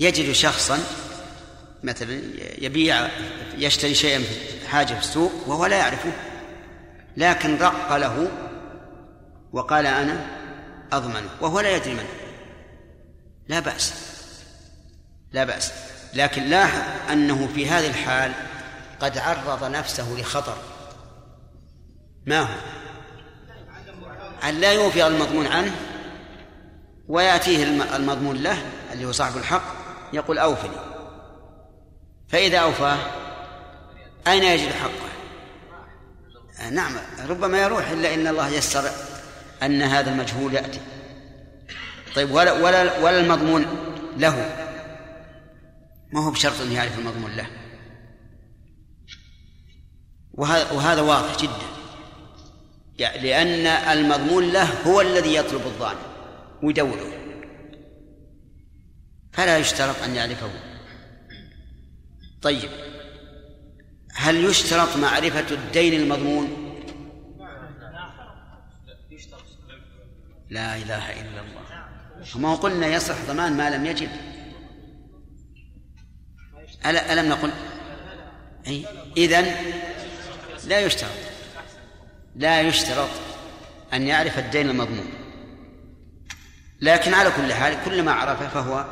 [0.00, 0.78] يجد شخصا
[1.82, 2.20] مثلا
[2.58, 3.08] يبيع
[3.58, 4.24] يشتري شيئا
[4.68, 6.12] حاجة في السوق وهو لا يعرفه.
[7.16, 8.28] لكن رق له
[9.52, 10.26] وقال أنا
[10.92, 12.08] أضمنه وهو لا يدري منه.
[13.48, 14.15] لا بأس.
[15.36, 15.72] لا بأس.
[16.14, 16.80] لكن لاحظ
[17.12, 18.32] أنه في هذه الحال
[19.00, 20.56] قد عرض نفسه لخطر.
[22.26, 22.54] ما هو؟
[24.48, 25.74] أن لا يوفي المضمون عنه
[27.08, 27.64] ويأتيه
[27.96, 28.58] المضمون له
[28.92, 29.62] اللي هو صاحب الحق
[30.12, 30.76] يقول أوفني.
[32.28, 32.98] فإذا أوفاه
[34.26, 35.06] أين يجد حقه؟
[36.70, 36.92] نعم
[37.28, 38.90] ربما يروح إلا إن الله يسر
[39.62, 40.80] أن هذا المجهول يأتي.
[42.14, 43.66] طيب ولا ولا ولا المضمون
[44.16, 44.65] له؟
[46.12, 47.46] ما هو بشرط أن يعرف المضمون له.
[50.34, 51.66] وهذا وهذا واضح جدا.
[52.98, 55.98] يعني لأن المضمون له هو الذي يطلب الظالم
[56.62, 57.12] ويدوره.
[59.32, 60.50] فلا يشترط أن يعرفه.
[62.42, 62.70] طيب.
[64.14, 66.66] هل يشترط معرفة الدين المضمون؟
[70.50, 71.86] لا إله إلا الله.
[72.36, 73.86] وما قلنا يصح ضمان ما لم
[76.84, 77.50] يجب ألم نقل؟
[78.66, 78.86] أي
[79.16, 79.54] إذن
[80.66, 81.10] لا يشترط.
[82.36, 83.08] لا يشترط
[83.92, 85.06] أن يعرف الدين المضمون.
[86.80, 88.84] لكن على كل حال كلما عرفه فهو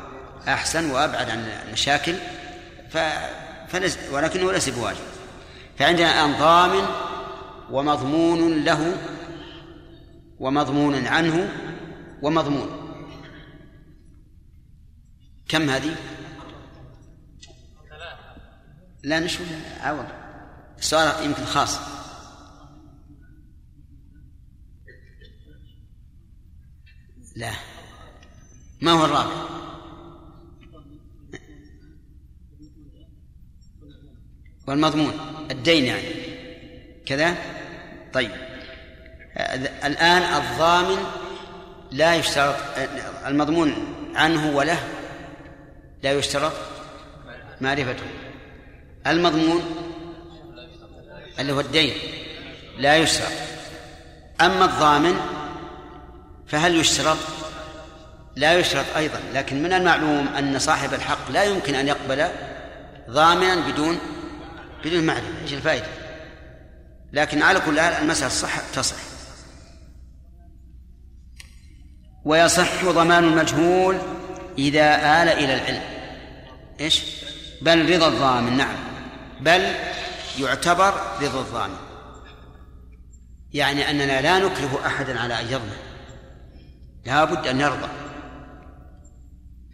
[0.48, 2.14] أحسن وأبعد عن المشاكل
[2.90, 2.98] ف...
[3.68, 3.98] فلس...
[4.12, 4.98] ولكنه ليس بواجب.
[5.78, 6.86] فعندنا الآن ضامن
[7.70, 8.96] ومضمون له
[10.38, 11.48] ومضمون عنه
[12.22, 12.84] ومضمون.
[15.48, 15.96] كم هذه؟
[19.04, 19.46] لا نشوف
[19.80, 20.06] عوض.
[20.78, 21.78] السؤال يمكن خاص.
[27.36, 27.52] لا.
[28.80, 29.44] ما هو الرابع؟
[34.66, 35.12] والمضمون.
[35.50, 36.08] الدين يعني.
[37.06, 37.36] كذا؟
[38.12, 38.30] طيب.
[39.84, 41.04] الآن الضامن
[41.92, 42.56] لا يشترط
[43.26, 44.88] المضمون عنه وله
[46.02, 46.52] لا يشترط
[47.60, 48.23] معرفته.
[49.06, 49.62] المضمون
[51.38, 51.92] اللي هو الدين
[52.78, 53.32] لا يشترط
[54.40, 55.16] أما الضامن
[56.46, 57.18] فهل يشترط
[58.36, 62.28] لا يشترط أيضا لكن من المعلوم أن صاحب الحق لا يمكن أن يقبل
[63.10, 63.98] ضامنا بدون
[64.84, 65.86] بدون معرفة إيش الفائدة؟
[67.12, 68.96] لكن على كل حال المسألة صح تصح.
[72.24, 73.98] ويصح ضمان المجهول
[74.58, 75.82] إذا آل إلى العلم.
[76.80, 77.02] إيش؟
[77.62, 78.93] بل رضا الضامن نعم.
[79.44, 79.74] بل
[80.38, 81.76] يعتبر رضا الضامن
[83.52, 85.76] يعني أننا لا نكره أحدا على أن يضمن
[87.06, 87.88] لا بد أن يرضى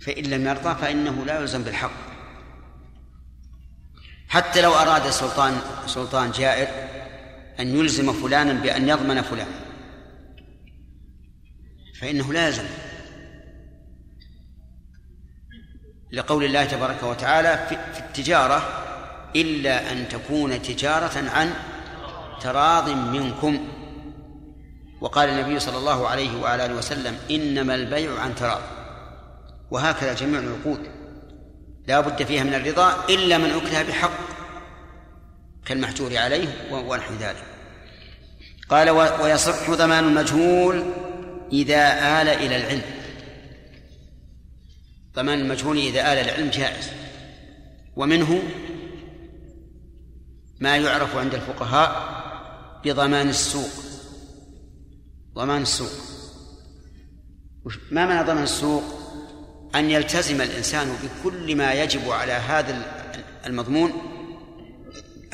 [0.00, 2.10] فإن لم يرضى فإنه لا يلزم بالحق.
[4.28, 6.68] حتى لو أراد سلطان سلطان جائر
[7.60, 9.48] أن يلزم فلانا بأن يضمن فلان.
[12.00, 12.66] فإنه لا يلزم.
[16.12, 18.79] لقول الله تبارك وتعالى في التجارة
[19.36, 21.54] إلا أن تكون تجارة عن
[22.40, 23.68] تراض منكم.
[25.00, 28.60] وقال النبي صلى الله عليه وعلى آله وسلم إنما البيع عن تراض.
[29.70, 30.80] وهكذا جميع العقود.
[31.86, 34.10] لا بد فيها من الرضا إلا من أكره بحق
[35.66, 37.44] كالمحجور عليه ونحو ذلك.
[38.68, 40.84] قال ويصح ضمان المجهول
[41.52, 41.92] إذا
[42.22, 42.82] آل إلى العلم.
[45.14, 46.90] ضمان المجهول إذا آل العلم جائز.
[47.96, 48.42] ومنه
[50.60, 52.20] ما يعرف عند الفقهاء
[52.84, 53.70] بضمان السوق.
[55.34, 55.90] ضمان السوق.
[57.90, 58.82] ما معنى ضمان السوق؟
[59.74, 62.82] أن يلتزم الإنسان بكل ما يجب على هذا
[63.46, 63.92] المضمون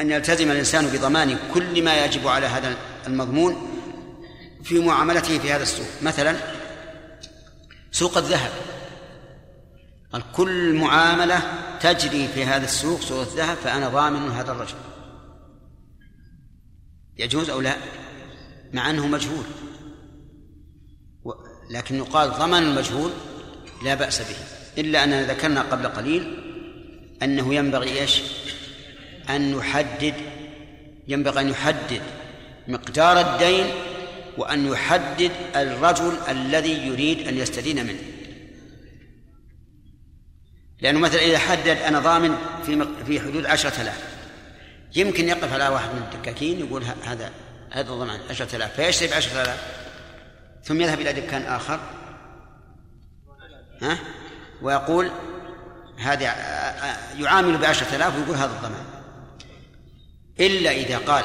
[0.01, 2.77] أن يلتزم الإنسان بضمان كل ما يجب على هذا
[3.07, 3.81] المضمون
[4.65, 5.86] في معاملته في هذا السوق.
[6.03, 6.36] مثلا
[7.93, 8.51] سوق الذهب.
[10.32, 11.43] كل معاملة
[11.81, 14.74] تجري في هذا السوق سوق الذهب فأنا ضامن هذا الرجل.
[17.18, 17.76] يجوز أو لا؟
[18.72, 19.44] مع أنه مجهول.
[21.70, 23.10] لكن يقال ضمن المجهول
[23.84, 24.36] لا بأس به
[24.78, 26.38] إلا أننا ذكرنا قبل قليل
[27.22, 28.22] أنه ينبغي إيش؟
[29.30, 30.14] أن نحدد
[31.09, 32.02] ينبغي أن يحدد
[32.68, 33.66] مقدار الدين
[34.38, 38.02] وأن يحدد الرجل الذي يريد أن يستدين منه.
[40.80, 42.36] لأنه مثلا إذا حدد أنا ضامن
[42.66, 44.15] في في حدود عشرة آلاف
[44.97, 47.31] يمكن يقف على واحد من الدكاكين يقول هذا
[47.70, 49.60] هذا ضمان عشرة آلاف فيشتري بعشرة آلاف
[50.64, 51.81] ثم يذهب إلى دكان آخر.
[53.82, 53.98] ها؟
[54.62, 55.10] ويقول
[55.98, 56.24] هذا
[57.18, 58.85] يعامل بعشرة آلاف ويقول هذا الضمان.
[60.40, 61.24] إلا إذا قال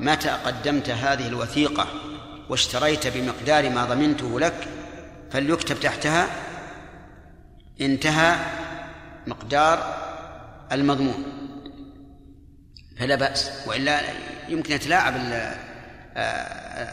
[0.00, 1.86] متى قدمت هذه الوثيقة
[2.48, 4.68] واشتريت بمقدار ما ضمنته لك
[5.30, 6.28] فليكتب تحتها
[7.80, 8.36] انتهى
[9.26, 9.96] مقدار
[10.72, 11.43] المضمون.
[12.96, 14.00] فلا بأس وإلا
[14.48, 15.14] يمكن يتلاعب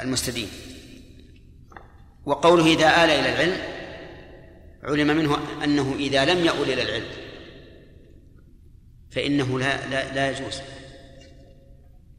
[0.03, 0.49] المستدين.
[2.25, 3.57] وقوله إذا آل إلى العلم
[4.83, 7.11] علم منه أنه إذا لم يؤل إلى العلم
[9.11, 10.61] فإنه لا لا, لا يجوز.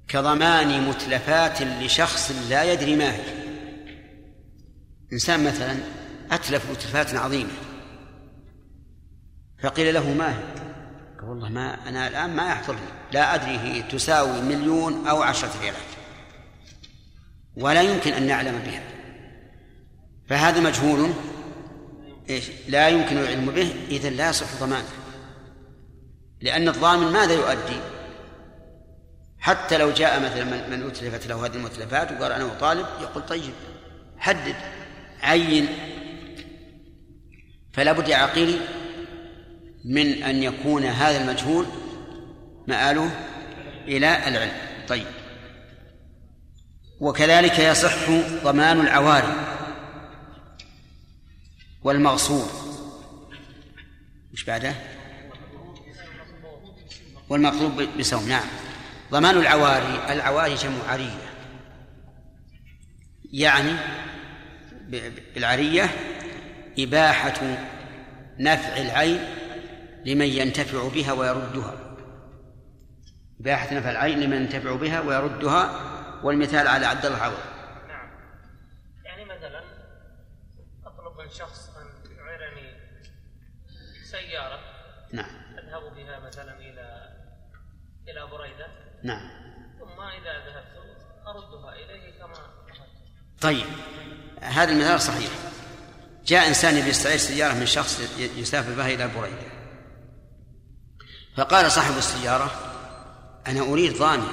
[0.08, 3.42] كضمان متلفات لشخص لا يدري ما هي.
[5.12, 5.76] إنسان مثلا
[6.30, 7.50] أتلف متلفات عظيمة
[9.62, 10.42] فقيل له ما هي؟
[11.22, 12.80] والله ما أنا الآن ما يحضرني
[13.12, 15.82] لا أدري هي تساوي مليون أو عشرة ريالات.
[17.56, 18.82] ولا يمكن أن نعلم بها.
[20.28, 21.12] فهذا مجهول.
[22.30, 23.74] إيش؟ لا يمكن العلم به.
[23.88, 24.88] إذا لا يصح ضمانه.
[26.40, 27.80] لأن الضامن ماذا يؤدي؟
[29.38, 33.54] حتى لو جاء مثلا من أتلفت له هذه المتلفات وقال أنا أطالب يقول طيب
[34.18, 34.56] حدد
[35.22, 35.68] عين.
[37.72, 38.81] فلا بد يا عقيلي
[39.84, 41.66] من أن يكون هذا المجهول
[42.66, 43.10] مآله
[43.88, 44.52] إلى العلم.
[44.88, 45.06] طيب.
[47.00, 48.10] وكذلك يصح
[48.44, 49.34] ضمان العواري
[51.82, 52.48] والمغصوب.
[54.32, 54.74] مش بعده؟
[57.28, 58.44] والمطلوب بسوم نعم.
[59.10, 61.32] ضمان العواري العواري جمع عرية
[63.32, 63.72] يعني
[65.34, 65.90] بالعرية
[66.78, 67.56] إباحة
[68.38, 69.20] نفع العين
[70.06, 71.74] لمن ينتفع بها ويردها.
[73.40, 75.92] إباحة نفع العين لمن ينتفع بها ويردها
[76.22, 77.38] والمثال على عبد الله عوض.
[77.88, 78.10] نعم.
[79.04, 79.62] يعني مثلا
[80.86, 82.74] أطلب من شخص أن يعيرني
[84.04, 84.60] سيارة
[85.12, 85.30] نعم.
[85.58, 87.08] أذهب بها مثلا إلى
[88.08, 88.66] إلى بريدة.
[89.02, 89.30] نعم.
[89.78, 90.72] ثم إذا ذهبت
[91.26, 93.66] أردها إليه كما أخذت طيب.
[94.40, 95.30] هذا المثال صحيح.
[96.26, 99.51] جاء إنسان يستعير سيارة من شخص يسافر بها إلى بريدة.
[101.36, 102.50] فقال صاحب السيارة
[103.46, 104.28] أنا أريد ضامن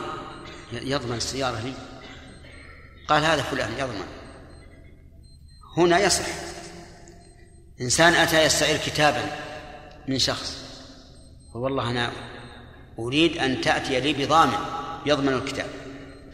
[0.72, 1.74] يضمن السيارة لي.
[3.08, 4.08] قال هذا فلان يضمن.
[5.78, 6.26] هنا يصح.
[7.82, 9.24] إنسان أتى يستعير كتابا
[10.08, 10.58] من شخص
[11.56, 12.12] والله أنا
[13.00, 14.58] أريد أن تأتي لي بضامن
[15.06, 15.70] يضمن الكتاب.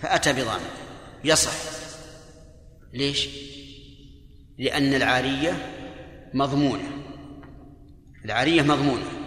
[0.01, 0.69] فأتى بضامن.
[1.23, 1.51] يصح.
[2.93, 3.29] ليش؟
[4.57, 5.73] لأن العارية
[6.33, 6.89] مضمونة.
[8.25, 9.24] العارية مضمونة.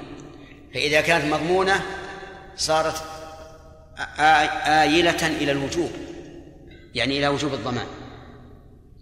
[0.74, 1.82] فإذا كانت مضمونة
[2.56, 3.02] صارت
[4.66, 5.90] آيلة إلى الوجوب
[6.94, 7.86] يعني إلى وجوب الضمان.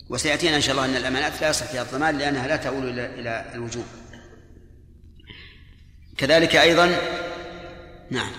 [0.08, 3.84] وسيأتينا إن شاء الله أن الأمانات لا يصح فيها الضمان لأنها لا تؤول إلى الوجوب.
[6.18, 6.96] كذلك أيضا
[8.10, 8.30] نعم.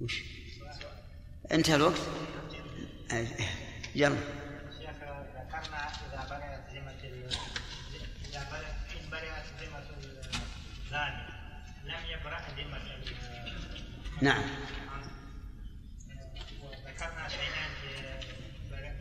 [0.00, 0.22] وش؟
[1.52, 2.00] انتهى الوقت؟
[3.94, 4.16] يلا.
[14.22, 14.42] نعم.
[16.62, 17.88] وذكرنا شيئان في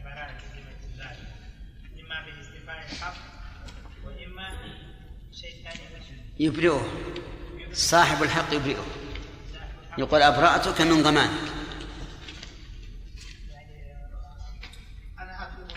[0.04, 0.42] براءة
[2.00, 3.16] إما الحق
[4.06, 4.50] وإما
[5.32, 5.80] شيء ثاني
[6.40, 6.88] يبرئه.
[7.74, 8.86] صاحب الحق يبرئه.
[9.98, 11.52] يقول أبرأتك من ضمانك.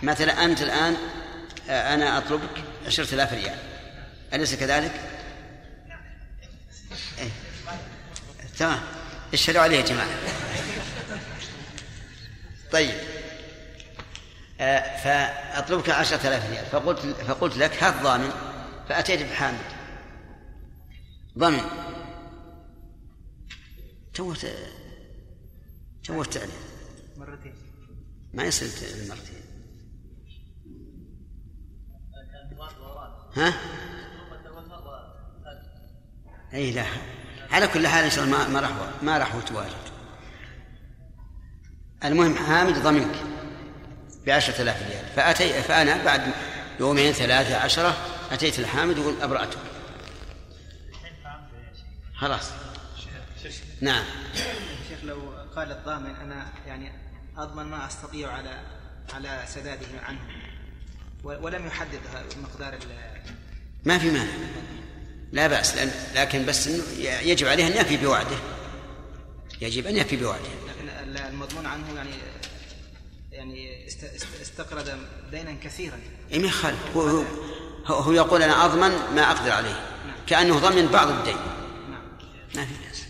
[0.02, 0.96] مثلا أنت الآن
[1.68, 3.58] آه، أنا أطلبك عشرة آلاف ريال.
[4.32, 4.92] أليس كذلك؟
[7.18, 7.30] إيه؟
[8.58, 9.03] تمام.
[9.32, 10.18] اشهدوا عليه يا جماعة.
[12.72, 12.94] طيب.
[14.60, 16.66] آه، فأطلبك عشرة آلاف ريال.
[16.66, 18.30] فقلت فقلت لك هات ضامن.
[18.88, 19.58] فأتيت بحامد
[21.38, 21.60] ضمن
[24.14, 24.46] توت
[26.04, 26.52] توت عليه.
[27.16, 27.54] مرتين.
[28.34, 28.68] ما يصير
[29.08, 29.44] مرتين.
[33.36, 33.54] ها؟
[36.54, 36.84] أي لا.
[37.54, 38.70] على كل حال إن شاء الله ما راح
[39.02, 39.84] ما راح تواجد
[42.04, 43.14] المهم حامد ضمنك
[44.26, 45.04] بعشرة آلاف ريال.
[45.16, 46.22] فأتي فأنا بعد
[46.80, 47.96] يومين ثلاثة عشرة
[48.30, 49.58] أتيت الحامد وقلت أبرأتك.
[52.16, 52.50] خلاص.
[53.80, 54.04] نعم.
[54.88, 56.92] شيخ لو قال الضامن أنا يعني
[57.36, 58.60] أضمن ما أستطيع على
[59.14, 60.20] على سداده عنه.
[61.24, 62.00] ولم يحدد
[62.42, 62.78] مقدار
[63.84, 64.32] ما في مانع.
[65.32, 66.82] لا بأس لأن لكن بس إنه
[67.22, 68.36] يجب عليه أن يفي بوعده.
[69.60, 70.48] يجب أن يفي بوعده.
[70.68, 72.10] لكن ال- المضمون عنه يعني
[73.32, 74.90] يعني است- است- استقرض
[75.30, 76.00] دينا كثيرا.
[76.32, 76.96] إيه ما يخالف.
[76.96, 77.02] هو,
[77.86, 79.86] هو, هو يقول أنا أضمن ما أقدر عليه.
[80.26, 81.36] كأنه ضمن بعض الدين.
[82.54, 83.04] ما في بأس.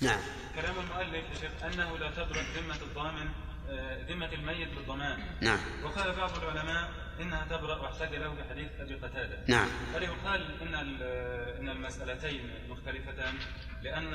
[0.00, 0.20] نعم.
[0.56, 1.24] كلام المؤلف
[1.64, 3.28] أنه لا تبرأ ذمة الضامن
[3.70, 5.18] آه، ذمة الميت بالضمان.
[5.40, 5.58] نعم.
[5.84, 6.90] وقال بعض العلماء
[7.20, 9.38] انها تبرأ واحتج له بحديث أبي قتادة.
[9.46, 9.68] نعم.
[9.94, 11.02] فليقال إن ال-
[11.60, 13.34] إن المسألتين مختلفتان
[13.82, 14.14] لأن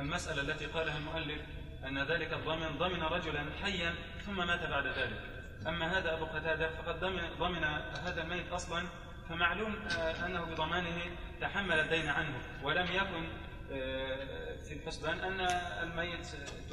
[0.00, 1.40] المسألة التي قالها المؤلف
[1.86, 3.94] أن ذلك الضامن ضمن رجلا حيا
[4.26, 5.20] ثم مات بعد ذلك.
[5.66, 7.64] أما هذا أبو قتادة فقد ضمن ضمن
[8.04, 8.82] هذا الميت أصلا
[9.28, 10.96] فمعلوم آه، أنه بضمانه
[11.40, 12.32] تحمل الدين عنه
[12.62, 13.28] ولم يكن
[13.72, 15.40] آه، في الحسبان أن
[15.82, 16.26] الميت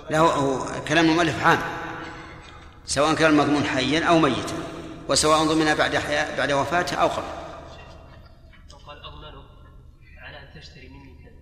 [0.09, 1.59] لا هو, كلام المؤلف عام
[2.85, 4.57] سواء كان المضمون حيا أو ميتا.
[5.09, 7.25] وسواء ضمن بعد حياة بعد وفاته أو قبل.
[8.73, 9.43] وقال أضمنه
[10.17, 11.33] على أن تشتري مني كذا.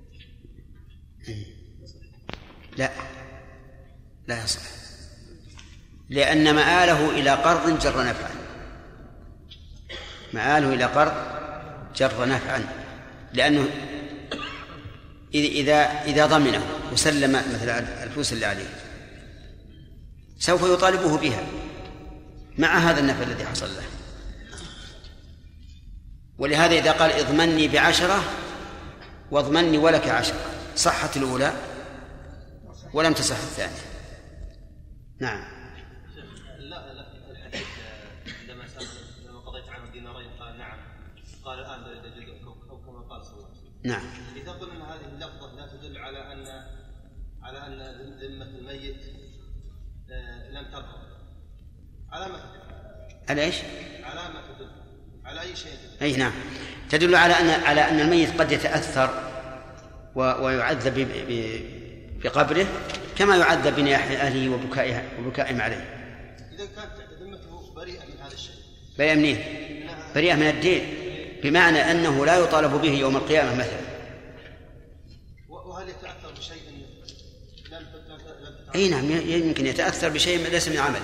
[2.77, 2.91] لا.
[4.27, 4.61] لا يصح.
[6.10, 8.31] لأن مآله إلى قرض جر نفعا.
[10.34, 11.14] مآله إلى قرض
[11.95, 12.84] جر نفعا.
[13.34, 13.64] لأنه
[15.31, 18.69] إذ- إذا إذا ضمنه وسلم مثلا الفلوس اللي عليه
[20.40, 21.44] سوف يطالبه بها.
[22.58, 23.84] مع هذا النفع الذي حصل له.
[26.38, 28.24] ولهذا إذا قال اضمني بعشرة
[29.32, 30.40] واضمني ولك عشرة.
[30.76, 31.54] صحت الأولى
[32.94, 33.82] ولم تصح الثانية.
[35.20, 35.54] نعم.
[39.28, 40.80] لما قضيت عنه دينارين قال نعم.
[41.46, 41.84] قال الآن
[42.70, 43.74] أو كما قال صلى الله عليه وسلم.
[43.84, 44.06] نعم.
[44.36, 46.48] إذا قلنا إن هذه اللفظة لا تدل على أن
[47.44, 47.82] على أن
[48.22, 49.04] ذمة الميت
[50.12, 51.03] آه، لم ترفع
[53.30, 53.56] على إيش؟
[54.03, 54.68] على ما تدل.
[55.26, 55.72] على أي شيء
[56.02, 56.31] أي نعم.
[56.90, 59.10] تدل على ان على أن الميت قد يتأثر
[60.15, 62.65] و- ويعذب ب- ب- بقبره
[63.18, 65.85] كما يعذب بنياح أهله وبكائها وبكائهم عليه.
[66.53, 66.91] إذا كانت
[67.22, 68.56] ذمته بريئة من هذا الشيء.
[68.98, 69.44] بريئة منين؟
[70.15, 70.84] بريئة من الدين.
[71.44, 73.80] بمعنى أنه لا يطالب به يوم القيامة مثلا.
[75.49, 76.61] وهل يتأثر بشيء
[77.72, 81.02] لم لم أي نعم يمكن يتأثر بشيء ليس من عمله.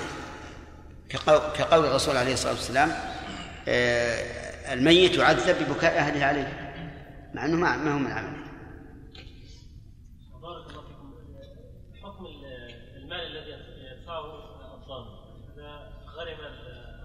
[1.10, 2.91] كقول, كقول الرسول عليه الصلاة والسلام
[3.68, 6.69] آه، الميت يعذب ببكاء أهله عليه
[7.34, 8.49] مع أنه ما ما هو من عمله
[10.41, 11.14] بارك الله فيكم.
[12.03, 12.26] حكم
[12.95, 13.49] المال الذي
[13.91, 14.26] يدفعه
[14.76, 15.10] الضامن
[15.53, 16.38] إذا غرم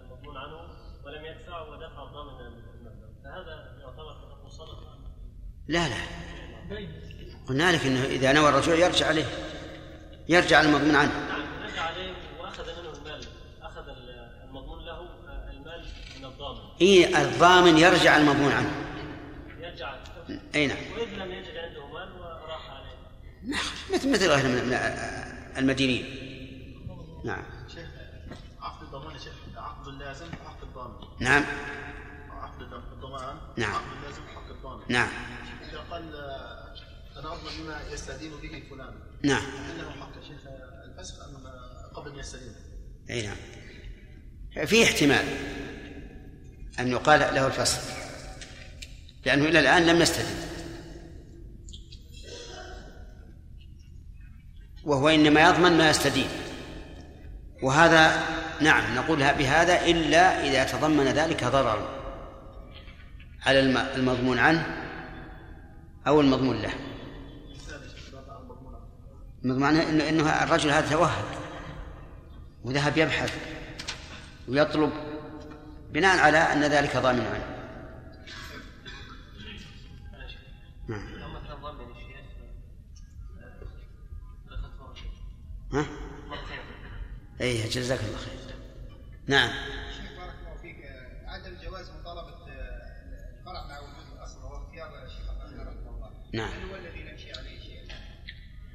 [0.05, 0.56] المضمون عنه
[1.05, 2.93] ولم يدفعه ودفع الضامن المبلغ
[3.24, 4.98] فهذا يعتبر في حكم صدقه
[5.68, 5.97] لا لا.
[7.48, 9.24] قلنا لك أنه إذا نوى الرجوع يرجع عليه
[10.28, 11.28] يرجع المضمون عنه.
[11.28, 13.24] نعم رجع عليه واخذ منه المال
[13.62, 13.89] اخذ
[14.48, 15.01] المضمون له
[15.51, 15.85] المال
[16.81, 18.71] من الضامن إيه الضامن يرجع المضمون عنه.
[19.61, 19.95] يرجع
[20.55, 20.77] أي نعم.
[20.97, 23.57] وإذ لم يجد عنده مال وراح عليه.
[23.95, 24.73] مثل مثل من من
[25.59, 26.05] المدينين.
[27.25, 27.43] نعم.
[27.75, 27.89] شيخ
[28.61, 30.95] عقد الضمان يا شيخ عقد اللازم وعقد الضامن.
[31.21, 31.45] نعم.
[32.31, 33.75] عقد الضمان نعم.
[33.75, 34.83] عقد اللازم وحق الضامن.
[34.89, 35.09] نعم.
[35.71, 36.03] إذا قال
[37.17, 38.95] أنا أضمن بما يستدين به فلان.
[39.23, 39.43] نعم.
[39.71, 40.41] إنه حق يا شيخ
[40.85, 41.47] الفسخ أم
[41.95, 42.55] قبل أن يستدين؟
[43.11, 43.37] إي نعم.
[44.67, 45.25] في احتمال.
[46.81, 47.81] أن يقال له الفصل.
[49.27, 50.35] لأنه إلى الآن لم يستدل.
[54.85, 56.29] وهو إنما يضمن ما يستدين
[57.63, 58.23] وهذا
[58.61, 61.89] نعم نقول بهذا إلا إذا تضمن ذلك ضررا
[63.47, 64.67] على الم- المضمون عنه
[66.07, 66.73] أو المضمون له.
[69.45, 71.25] المضمون عنه إنه إنه الرجل هذا توهق
[72.65, 73.35] وذهب يبحث
[74.49, 74.91] ويطلب
[75.95, 77.55] بناء على أن ذلك ضامن عنه.
[80.89, 81.25] نعم.
[85.73, 85.87] ها؟
[87.41, 88.57] أي جزاك الله خير.
[89.27, 89.49] نعم.
[89.49, 90.77] شيخ بارك الله فيك.
[91.27, 96.11] عدم جواز مطالبة آه، الفرع مع وجود الأصل وهو اختيار الشيخ رحمه الله.
[96.33, 96.49] نعم.
[96.49, 97.97] هل هو الذي نمشي عليه شيخ؟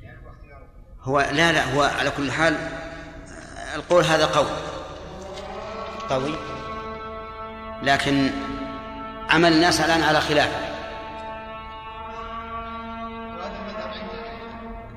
[0.03, 0.67] يعني هو اختياره.
[1.01, 4.49] هو لا لا هو على كل حال آه، القول هذا قوي.
[6.09, 6.58] قوي؟
[7.83, 8.29] لكن
[9.29, 10.69] عمل الناس الآن على خلافه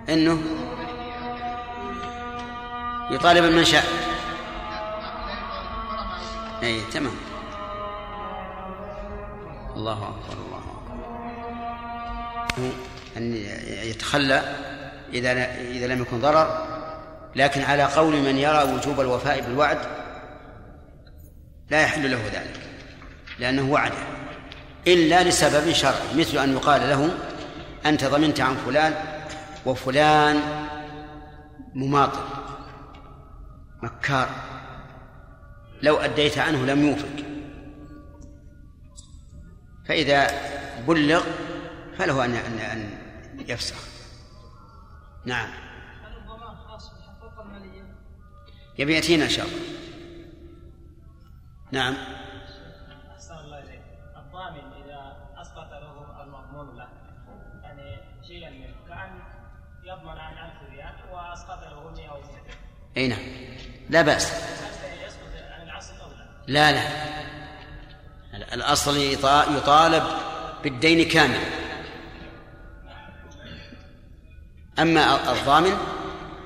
[0.09, 0.43] إنه
[3.11, 3.85] يطالب من شاء.
[6.63, 7.13] اي تمام.
[9.77, 11.05] الله أكبر الله أكبر.
[12.59, 12.71] هو
[13.17, 13.35] أن
[13.83, 14.43] يتخلى
[15.13, 16.67] إذا إذا لم يكن ضرر.
[17.37, 19.79] لكن على قول من يرى وجوب الوفاء بالوعد
[21.71, 22.72] لا يحل له ذلك.
[23.43, 24.07] لأنه وعده
[24.87, 27.19] إلا لسبب شرعي مثل أن يقال له
[27.87, 28.95] أنت ضمنت عن فلان
[29.67, 30.41] وفلان
[31.75, 32.25] مماطل
[33.83, 34.29] مكار.
[35.83, 37.25] لو أديت عنه لم يوفق.
[39.89, 40.31] فإذا
[40.89, 41.25] بلغ
[41.99, 42.91] فله أن أن أن
[43.49, 43.85] يفسخ.
[45.25, 45.49] نعم؟
[48.79, 49.59] يبي يأتينا إن شاء الله.
[51.73, 52.22] نعم.
[62.97, 63.19] أي نعم.
[63.91, 64.33] لا بأس.
[66.47, 66.83] لا؟ لا.
[68.55, 70.05] الأصل يطا- يطالب
[70.65, 71.41] بالدين كامل.
[74.79, 75.77] أما الضامن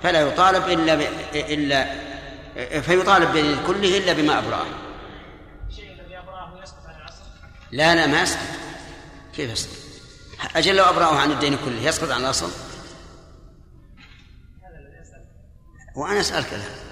[0.02, 1.00] فلا يطالب إلا ب...
[1.34, 1.86] إلا
[2.80, 4.66] فيطالب بالدين كله إلا بما أبرأه.
[7.72, 8.40] لا لا ما يسقط.
[9.36, 9.76] كيف يسقط؟
[10.56, 12.50] أجل لو أبرأه عن الدين كله يسقط عن الأصل؟
[15.96, 16.86] وأنا أسألك الآن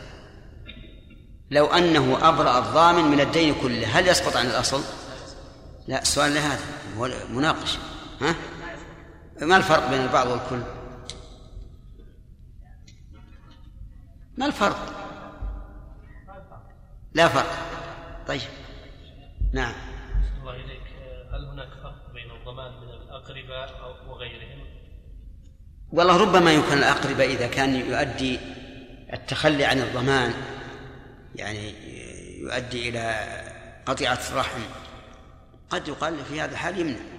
[1.51, 4.83] لو أنه أبرأ الضامن من الدين كله هل يسقط عن الأصل؟
[5.89, 6.65] لا السؤال لهذا
[6.99, 7.79] هو مناقش
[8.21, 8.35] ها؟
[9.41, 10.63] ما الفرق بين البعض والكل؟
[14.37, 14.77] ما الفرق؟
[17.15, 17.53] لا فرق
[18.29, 18.41] طيب
[19.53, 19.75] نعم
[20.41, 20.83] الله إليك
[21.33, 24.65] هل هناك فرق بين الضمان من الأقرباء أو وغيرهم؟
[25.93, 28.41] والله ربما يمكن الأقرباء إذا كان يؤدي
[29.15, 30.35] التخلي عن الضمان
[31.35, 31.75] يعني
[32.41, 33.31] يؤدي إلى
[33.87, 34.61] قطيعة الرحم.
[35.71, 37.14] قد يقال في هذا الحال يمنع.